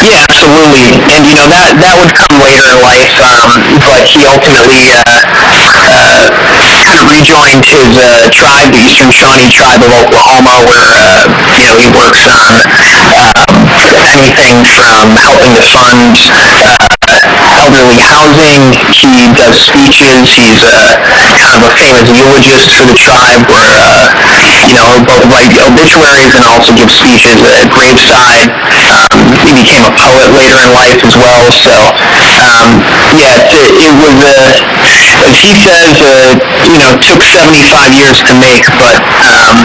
Yeah, 0.00 0.24
absolutely. 0.32 0.96
And 1.12 1.28
you 1.28 1.36
know 1.36 1.44
that 1.52 1.76
that 1.76 1.92
would 2.00 2.08
come 2.16 2.40
later 2.40 2.64
in 2.72 2.80
life, 2.80 3.12
um, 3.20 3.52
but 3.84 4.08
he 4.08 4.24
ultimately 4.24 4.96
uh, 4.96 5.28
uh, 5.52 7.04
rejoined 7.04 7.68
his 7.68 7.92
uh, 8.00 8.32
tribe, 8.32 8.72
the 8.72 8.80
Eastern 8.80 9.12
Shawnee 9.12 9.52
tribe 9.52 9.84
of 9.84 9.92
Oklahoma, 9.92 10.64
where 10.64 10.96
uh, 11.04 11.28
you 11.60 11.68
know 11.68 11.76
he 11.76 11.92
works 11.92 12.24
on 12.24 12.64
um, 13.12 13.52
anything 14.08 14.64
from 14.64 15.12
helping 15.20 15.52
to 15.52 15.64
fund 15.68 16.16
uh, 16.32 16.80
elderly 17.60 18.00
housing. 18.00 18.72
He 19.04 19.28
does 19.36 19.60
speeches. 19.60 20.32
He's 20.32 20.64
uh, 20.64 20.96
kind 21.44 21.60
of 21.60 21.68
a 21.68 21.72
famous 21.76 22.08
eulogist 22.16 22.72
for 22.72 22.88
the 22.88 22.96
tribe, 22.96 23.44
where 23.52 24.08
uh, 24.32 24.64
you 24.64 24.80
know 24.80 24.96
both 25.04 25.28
write 25.28 25.52
obituaries 25.60 26.32
and 26.40 26.48
also 26.48 26.72
give 26.72 26.88
speeches 26.88 27.44
at 27.44 27.68
graveside. 27.68 28.48
He 29.38 29.54
became 29.54 29.84
a 29.86 29.94
poet 29.94 30.30
later 30.34 30.58
in 30.66 30.70
life 30.74 31.00
as 31.06 31.14
well. 31.16 31.46
So 31.50 31.72
um, 32.20 32.82
yeah, 33.14 33.42
it, 33.50 33.94
was 33.98 34.16
uh, 34.18 34.52
as 35.26 35.38
he 35.38 35.60
says, 35.62 35.96
you 36.66 36.78
know, 36.78 36.94
took 37.02 37.22
75 37.22 37.92
years 37.94 38.18
to 38.26 38.34
make, 38.38 38.66
but 38.78 38.98
um, 39.22 39.56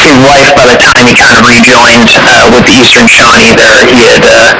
his 0.00 0.16
life 0.22 0.50
by 0.56 0.66
the 0.68 0.78
time 0.78 1.04
he 1.06 1.14
kind 1.14 1.36
of 1.36 1.44
rejoined 1.44 2.08
uh, 2.24 2.48
with 2.52 2.64
the 2.64 2.74
Eastern 2.74 3.06
Shawnee 3.08 3.54
there, 3.56 3.84
he 3.90 4.04
had 4.06 4.24
uh, 4.24 4.54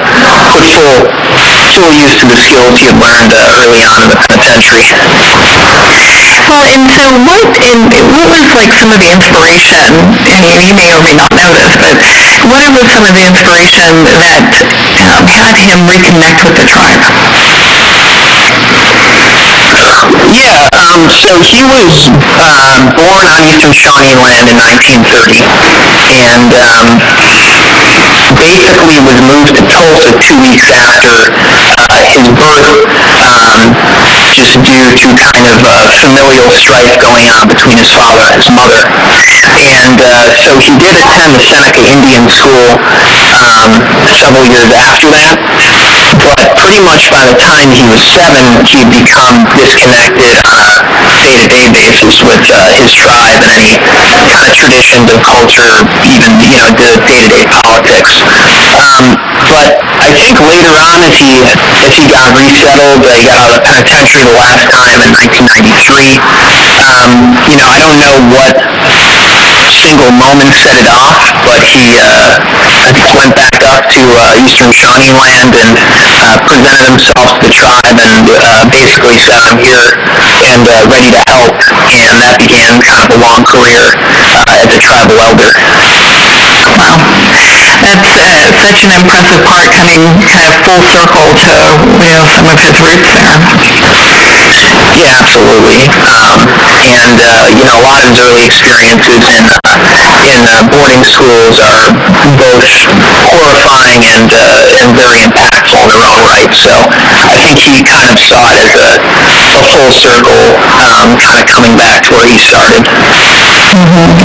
put 1.56 1.68
full 1.72 1.92
use 1.94 2.14
to 2.20 2.26
the 2.28 2.36
skills 2.36 2.80
he 2.80 2.86
had 2.90 2.98
learned 2.98 3.32
uh, 3.32 3.62
early 3.64 3.82
on 3.84 4.02
in 4.04 4.10
the 4.10 4.18
penitentiary. 4.28 4.92
Well, 6.46 6.62
and 6.78 6.86
so 6.94 7.10
what, 7.26 7.42
and 7.58 7.90
what 7.90 8.30
was 8.30 8.46
like 8.54 8.70
some 8.78 8.94
of 8.94 9.02
the 9.02 9.10
inspiration, 9.10 9.98
and 10.30 10.46
you, 10.46 10.54
you 10.62 10.74
may 10.78 10.94
or 10.94 11.02
may 11.02 11.18
not 11.18 11.26
know 11.34 11.50
this, 11.50 11.74
but 11.82 11.98
what 12.46 12.70
was 12.70 12.86
some 12.86 13.02
of 13.02 13.10
the 13.18 13.26
inspiration 13.26 14.06
that 14.46 14.70
um, 14.94 15.26
had 15.26 15.58
him 15.58 15.82
reconnect 15.90 16.46
with 16.46 16.54
the 16.54 16.62
tribe? 16.70 17.02
Yeah, 20.30 20.70
um, 20.70 21.10
so 21.10 21.34
he 21.42 21.66
was 21.66 22.06
uh, 22.38 22.94
born 22.94 23.26
on 23.26 23.42
Eastern 23.50 23.74
Shawnee 23.74 24.14
land 24.14 24.46
in 24.46 24.58
1930, 24.62 25.50
and 26.06 26.50
um, 26.54 26.86
basically 28.38 29.02
was 29.02 29.18
moved 29.18 29.58
to 29.58 29.62
Tulsa 29.66 30.14
two 30.22 30.38
weeks 30.46 30.70
after 30.70 31.26
his 32.12 32.28
birth, 32.30 32.78
um, 33.18 33.74
just 34.30 34.60
due 34.62 34.90
to 34.94 35.08
kind 35.16 35.46
of 35.46 35.58
uh, 35.64 35.90
familial 35.98 36.50
strife 36.52 36.94
going 37.02 37.26
on 37.26 37.48
between 37.50 37.76
his 37.78 37.90
father 37.90 38.22
and 38.22 38.34
his 38.38 38.50
mother. 38.52 38.86
And 39.56 39.98
uh, 39.98 40.30
so 40.36 40.58
he 40.60 40.76
did 40.78 40.94
attend 40.94 41.34
the 41.38 41.48
Seneca 41.48 41.82
Indian 41.82 42.28
School 42.30 42.78
um, 43.10 43.72
several 44.14 44.46
years 44.46 44.70
after 44.70 45.08
that, 45.10 45.36
but 46.20 46.54
pretty 46.60 46.80
much 46.84 47.08
by 47.10 47.24
the 47.26 47.36
time 47.40 47.72
he 47.72 47.82
was 47.88 48.02
seven, 48.04 48.62
he'd 48.68 48.90
become 48.92 49.48
disconnected 49.56 50.44
on 50.46 50.62
a 51.10 51.18
day-to-day 51.24 51.72
basis 51.72 52.22
with 52.22 52.44
uh, 52.52 52.76
his 52.76 52.92
tribe 52.92 53.42
and 53.42 53.52
any 53.56 53.80
kind 53.82 54.52
of 54.52 54.60
traditions 54.60 55.08
and 55.10 55.22
culture, 55.24 55.82
even, 56.04 56.38
you 56.38 56.52
know, 56.52 56.70
the 56.76 57.00
day-to-day 57.06 57.46
politics. 57.48 58.22
Um, 58.44 59.16
but 59.46 59.78
I 60.02 60.10
think 60.12 60.42
later 60.42 60.70
on, 60.74 61.06
as 61.06 61.18
he, 61.22 61.46
as 61.78 61.94
he 61.94 62.10
got 62.10 62.34
resettled, 62.34 63.06
he 63.06 63.22
got 63.22 63.38
out 63.38 63.54
of 63.54 63.62
the 63.62 63.64
penitentiary 63.66 64.26
the 64.26 64.34
last 64.34 64.66
time 64.66 64.98
in 65.02 65.10
1993, 65.14 66.18
um, 66.82 67.34
you 67.46 67.56
know, 67.58 67.66
I 67.70 67.78
don't 67.78 67.98
know 67.98 68.16
what 68.34 68.54
single 69.70 70.10
moment 70.10 70.50
set 70.54 70.78
it 70.78 70.88
off, 70.88 71.20
but 71.46 71.62
he 71.62 71.94
uh, 72.02 72.38
I 72.82 72.90
think 72.90 73.06
went 73.14 73.34
back 73.34 73.62
up 73.62 73.86
to 73.86 74.02
uh, 74.02 74.38
Eastern 74.42 74.72
Shawnee 74.72 75.12
land 75.12 75.54
and 75.54 75.74
uh, 75.78 76.38
presented 76.46 76.86
himself 76.90 77.38
to 77.38 77.40
the 77.46 77.52
tribe 77.52 77.98
and 77.98 78.26
uh, 78.26 78.66
basically 78.70 79.18
said, 79.18 79.42
I'm 79.42 79.58
here 79.62 79.94
and 80.42 80.66
uh, 80.66 80.86
ready 80.90 81.10
to 81.12 81.22
help. 81.30 81.54
And 81.86 82.22
that 82.22 82.38
began 82.38 82.82
kind 82.82 83.04
of 83.06 83.10
a 83.14 83.20
long 83.20 83.42
career 83.46 83.94
uh, 84.22 84.44
as 84.58 84.70
a 84.74 84.80
tribal 84.80 85.18
elder. 85.22 85.52
Wow. 86.76 86.98
That's 87.94 88.58
such 88.58 88.82
an 88.82 88.90
impressive 88.90 89.38
part 89.46 89.70
coming 89.70 90.02
kind 90.26 90.42
of 90.50 90.58
full 90.66 90.82
circle 90.90 91.30
to, 91.38 91.52
you 92.02 92.10
know, 92.10 92.26
some 92.34 92.46
of 92.50 92.58
his 92.58 92.74
roots 92.82 93.06
there. 93.14 93.38
Yeah, 94.90 95.22
absolutely. 95.22 95.86
Um, 96.02 96.42
and 96.82 97.14
uh, 97.22 97.46
you 97.54 97.62
know, 97.62 97.78
a 97.78 97.84
lot 97.86 97.94
of 97.98 98.04
his 98.04 98.18
early 98.18 98.42
experiences 98.44 99.22
in 99.22 99.46
uh, 99.46 99.58
uh, 99.64 99.95
boarding 100.72 101.04
schools 101.06 101.58
are 101.62 101.94
both 102.38 102.66
horrifying 103.30 104.02
and 104.02 104.28
uh, 104.32 104.66
and 104.82 104.90
very 104.96 105.22
impactful 105.22 105.78
in 105.78 105.88
their 105.90 106.02
own 106.02 106.18
right. 106.26 106.50
So 106.54 106.72
I 107.14 107.38
think 107.38 107.62
he 107.62 107.82
kind 107.86 108.10
of 108.10 108.18
saw 108.18 108.50
it 108.58 108.66
as 108.66 108.74
a, 108.74 108.98
a 108.98 109.62
full 109.70 109.90
circle, 109.94 110.58
um, 110.82 111.14
kind 111.18 111.38
of 111.38 111.46
coming 111.46 111.78
back 111.78 112.02
to 112.08 112.10
where 112.18 112.26
he 112.26 112.38
started. 112.38 112.82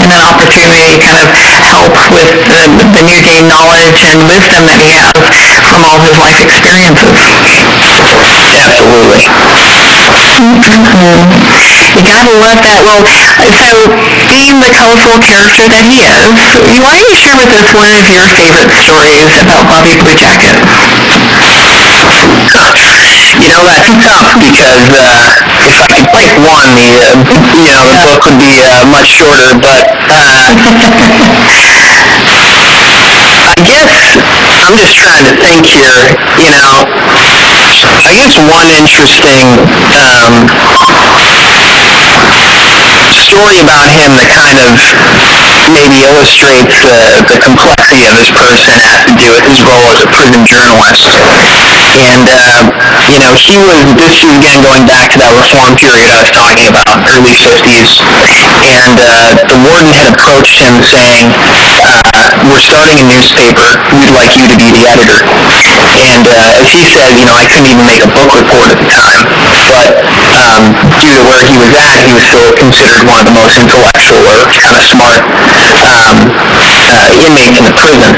and 0.02 0.10
an 0.10 0.22
opportunity 0.26 0.98
to 0.98 1.14
kind 1.38 1.54
of 1.54 1.62
help 1.62 1.92
with 2.10 2.28
the, 2.50 2.60
the 2.98 3.02
newfound 3.06 3.46
knowledge 3.46 4.02
and 4.10 4.26
wisdom 4.26 4.66
that 4.66 4.80
he 4.82 4.90
has 4.90 5.14
from 5.70 5.82
all 5.86 6.02
his 6.02 6.16
life 6.18 6.42
experiences. 6.42 7.14
Absolutely. 7.82 9.22
You 11.92 12.02
gotta 12.02 12.34
love 12.34 12.58
that. 12.58 12.82
Well, 13.38 13.54
so 13.54 13.86
being 14.26 14.58
the 14.58 14.74
colorful 14.74 15.22
character 15.22 15.70
that 15.70 15.86
he 15.86 16.02
is, 16.02 16.26
why 16.66 16.82
don't 16.82 16.98
you 16.98 17.14
share 17.14 17.38
with 17.38 17.54
us 17.54 17.70
one 17.70 17.86
of 17.94 18.02
your 18.02 18.26
favorite 18.34 18.74
stories 18.74 19.30
about 19.38 19.70
Bobby 19.70 19.94
Blue 19.94 20.18
Jacket? 20.18 20.58
You 23.38 23.54
know, 23.54 23.62
that's 23.70 23.94
tough 24.02 24.34
because 24.42 24.90
uh, 24.90 25.30
if 25.62 25.78
I 25.78 25.86
could 25.90 26.06
pick 26.14 26.30
one, 26.42 26.74
the 26.74 26.90
uh, 26.90 27.14
you 27.62 27.70
know 27.70 27.86
the 27.88 27.98
book 28.02 28.22
would 28.26 28.38
be 28.38 28.58
uh, 28.62 28.84
much 28.90 29.06
shorter. 29.08 29.54
But 29.58 29.86
uh, 30.10 30.50
I 33.52 33.60
guess 33.62 33.84
I'm 34.66 34.76
just 34.78 34.98
trying 34.98 35.24
to 35.26 35.32
think 35.38 35.66
here. 35.66 36.14
You 36.38 36.50
know, 36.52 36.84
one 38.48 38.68
interesting 38.68 39.48
um, 39.88 40.32
story 43.16 43.56
about 43.64 43.88
him 43.88 44.12
that 44.12 44.28
kind 44.28 44.60
of 44.60 44.76
maybe 45.72 46.04
illustrates 46.04 46.68
the, 46.68 47.24
the 47.32 47.38
complexity 47.40 48.04
of 48.12 48.20
his 48.20 48.28
person 48.36 48.68
has 48.68 49.00
to 49.08 49.14
do 49.16 49.24
with 49.32 49.44
his 49.48 49.64
role 49.64 49.88
as 49.88 50.04
a 50.04 50.08
prison 50.12 50.44
journalist. 50.44 51.08
And, 51.92 52.24
uh, 52.24 52.72
you 53.12 53.20
know, 53.20 53.36
he 53.36 53.60
was, 53.60 53.84
this 54.08 54.24
is 54.24 54.32
again 54.32 54.64
going 54.64 54.88
back 54.88 55.12
to 55.12 55.18
that 55.20 55.36
reform 55.36 55.76
period 55.76 56.08
I 56.08 56.16
was 56.16 56.32
talking 56.32 56.72
about, 56.72 57.04
early 57.04 57.36
50s. 57.36 58.00
And 58.64 58.96
uh, 58.96 59.36
the 59.44 59.58
warden 59.60 59.92
had 59.92 60.08
approached 60.08 60.56
him 60.56 60.80
saying, 60.80 61.28
uh, 61.52 61.92
we're 62.48 62.62
starting 62.62 62.96
a 62.96 63.06
newspaper, 63.06 63.76
we'd 64.00 64.12
like 64.14 64.32
you 64.40 64.48
to 64.48 64.56
be 64.56 64.72
the 64.72 64.88
editor. 64.88 65.20
And 65.92 66.24
uh, 66.24 66.60
as 66.64 66.72
he 66.72 66.88
said, 66.88 67.12
you 67.20 67.28
know, 67.28 67.36
I 67.36 67.44
couldn't 67.44 67.68
even 67.68 67.84
make 67.84 68.00
a 68.00 68.10
book 68.10 68.32
report 68.32 68.72
at 68.72 68.80
the 68.80 68.88
time, 68.88 69.28
but 69.68 69.92
um, 70.32 70.72
due 70.96 71.12
to 71.20 71.22
where 71.28 71.44
he 71.44 71.60
was 71.60 71.76
at, 71.76 72.00
he 72.00 72.12
was 72.16 72.24
still 72.24 72.52
considered 72.56 73.04
one 73.04 73.20
of 73.20 73.26
the 73.28 73.36
most 73.36 73.60
intellectual 73.60 74.24
or 74.32 74.48
kind 74.48 74.72
of 74.72 74.82
smart 74.82 75.20
um, 75.60 76.16
uh, 76.56 77.12
inmates 77.20 77.60
in 77.60 77.64
the 77.68 77.74
prison. 77.76 78.16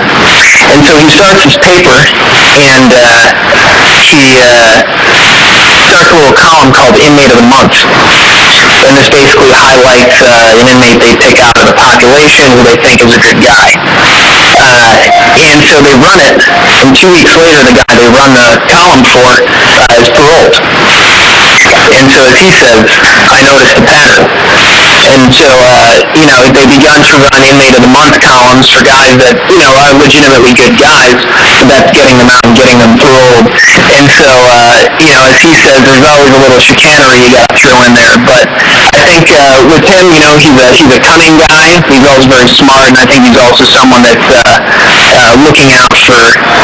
And 0.71 0.87
so 0.87 0.95
he 1.03 1.11
starts 1.11 1.43
his 1.43 1.59
paper, 1.59 1.99
and 2.39 2.91
uh, 2.95 3.35
he 3.99 4.41
uh, 4.41 4.85
starts 5.89 6.13
a 6.13 6.17
little 6.17 6.37
column 6.37 6.71
called 6.73 6.97
Inmate 7.01 7.31
of 7.31 7.39
the 7.39 7.49
Month. 7.49 7.75
And 8.85 8.93
this 8.99 9.09
basically 9.09 9.53
highlights 9.55 10.19
uh, 10.21 10.61
an 10.61 10.67
inmate 10.69 11.01
they 11.01 11.15
pick 11.17 11.39
out 11.41 11.55
of 11.61 11.67
the 11.67 11.77
population 11.77 12.53
who 12.53 12.63
they 12.63 12.77
think 12.77 13.01
is 13.01 13.13
a 13.15 13.21
good 13.21 13.41
guy. 13.41 13.77
Uh, 14.05 14.99
and 15.35 15.63
so 15.67 15.83
they 15.83 15.95
run 15.99 16.21
it, 16.21 16.39
and 16.79 16.95
two 16.95 17.11
weeks 17.11 17.35
later, 17.35 17.63
the 17.67 17.75
guy 17.75 17.95
they 17.99 18.11
run 18.11 18.31
the 18.35 18.61
column 18.71 19.03
for 19.03 19.27
uh, 19.67 20.01
is 20.01 20.09
paroled. 20.15 20.55
And 21.95 22.11
so 22.11 22.23
as 22.27 22.39
he 22.39 22.51
says, 22.55 22.87
I 23.27 23.43
noticed 23.43 23.77
a 23.79 23.85
pattern. 23.85 24.25
And 25.05 25.29
so, 25.37 25.53
uh, 25.53 26.01
you 26.17 26.25
know, 26.25 26.49
they 26.49 26.65
begun 26.65 27.05
to 27.05 27.15
run 27.21 27.45
inmate 27.45 27.77
of 27.77 27.85
the 27.85 27.93
month 27.93 28.17
columns 28.25 28.65
for 28.73 28.81
guys 28.81 29.13
that, 29.21 29.37
you 29.53 29.61
know, 29.61 29.73
are 29.85 29.93
legitimately 29.93 30.57
good 30.57 30.73
guys, 30.81 31.21
that's 31.69 31.93
getting 31.93 32.17
them 32.17 32.33
out 32.33 32.41
and 32.49 32.57
getting 32.57 32.81
them 32.81 32.97
paroled. 32.97 33.53
And 33.93 34.09
so, 34.09 34.25
uh, 34.25 34.89
you 35.05 35.13
know, 35.13 35.29
as 35.29 35.45
he 35.45 35.53
says, 35.53 35.85
there's 35.85 36.05
always 36.05 36.33
a 36.33 36.41
little 36.41 36.61
chicanery 36.61 37.21
you 37.21 37.31
got 37.37 37.45
to 37.53 37.61
throw 37.61 37.85
in 37.85 37.93
there. 37.93 38.17
But 38.17 38.49
I 38.81 38.91
think 39.05 39.29
uh, 39.29 39.69
with 39.69 39.85
him, 39.85 40.09
you 40.09 40.25
know, 40.25 40.35
he's 40.41 40.57
a 40.57 40.73
he's 40.73 40.93
a 40.93 41.01
cunning 41.01 41.37
guy. 41.37 41.77
He's 41.93 42.05
also 42.09 42.25
very 42.29 42.49
smart, 42.49 42.89
and 42.89 42.99
I 42.99 43.05
think 43.05 43.29
he's 43.29 43.37
also 43.37 43.69
someone 43.69 44.01
that's 44.01 44.25
uh, 44.25 44.57
uh, 45.05 45.37
looking 45.45 45.69
out 45.69 45.93
for 46.09 46.21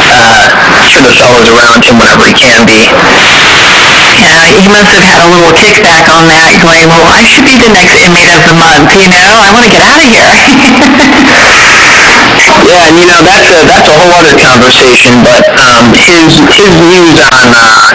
uh, 0.09 0.49
for 0.88 1.05
the 1.05 1.12
fellows 1.12 1.49
around 1.53 1.84
him 1.84 2.01
wherever 2.01 2.24
he 2.24 2.32
can 2.32 2.64
be. 2.64 2.88
He 4.20 4.68
must 4.68 4.84
have 4.84 5.00
had 5.00 5.16
a 5.24 5.28
little 5.32 5.52
kickback 5.56 6.04
on 6.12 6.28
that, 6.28 6.52
going, 6.60 6.84
well, 6.92 7.06
I 7.08 7.24
should 7.24 7.44
be 7.48 7.56
the 7.56 7.72
next 7.72 7.96
inmate 8.04 8.36
of 8.36 8.44
the 8.44 8.52
month, 8.52 8.92
you 9.00 9.08
know? 9.08 9.24
I 9.40 9.48
want 9.48 9.64
to 9.64 9.72
get 9.72 9.80
out 9.80 9.96
of 9.96 10.04
here. 10.04 10.28
Yeah, 12.60 12.88
and 12.88 12.96
you 13.00 13.06
know 13.08 13.20
that's 13.24 13.48
a 13.48 13.64
that's 13.64 13.88
a 13.88 13.94
whole 13.96 14.12
other 14.20 14.36
conversation. 14.36 15.20
But 15.24 15.44
um, 15.56 15.92
his 15.92 16.40
his 16.52 16.74
views 16.84 17.16
on 17.16 17.48
uh, 17.52 17.92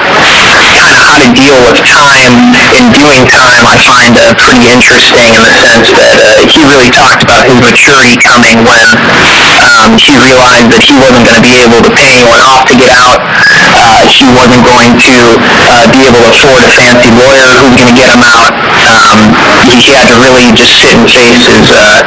kind 0.76 0.92
of 0.92 1.00
how 1.08 1.20
to 1.24 1.32
deal 1.32 1.56
with 1.64 1.80
time 1.88 2.52
and 2.76 2.92
doing 2.92 3.24
time, 3.24 3.64
I 3.64 3.80
find 3.80 4.20
uh, 4.20 4.36
pretty 4.36 4.68
interesting 4.68 5.32
in 5.32 5.40
the 5.48 5.56
sense 5.56 5.88
that 5.96 6.20
uh, 6.20 6.44
he 6.52 6.68
really 6.68 6.92
talked 6.92 7.24
about 7.24 7.48
his 7.48 7.56
maturity 7.64 8.20
coming 8.20 8.60
when 8.68 8.88
um, 9.24 9.96
he 9.96 10.20
realized 10.20 10.68
that 10.76 10.84
he 10.84 11.00
wasn't 11.00 11.24
going 11.24 11.40
to 11.40 11.46
be 11.46 11.56
able 11.64 11.80
to 11.80 11.92
pay 11.96 12.12
anyone 12.12 12.44
off 12.44 12.68
to 12.68 12.76
get 12.76 12.92
out. 12.92 13.24
Uh, 13.72 14.04
he 14.12 14.28
wasn't 14.36 14.68
going 14.68 15.00
to 15.00 15.40
uh, 15.64 15.88
be 15.96 16.04
able 16.04 16.20
to 16.20 16.30
afford 16.36 16.68
a 16.68 16.72
fancy 16.76 17.08
lawyer 17.16 17.56
who's 17.56 17.76
going 17.76 17.88
to 17.88 17.96
get 17.96 18.12
him 18.12 18.24
out. 18.24 18.52
Um, 18.84 19.32
he, 19.64 19.96
had 19.96 20.12
to 20.12 20.18
really 20.20 20.52
just 20.52 20.76
sit 20.84 21.00
and 21.00 21.08
face 21.08 21.48
his 21.48 21.72
uh, 21.72 22.04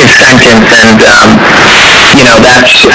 his 0.00 0.08
sentence, 0.16 0.72
and 0.72 1.00
um, 1.04 1.28
you 2.16 2.24
know 2.24 2.40
that's 2.40 2.88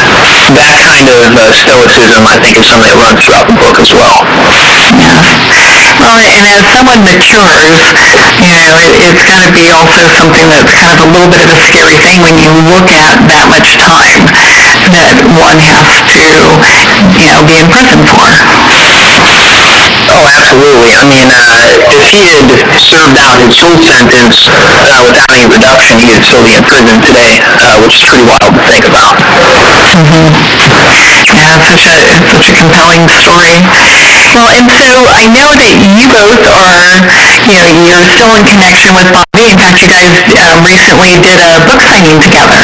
that 0.57 0.81
kind 0.89 1.05
of 1.21 1.29
uh, 1.37 1.53
stoicism 1.53 2.25
I 2.25 2.41
think 2.41 2.57
is 2.57 2.65
something 2.65 2.89
that 2.89 2.97
runs 2.97 3.21
throughout 3.21 3.45
the 3.45 3.57
book 3.57 3.77
as 3.77 3.93
well. 3.93 4.25
Yeah. 4.97 5.21
Well, 6.01 6.17
and 6.17 6.49
as 6.49 6.65
someone 6.65 7.05
matures, 7.05 7.77
you 8.41 8.57
know, 8.57 8.73
it, 8.97 9.13
it's 9.13 9.21
got 9.29 9.45
to 9.45 9.53
be 9.53 9.69
also 9.69 10.09
something 10.17 10.49
that's 10.49 10.73
kind 10.73 10.97
of 10.97 11.05
a 11.05 11.09
little 11.13 11.29
bit 11.29 11.45
of 11.45 11.53
a 11.53 11.59
scary 11.61 11.93
thing 12.01 12.17
when 12.25 12.33
you 12.41 12.49
look 12.65 12.89
at 12.89 13.21
that 13.29 13.45
much 13.45 13.77
time 13.77 14.25
that 14.89 15.13
one 15.37 15.61
has 15.61 16.01
to, 16.17 16.25
you 17.13 17.29
know, 17.29 17.45
be 17.45 17.61
in 17.61 17.69
prison 17.69 18.01
for. 18.09 18.80
Oh, 20.11 20.19
absolutely. 20.27 20.91
I 20.99 21.07
mean, 21.07 21.31
uh, 21.31 21.71
if 21.95 22.03
he 22.11 22.27
had 22.27 22.43
served 22.75 23.15
out 23.15 23.39
his 23.39 23.55
full 23.55 23.79
sentence 23.79 24.51
uh, 24.51 25.07
without 25.07 25.31
any 25.31 25.47
reduction, 25.47 26.03
he 26.03 26.11
would 26.11 26.23
still 26.27 26.43
be 26.43 26.51
in 26.59 26.63
prison 26.67 26.99
today, 26.99 27.39
uh, 27.39 27.79
which 27.79 27.95
is 27.95 28.03
pretty 28.03 28.27
wild 28.27 28.51
to 28.51 28.63
think 28.67 28.83
about. 28.83 29.15
Yeah, 30.59 30.99
it's 30.99 31.15
such 31.15 31.31
a, 31.31 31.39
it's 32.19 32.27
such 32.27 32.51
a 32.51 32.55
compelling 32.59 33.07
story. 33.07 33.63
Well, 34.35 34.51
and 34.51 34.67
so 34.75 34.99
I 35.07 35.31
know 35.31 35.55
that 35.55 35.79
you 35.79 36.07
both 36.11 36.43
are, 36.43 36.99
you 37.47 37.55
know, 37.55 37.71
you're 37.79 38.03
still 38.03 38.31
in 38.35 38.43
connection 38.43 38.91
with 38.95 39.07
Bobby. 39.15 39.47
In 39.47 39.59
fact, 39.59 39.79
you 39.79 39.87
guys 39.87 40.11
uh, 40.35 40.59
recently 40.59 41.19
did 41.23 41.39
a 41.39 41.63
book 41.63 41.79
signing 41.87 42.19
together. 42.19 42.59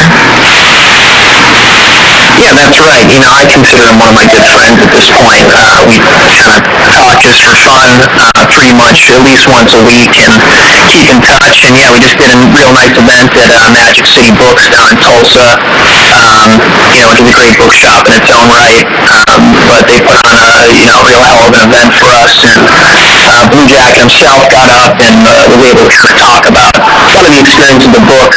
Yeah, 2.38 2.54
that's 2.54 2.78
right. 2.78 3.10
You 3.10 3.18
know, 3.18 3.34
I 3.34 3.50
consider 3.50 3.82
him 3.90 3.98
one 3.98 4.14
of 4.14 4.18
my 4.18 4.30
good 4.30 4.46
friends 4.46 4.78
at 4.78 4.94
this 4.94 5.10
point. 5.10 5.50
Uh, 5.50 5.82
we 5.90 5.98
kind 5.98 6.54
of 6.54 6.62
talk 6.94 7.18
just 7.26 7.42
for 7.42 7.58
fun, 7.58 7.98
uh, 8.38 8.46
pretty 8.54 8.78
much 8.78 9.10
at 9.10 9.26
least 9.26 9.50
once 9.50 9.74
a 9.74 9.82
week, 9.82 10.14
and 10.22 10.38
keep 10.86 11.10
in 11.10 11.18
touch. 11.26 11.66
And 11.66 11.74
yeah, 11.74 11.90
we 11.90 11.98
just 11.98 12.22
did 12.22 12.30
a 12.30 12.38
real 12.54 12.70
nice 12.70 12.94
event 12.94 13.34
at 13.34 13.50
uh, 13.50 13.74
Magic 13.74 14.06
City 14.06 14.30
Books 14.30 14.70
down 14.70 14.86
in 14.94 14.98
Tulsa. 15.02 15.58
Um, 16.14 16.62
you 16.94 17.02
know, 17.02 17.10
which 17.10 17.26
is 17.26 17.30
a 17.34 17.36
great 17.36 17.58
bookshop 17.58 18.06
in 18.06 18.14
its 18.14 18.30
own 18.30 18.48
right. 18.54 18.86
Um, 19.10 19.58
but 19.66 19.90
they 19.90 19.98
put 20.06 20.22
on 20.30 20.54
a 20.54 20.70
you 20.78 20.86
know 20.86 21.02
real 21.02 21.22
hell 21.26 21.50
of 21.50 21.58
an 21.58 21.66
event 21.66 21.90
for 21.98 22.14
us, 22.22 22.38
and 22.46 23.18
uh, 23.26 23.50
Blue 23.50 23.66
Jacket 23.66 24.06
himself 24.06 24.46
got 24.54 24.70
up 24.70 24.94
and 25.02 25.26
uh, 25.26 25.50
was 25.50 25.66
able 25.66 25.90
to 25.90 25.92
kind 25.92 26.06
of 26.06 26.16
talk 26.22 26.46
about 26.46 26.78
some 27.10 27.26
of 27.26 27.34
the 27.34 27.42
experience 27.42 27.82
of 27.82 27.94
the 27.98 28.06
book 28.06 28.34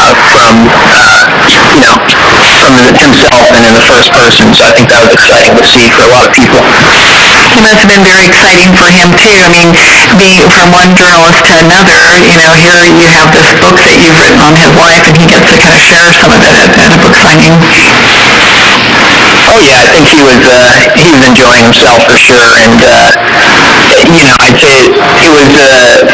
uh, 0.00 0.16
from 0.32 0.72
uh, 0.88 1.28
you 1.76 1.84
know 1.84 2.00
from 2.62 2.94
himself 2.94 3.50
and 3.50 3.64
in 3.66 3.74
the 3.74 3.84
first 3.86 4.14
person. 4.14 4.54
So 4.54 4.62
I 4.66 4.72
think 4.74 4.88
that 4.92 5.02
was 5.02 5.10
exciting 5.12 5.54
to 5.58 5.66
see 5.66 5.90
for 5.90 6.06
a 6.06 6.10
lot 6.10 6.24
of 6.26 6.32
people. 6.32 6.62
It 7.42 7.58
must 7.58 7.76
have 7.82 7.90
been 7.90 8.04
very 8.06 8.26
exciting 8.30 8.70
for 8.74 8.86
him 8.88 9.10
too. 9.18 9.34
I 9.42 9.50
mean, 9.50 9.74
being 10.18 10.46
from 10.54 10.70
one 10.70 10.94
journalist 10.94 11.42
to 11.50 11.58
another, 11.58 12.22
you 12.22 12.38
know, 12.38 12.54
here 12.54 12.86
you 12.86 13.02
have 13.02 13.32
this 13.34 13.50
book 13.58 13.76
that 13.82 13.98
you've 13.98 14.18
written 14.22 14.40
on 14.40 14.54
his 14.54 14.70
life 14.78 15.02
and 15.10 15.18
he 15.18 15.26
gets 15.26 15.50
to 15.50 15.58
kind 15.58 15.74
of 15.74 15.82
share 15.82 16.10
some 16.14 16.30
of 16.30 16.40
it 16.42 16.54
at, 16.54 16.70
at 16.78 16.90
a 16.94 16.98
book 17.00 17.14
signing. 17.18 17.54
Oh 19.52 19.58
yeah, 19.58 19.82
I 19.82 19.90
think 19.90 20.06
he 20.06 20.22
was 20.22 20.38
uh, 20.46 20.86
he 20.94 21.10
was 21.10 21.20
enjoying 21.20 21.66
himself 21.66 22.06
for 22.06 22.14
sure, 22.14 22.54
and 22.62 22.78
uh, 22.78 23.10
you 24.14 24.22
know 24.22 24.38
it, 24.38 24.54
it 25.18 25.28
was 25.34 25.50
uh, 25.58 26.06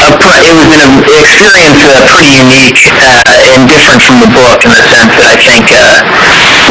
pre- 0.00 0.48
it 0.48 0.54
was 0.56 0.72
an 0.72 1.04
experience 1.20 1.76
uh, 1.84 2.00
pretty 2.08 2.32
unique 2.32 2.80
uh, 2.96 3.20
and 3.28 3.68
different 3.68 4.00
from 4.00 4.16
the 4.20 4.30
book 4.32 4.64
in 4.64 4.72
the 4.72 4.84
sense 4.88 5.12
that 5.12 5.24
I 5.28 5.36
think 5.36 5.68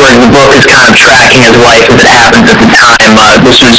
uh, 0.09 0.25
book 0.33 0.51
is 0.57 0.65
kind 0.65 0.89
of 0.89 0.95
tracking 0.97 1.41
his 1.45 1.57
life 1.61 1.85
as 1.89 2.01
it 2.01 2.09
happens 2.09 2.49
at 2.49 2.57
the 2.57 2.69
time, 2.69 3.13
uh, 3.17 3.37
this 3.45 3.61
was 3.61 3.77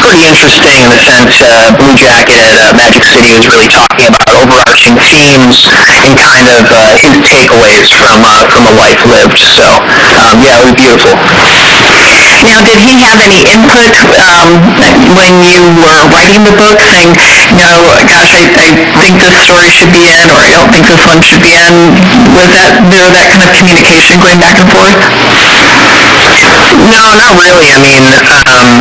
pretty 0.00 0.28
interesting 0.28 0.76
in 0.80 0.88
the 0.92 1.00
sense 1.00 1.40
uh, 1.44 1.72
Blue 1.76 1.96
Jacket 1.96 2.40
at 2.40 2.56
uh, 2.56 2.72
Magic 2.76 3.04
City 3.04 3.32
was 3.32 3.48
really 3.48 3.68
talking 3.68 4.06
about 4.08 4.28
overarching 4.36 4.96
themes 5.00 5.68
and 5.80 6.16
kind 6.16 6.48
of 6.48 6.64
uh, 6.68 6.96
his 7.00 7.16
takeaways 7.24 7.88
from 7.96 8.20
uh, 8.24 8.44
from 8.52 8.68
a 8.68 8.74
life 8.76 9.00
lived. 9.08 9.40
So 9.40 9.64
um, 10.16 10.40
yeah, 10.40 10.60
it 10.60 10.64
was 10.68 10.76
beautiful. 10.76 11.16
Now, 12.40 12.64
did 12.64 12.80
he 12.80 12.96
have 12.96 13.20
any 13.20 13.44
input 13.44 13.92
um, 14.16 14.48
when 15.12 15.44
you 15.44 15.60
were 15.76 16.08
writing 16.08 16.40
the 16.40 16.56
book, 16.56 16.80
saying, 16.80 17.12
no, 17.52 17.68
gosh, 17.84 18.16
I, 18.16 18.48
I 18.56 18.72
think 18.96 19.20
this 19.20 19.36
story 19.44 19.68
should 19.68 19.92
be 19.92 20.08
in, 20.08 20.32
or 20.32 20.40
I 20.40 20.48
don't 20.56 20.72
think 20.72 20.88
this 20.88 21.04
one 21.04 21.20
should 21.20 21.44
be 21.44 21.60
in? 21.60 21.92
Was 22.32 22.48
that 22.48 22.80
there 22.88 23.10
that 23.12 23.28
kind 23.28 23.44
of 23.44 23.52
communication 23.60 24.16
going 24.16 24.40
back 24.40 24.56
and 24.56 24.68
forth? 24.72 24.96
No, 26.50 26.58
not 27.14 27.30
really. 27.38 27.70
I 27.78 27.94
mean, 27.94 28.18
um, 28.50 28.74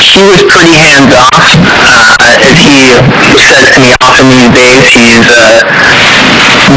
he 0.00 0.24
was 0.24 0.40
pretty 0.48 0.72
hands 0.80 1.12
off. 1.12 1.44
Uh, 1.84 2.40
as 2.48 2.56
he 2.64 2.96
says 3.36 3.68
to 3.74 3.80
me 3.80 3.92
often 4.00 4.26
these 4.32 4.48
days 4.48 4.88
he's 4.96 5.28
uh, 5.28 5.60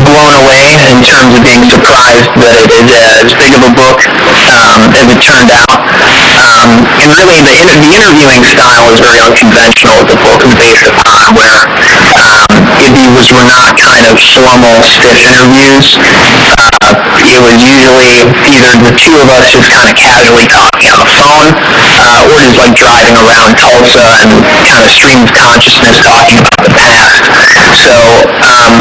blown 0.03 0.33
away 0.43 0.75
in 0.91 0.99
terms 1.03 1.31
of 1.37 1.41
being 1.43 1.63
surprised 1.71 2.27
that 2.35 2.55
it 2.59 2.71
is 2.73 3.23
as 3.23 3.31
big 3.37 3.53
of 3.55 3.63
a 3.63 3.71
book 3.71 3.99
um, 4.43 4.91
as 4.91 5.07
it 5.07 5.19
turned 5.23 5.51
out. 5.53 5.79
Um, 6.03 6.83
and 6.99 7.09
really, 7.15 7.39
the, 7.45 7.57
the 7.83 7.91
interviewing 7.95 8.43
style 8.43 8.83
was 8.89 8.99
very 8.99 9.21
unconventional 9.23 10.03
the 10.07 10.17
book. 10.19 10.41
It 10.43 10.51
was 10.51 10.59
based 10.59 10.87
upon 10.87 11.35
where 11.35 11.63
interviews 12.77 13.33
were 13.33 13.45
not 13.47 13.73
kind 13.77 14.05
of 14.05 14.15
formal, 14.37 14.77
stiff 14.85 15.17
interviews. 15.25 15.97
Uh, 16.85 16.93
it 17.25 17.41
was 17.41 17.59
usually 17.65 18.29
either 18.45 18.71
the 18.85 18.93
two 18.93 19.17
of 19.17 19.27
us 19.33 19.49
just 19.51 19.69
kind 19.73 19.89
of 19.89 19.95
casually 19.97 20.45
talking 20.47 20.93
on 20.93 20.99
the 21.01 21.09
phone, 21.17 21.49
uh, 21.97 22.29
or 22.31 22.39
just 22.45 22.57
like 22.57 22.77
driving 22.77 23.17
around 23.17 23.57
Tulsa 23.57 24.05
and 24.23 24.29
kind 24.63 24.85
of 24.85 24.91
stream 24.93 25.25
of 25.25 25.31
consciousness 25.33 25.97
talking 25.99 26.37
about 26.37 26.61
the 26.63 26.73
past. 26.73 27.25
So 27.73 27.97
um, 28.45 28.73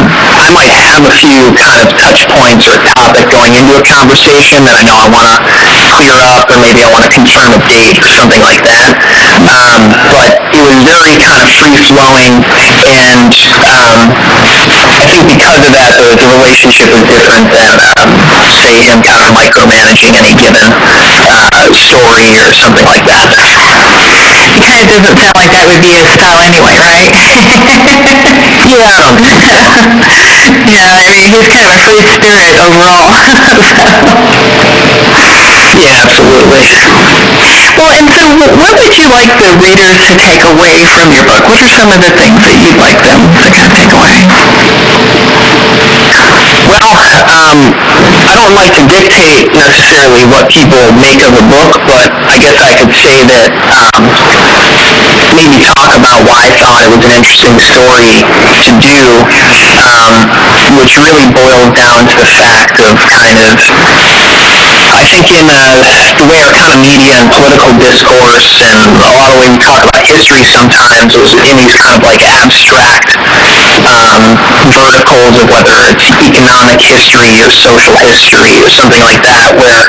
have 0.55 1.03
a 1.03 1.15
few 1.17 1.51
kind 1.59 1.83
of 1.83 1.91
touch 1.99 2.29
points 2.31 2.71
or 2.71 2.79
topic 2.95 3.27
going 3.33 3.57
into 3.59 3.75
a 3.75 3.83
conversation 3.83 4.63
that 4.63 4.79
I 4.79 4.83
know 4.87 4.95
I 4.95 5.09
want 5.11 5.27
to 5.33 5.39
clear 5.91 6.15
up, 6.39 6.51
or 6.53 6.59
maybe 6.63 6.85
I 6.85 6.91
want 6.93 7.03
to 7.09 7.13
confirm 7.13 7.51
a 7.57 7.61
date 7.67 7.99
or 7.99 8.11
something 8.11 8.39
like 8.43 8.63
that. 8.63 8.95
Um, 9.47 9.91
but 10.13 10.39
it 10.55 10.63
was 10.63 10.79
very 10.87 11.19
kind 11.19 11.43
of 11.43 11.51
free 11.51 11.81
flowing, 11.83 12.45
and 12.47 13.33
um, 13.65 13.99
I 14.95 15.05
think 15.11 15.27
because 15.31 15.63
of 15.63 15.73
that, 15.75 15.97
the, 15.99 16.15
the 16.19 16.29
relationship 16.31 16.93
was 16.95 17.03
different 17.07 17.49
than, 17.51 17.79
um, 17.99 18.11
say, 18.53 18.83
him 18.87 19.03
kind 19.03 19.27
of 19.27 19.33
micromanaging 19.35 20.15
any 20.15 20.35
given 20.37 20.69
uh, 21.55 21.73
story 21.75 22.39
or 22.45 22.53
something 22.55 22.85
like 22.87 23.05
that. 23.07 23.27
Kind 24.57 24.81
of 24.81 24.89
doesn't 24.89 25.17
sound 25.21 25.37
like 25.37 25.53
that 25.53 25.65
would 25.69 25.81
be 25.85 25.93
his 25.93 26.09
style 26.17 26.41
anyway, 26.41 26.75
right? 26.81 27.05
Yeah, 27.13 28.89
so. 28.89 29.05
yeah, 30.65 30.89
I 30.89 30.97
mean, 30.97 31.05
he's 31.13 31.29
kind 31.29 31.45
of 31.45 31.53
a 31.53 31.65
free 31.69 32.17
spirit 32.17 32.57
overall. 32.57 33.13
Yeah, 35.13 36.01
absolutely. 36.01 36.73
Well, 37.77 37.93
and 37.93 38.09
so 38.09 38.17
wh- 38.41 38.55
what 38.57 38.73
would 38.81 38.95
you 38.97 39.07
like 39.13 39.29
the 39.45 39.53
readers 39.61 40.01
to 40.09 40.15
take 40.25 40.43
away 40.49 40.89
from 40.97 41.13
your 41.13 41.25
book? 41.29 41.45
What 41.53 41.61
are 41.61 41.73
some 41.77 41.93
of 41.93 42.01
the 42.01 42.13
things 42.17 42.41
that 42.41 42.57
you'd 42.65 42.81
like 42.81 42.97
them 43.05 43.21
to 43.37 43.49
kind 43.53 43.67
of 43.69 43.73
take 43.77 43.93
away? 43.93 44.17
Um, 46.77 47.73
I 48.29 48.37
don't 48.37 48.53
like 48.53 48.77
to 48.77 48.85
dictate 48.85 49.49
necessarily 49.57 50.29
what 50.29 50.53
people 50.53 50.85
make 51.01 51.25
of 51.25 51.33
a 51.33 51.45
book, 51.49 51.73
but 51.89 52.13
I 52.29 52.37
guess 52.37 52.61
I 52.61 52.77
could 52.77 52.93
say 52.93 53.25
that 53.25 53.49
um, 53.73 54.05
maybe 55.33 55.57
talk 55.73 55.97
about 55.97 56.21
why 56.29 56.45
I 56.45 56.53
thought 56.61 56.85
it 56.85 56.93
was 56.93 57.01
an 57.01 57.17
interesting 57.17 57.57
story 57.57 58.21
to 58.69 58.73
do, 58.77 59.01
um, 59.73 60.21
which 60.77 61.01
really 61.01 61.33
boils 61.33 61.73
down 61.73 62.05
to 62.13 62.17
the 62.21 62.33
fact 62.45 62.77
of 62.85 62.93
kind 63.09 63.41
of 63.41 63.57
I 64.97 65.21
think 65.21 65.53
in 65.53 65.61
the 65.61 65.77
way 65.77 66.17
our 66.17 66.49
kind 66.57 66.73
of 66.73 66.81
media 66.81 67.21
and 67.21 67.29
political 67.29 67.69
discourse 67.77 68.49
and 68.65 68.97
a 68.97 68.97
lot 68.97 69.29
of 69.29 69.37
when 69.37 69.53
you 69.53 69.61
talk 69.61 69.85
about 69.85 70.09
history 70.09 70.49
sometimes? 70.49 71.13
Was 71.21 71.37
in 71.45 71.61
these 71.61 71.77
kind 71.77 71.93
of 71.93 72.01
like 72.01 72.25
abstract 72.33 73.13
um, 73.85 74.33
verticals 74.73 75.37
of 75.37 75.53
whether 75.53 75.77
it's 76.01 76.17
economic 76.25 76.81
history 76.81 77.45
or 77.45 77.53
social 77.53 77.93
history 78.01 78.57
or 78.57 78.73
something 78.73 79.05
like 79.05 79.21
that 79.21 79.53
where 79.53 79.85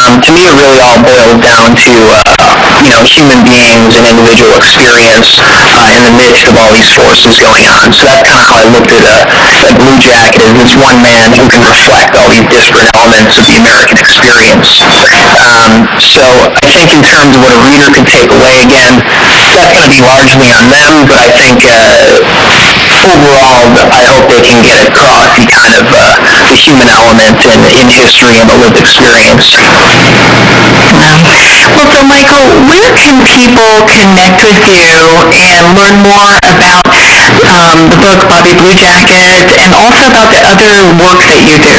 um, 0.00 0.16
to 0.24 0.32
me 0.32 0.48
it 0.48 0.56
really 0.56 0.80
all 0.80 0.96
boils 1.04 1.36
down 1.44 1.76
to 1.76 1.92
uh, 1.92 2.56
you 2.80 2.88
know 2.88 3.04
human 3.04 3.44
beings 3.44 3.92
and 4.00 4.08
individual 4.08 4.56
experience 4.56 5.40
uh, 5.44 5.92
in 5.92 6.08
the 6.08 6.14
midst 6.16 6.48
of 6.48 6.56
all 6.56 6.72
these 6.72 6.88
forces 6.88 7.36
going 7.36 7.68
on. 7.68 7.92
So 7.92 8.08
that's 8.08 8.24
kind 8.24 8.40
of 8.40 8.44
how 8.48 8.56
I 8.56 8.64
looked 8.72 8.92
at 8.96 9.28
uh, 9.28 9.68
at 9.68 9.76
Blue 9.76 10.00
Jacket 10.00 10.40
as 10.40 10.56
this 10.56 10.72
one 10.80 11.04
man 11.04 11.36
who 11.36 11.44
can 11.48 11.60
reflect 11.68 12.16
all 12.16 12.28
these 12.32 12.46
disparate 12.48 12.88
elements 12.96 13.36
of 13.36 13.44
the 13.46 13.60
American 13.60 14.00
experience. 14.00 14.80
Um, 15.36 15.84
so 16.00 16.24
I 16.64 16.70
think 16.72 16.90
in 16.92 17.04
terms 17.04 17.36
of 17.36 17.44
what 17.44 17.52
a 17.52 17.60
reader 17.60 17.92
can 17.92 18.08
take 18.08 18.32
away, 18.32 18.64
again, 18.64 19.04
that's 19.52 19.68
going 19.76 19.84
to 19.84 19.92
be 19.92 20.00
largely 20.00 20.48
on 20.48 20.64
them, 20.72 21.04
but 21.04 21.20
I 21.20 21.28
think 21.30 21.60
uh, 21.68 22.69
overall, 23.06 23.72
I 23.92 24.02
hope 24.08 24.28
they 24.28 24.42
can 24.44 24.60
get 24.64 24.84
across 24.84 25.32
the 25.40 25.46
kind 25.48 25.76
of 25.76 25.86
uh, 25.88 26.20
the 26.48 26.56
human 26.56 26.88
element 26.88 27.40
in, 27.40 27.60
in 27.80 27.86
history 27.88 28.36
and 28.40 28.48
the 28.48 28.58
lived 28.58 28.76
experience. 28.76 29.56
Well, 30.96 31.22
so 31.88 32.02
Michael, 32.04 32.46
where 32.66 32.90
can 32.98 33.22
people 33.24 33.86
connect 33.88 34.42
with 34.44 34.68
you 34.68 35.00
and 35.32 35.72
learn 35.76 35.96
more 36.02 36.34
about 36.44 36.99
um, 37.50 37.90
the 37.90 37.98
book 37.98 38.20
Bobby 38.30 38.54
Blue 38.54 38.74
Jacket 38.78 39.42
and 39.50 39.74
also 39.74 40.06
about 40.06 40.30
the 40.30 40.42
other 40.46 40.94
work 41.02 41.18
that 41.26 41.42
you 41.42 41.58
do? 41.58 41.78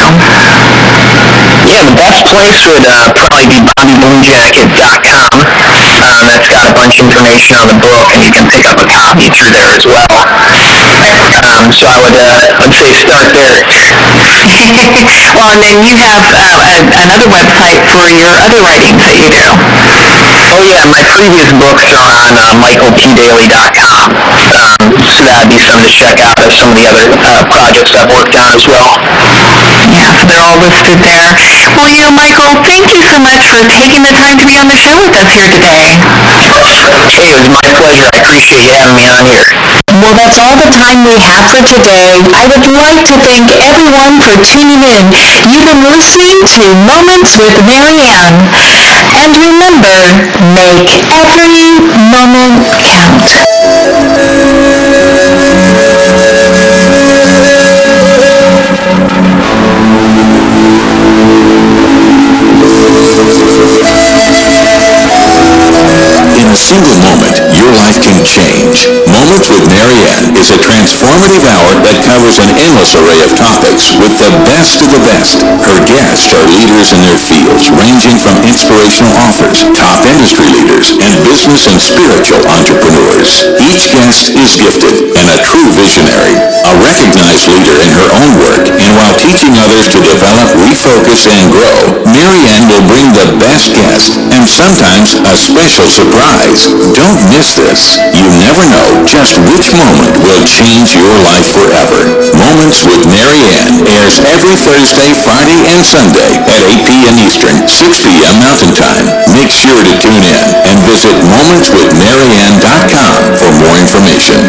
Yeah, 1.64 1.86
the 1.86 1.96
best 1.96 2.26
place 2.28 2.66
would 2.68 2.84
uh, 2.84 3.14
probably 3.14 3.46
be 3.48 3.62
bobbybluejacket.com. 3.78 5.30
Um, 5.72 6.02
that's 6.26 6.50
got 6.50 6.68
a 6.68 6.74
bunch 6.74 6.98
of 7.00 7.06
information 7.06 7.56
on 7.56 7.70
the 7.70 7.78
book, 7.78 8.10
and 8.12 8.20
you 8.26 8.34
can 8.34 8.50
pick 8.50 8.66
up 8.66 8.82
a 8.82 8.88
copy 8.90 9.30
through 9.30 9.54
there 9.54 9.78
as 9.78 9.86
well. 9.86 10.10
Um, 11.46 11.70
so 11.72 11.86
I 11.86 12.02
would, 12.02 12.18
uh, 12.18 12.66
I'd 12.66 12.74
say 12.74 12.92
start 12.98 13.30
there. 13.32 13.62
well, 15.38 15.54
and 15.54 15.62
then 15.62 15.86
you 15.86 15.96
have 15.96 16.26
uh, 16.26 16.82
another 17.06 17.30
website 17.30 17.86
for 17.86 18.18
your 18.18 18.34
other 18.42 18.58
writings 18.58 18.98
that 19.06 19.14
you 19.22 19.30
do. 19.30 19.46
Oh 20.52 20.58
yeah, 20.66 20.86
my 20.90 21.06
previous 21.06 21.54
books 21.54 21.86
are 21.94 22.10
on 22.10 22.34
uh, 22.34 22.54
michaelpdaly.com. 22.58 24.10
Um, 24.42 24.98
so 25.06 25.22
that'd 25.26 25.50
be 25.50 25.61
something 25.62 25.86
to 25.86 25.94
check 25.94 26.18
out 26.18 26.42
of 26.42 26.50
some 26.54 26.74
of 26.74 26.78
the 26.78 26.90
other 26.90 27.06
uh, 27.22 27.46
projects 27.46 27.94
I've 27.94 28.10
worked 28.10 28.34
on 28.34 28.50
as 28.58 28.66
well. 28.66 28.98
Yeah, 29.94 30.10
so 30.18 30.26
they're 30.26 30.42
all 30.42 30.58
listed 30.58 30.98
there. 31.04 31.30
Well, 31.78 31.90
you 31.90 32.00
know, 32.02 32.10
Michael, 32.12 32.58
thank 32.82 32.98
you 32.98 33.06
so 33.06 33.20
much 33.22 33.46
for 33.46 33.66
taking 33.70 34.02
the 34.02 34.14
time 34.16 34.38
to 34.42 34.46
be 34.46 34.58
on 34.58 34.68
the 34.68 34.78
show 34.78 34.98
with 35.06 35.14
us 35.22 35.30
here 35.38 35.52
today. 35.54 36.02
Hey, 37.06 37.30
it 37.30 37.38
was 37.38 37.52
my 37.52 37.74
pleasure. 37.78 38.10
I 38.10 38.24
appreciate 38.24 38.66
you 38.66 38.74
having 38.74 38.96
me 38.98 39.06
on 39.12 39.26
here. 39.28 39.52
Well, 40.02 40.16
that's 40.16 40.40
all 40.40 40.56
the 40.56 40.72
time 40.72 41.04
we 41.04 41.20
have 41.20 41.46
for 41.52 41.62
today. 41.68 42.24
I 42.32 42.48
would 42.48 42.64
like 42.72 43.04
to 43.12 43.16
thank 43.20 43.52
everyone 43.60 44.18
for 44.24 44.40
tuning 44.42 44.82
in. 44.82 45.12
You've 45.52 45.68
been 45.68 45.84
listening 45.92 46.40
to 46.56 46.64
Moments 46.88 47.36
with 47.38 47.60
Marianne. 47.68 48.40
And 49.12 49.30
remember, 49.36 50.00
make 50.56 50.88
every 51.12 51.84
moment 52.10 52.72
count. 52.88 53.20
A 66.52 66.60
single 66.60 67.00
moment, 67.00 67.32
your 67.56 67.72
life 67.72 67.96
can 68.04 68.20
change. 68.28 68.92
Moments 69.08 69.48
with 69.48 69.64
Marianne 69.72 70.36
is 70.36 70.52
a 70.52 70.60
transformative 70.60 71.48
hour 71.48 71.80
that 71.80 72.04
covers 72.04 72.44
an 72.44 72.52
endless 72.60 72.92
array 73.00 73.24
of 73.24 73.32
topics 73.40 73.96
with 73.96 74.12
the 74.20 74.28
best 74.36 74.84
of 74.84 74.92
the 74.92 75.00
best. 75.00 75.40
Her 75.64 75.80
guests 75.88 76.28
are 76.28 76.44
leaders 76.52 76.92
in 76.92 77.00
their 77.08 77.16
fields, 77.16 77.72
ranging 77.72 78.20
from 78.20 78.36
inspirational 78.44 79.16
authors, 79.16 79.64
top 79.80 80.04
industry 80.12 80.52
leaders, 80.52 80.92
and 81.00 81.24
business 81.24 81.72
and 81.72 81.80
spiritual 81.80 82.44
entrepreneurs. 82.44 83.56
Each 83.56 83.88
guest 83.88 84.36
is 84.36 84.60
gifted 84.60 85.00
and 85.16 85.32
a 85.32 85.40
true 85.40 85.72
visionary, 85.72 86.36
a 86.68 86.76
recognized 86.84 87.48
leader 87.48 87.80
in 87.80 87.96
her 87.96 88.12
own 88.12 88.36
work, 88.36 88.68
and 88.76 88.92
while 89.00 89.16
teaching 89.16 89.56
others 89.56 89.88
to 89.96 90.04
develop, 90.04 90.52
refocus, 90.60 91.32
and 91.32 91.48
grow, 91.48 92.04
Marianne 92.12 92.68
will 92.68 92.84
bring 92.92 93.08
the 93.16 93.40
best 93.40 93.72
guests 93.72 94.20
and 94.20 94.44
sometimes 94.44 95.16
a 95.24 95.32
special 95.40 95.88
surprise. 95.88 96.41
Don't 96.42 97.22
miss 97.30 97.62
This 97.62 97.94
you 98.18 98.26
never 98.34 98.66
know 98.74 99.06
just 99.06 99.38
which 99.46 99.70
moment 99.78 100.18
will 100.26 100.42
change 100.42 100.98
your 100.98 101.14
life 101.22 101.46
forever. 101.54 102.18
Moments 102.34 102.82
with 102.82 103.06
Marianne 103.06 103.78
airs 103.86 104.18
every 104.18 104.58
Thursday, 104.58 105.14
Friday, 105.22 105.70
and 105.70 105.86
Sunday 105.86 106.42
at 106.50 106.66
8 106.66 106.82
p.m. 106.90 107.14
Eastern, 107.22 107.70
6 107.70 108.10
p.m. 108.10 108.42
Mountain 108.42 108.74
Time. 108.74 109.06
Make 109.30 109.54
sure 109.54 109.86
to 109.86 109.94
tune 110.02 110.26
in 110.26 110.50
and 110.66 110.82
visit 110.82 111.14
momentswithmarianne.com 111.30 113.38
for 113.38 113.54
more 113.62 113.78
information. 113.78 114.42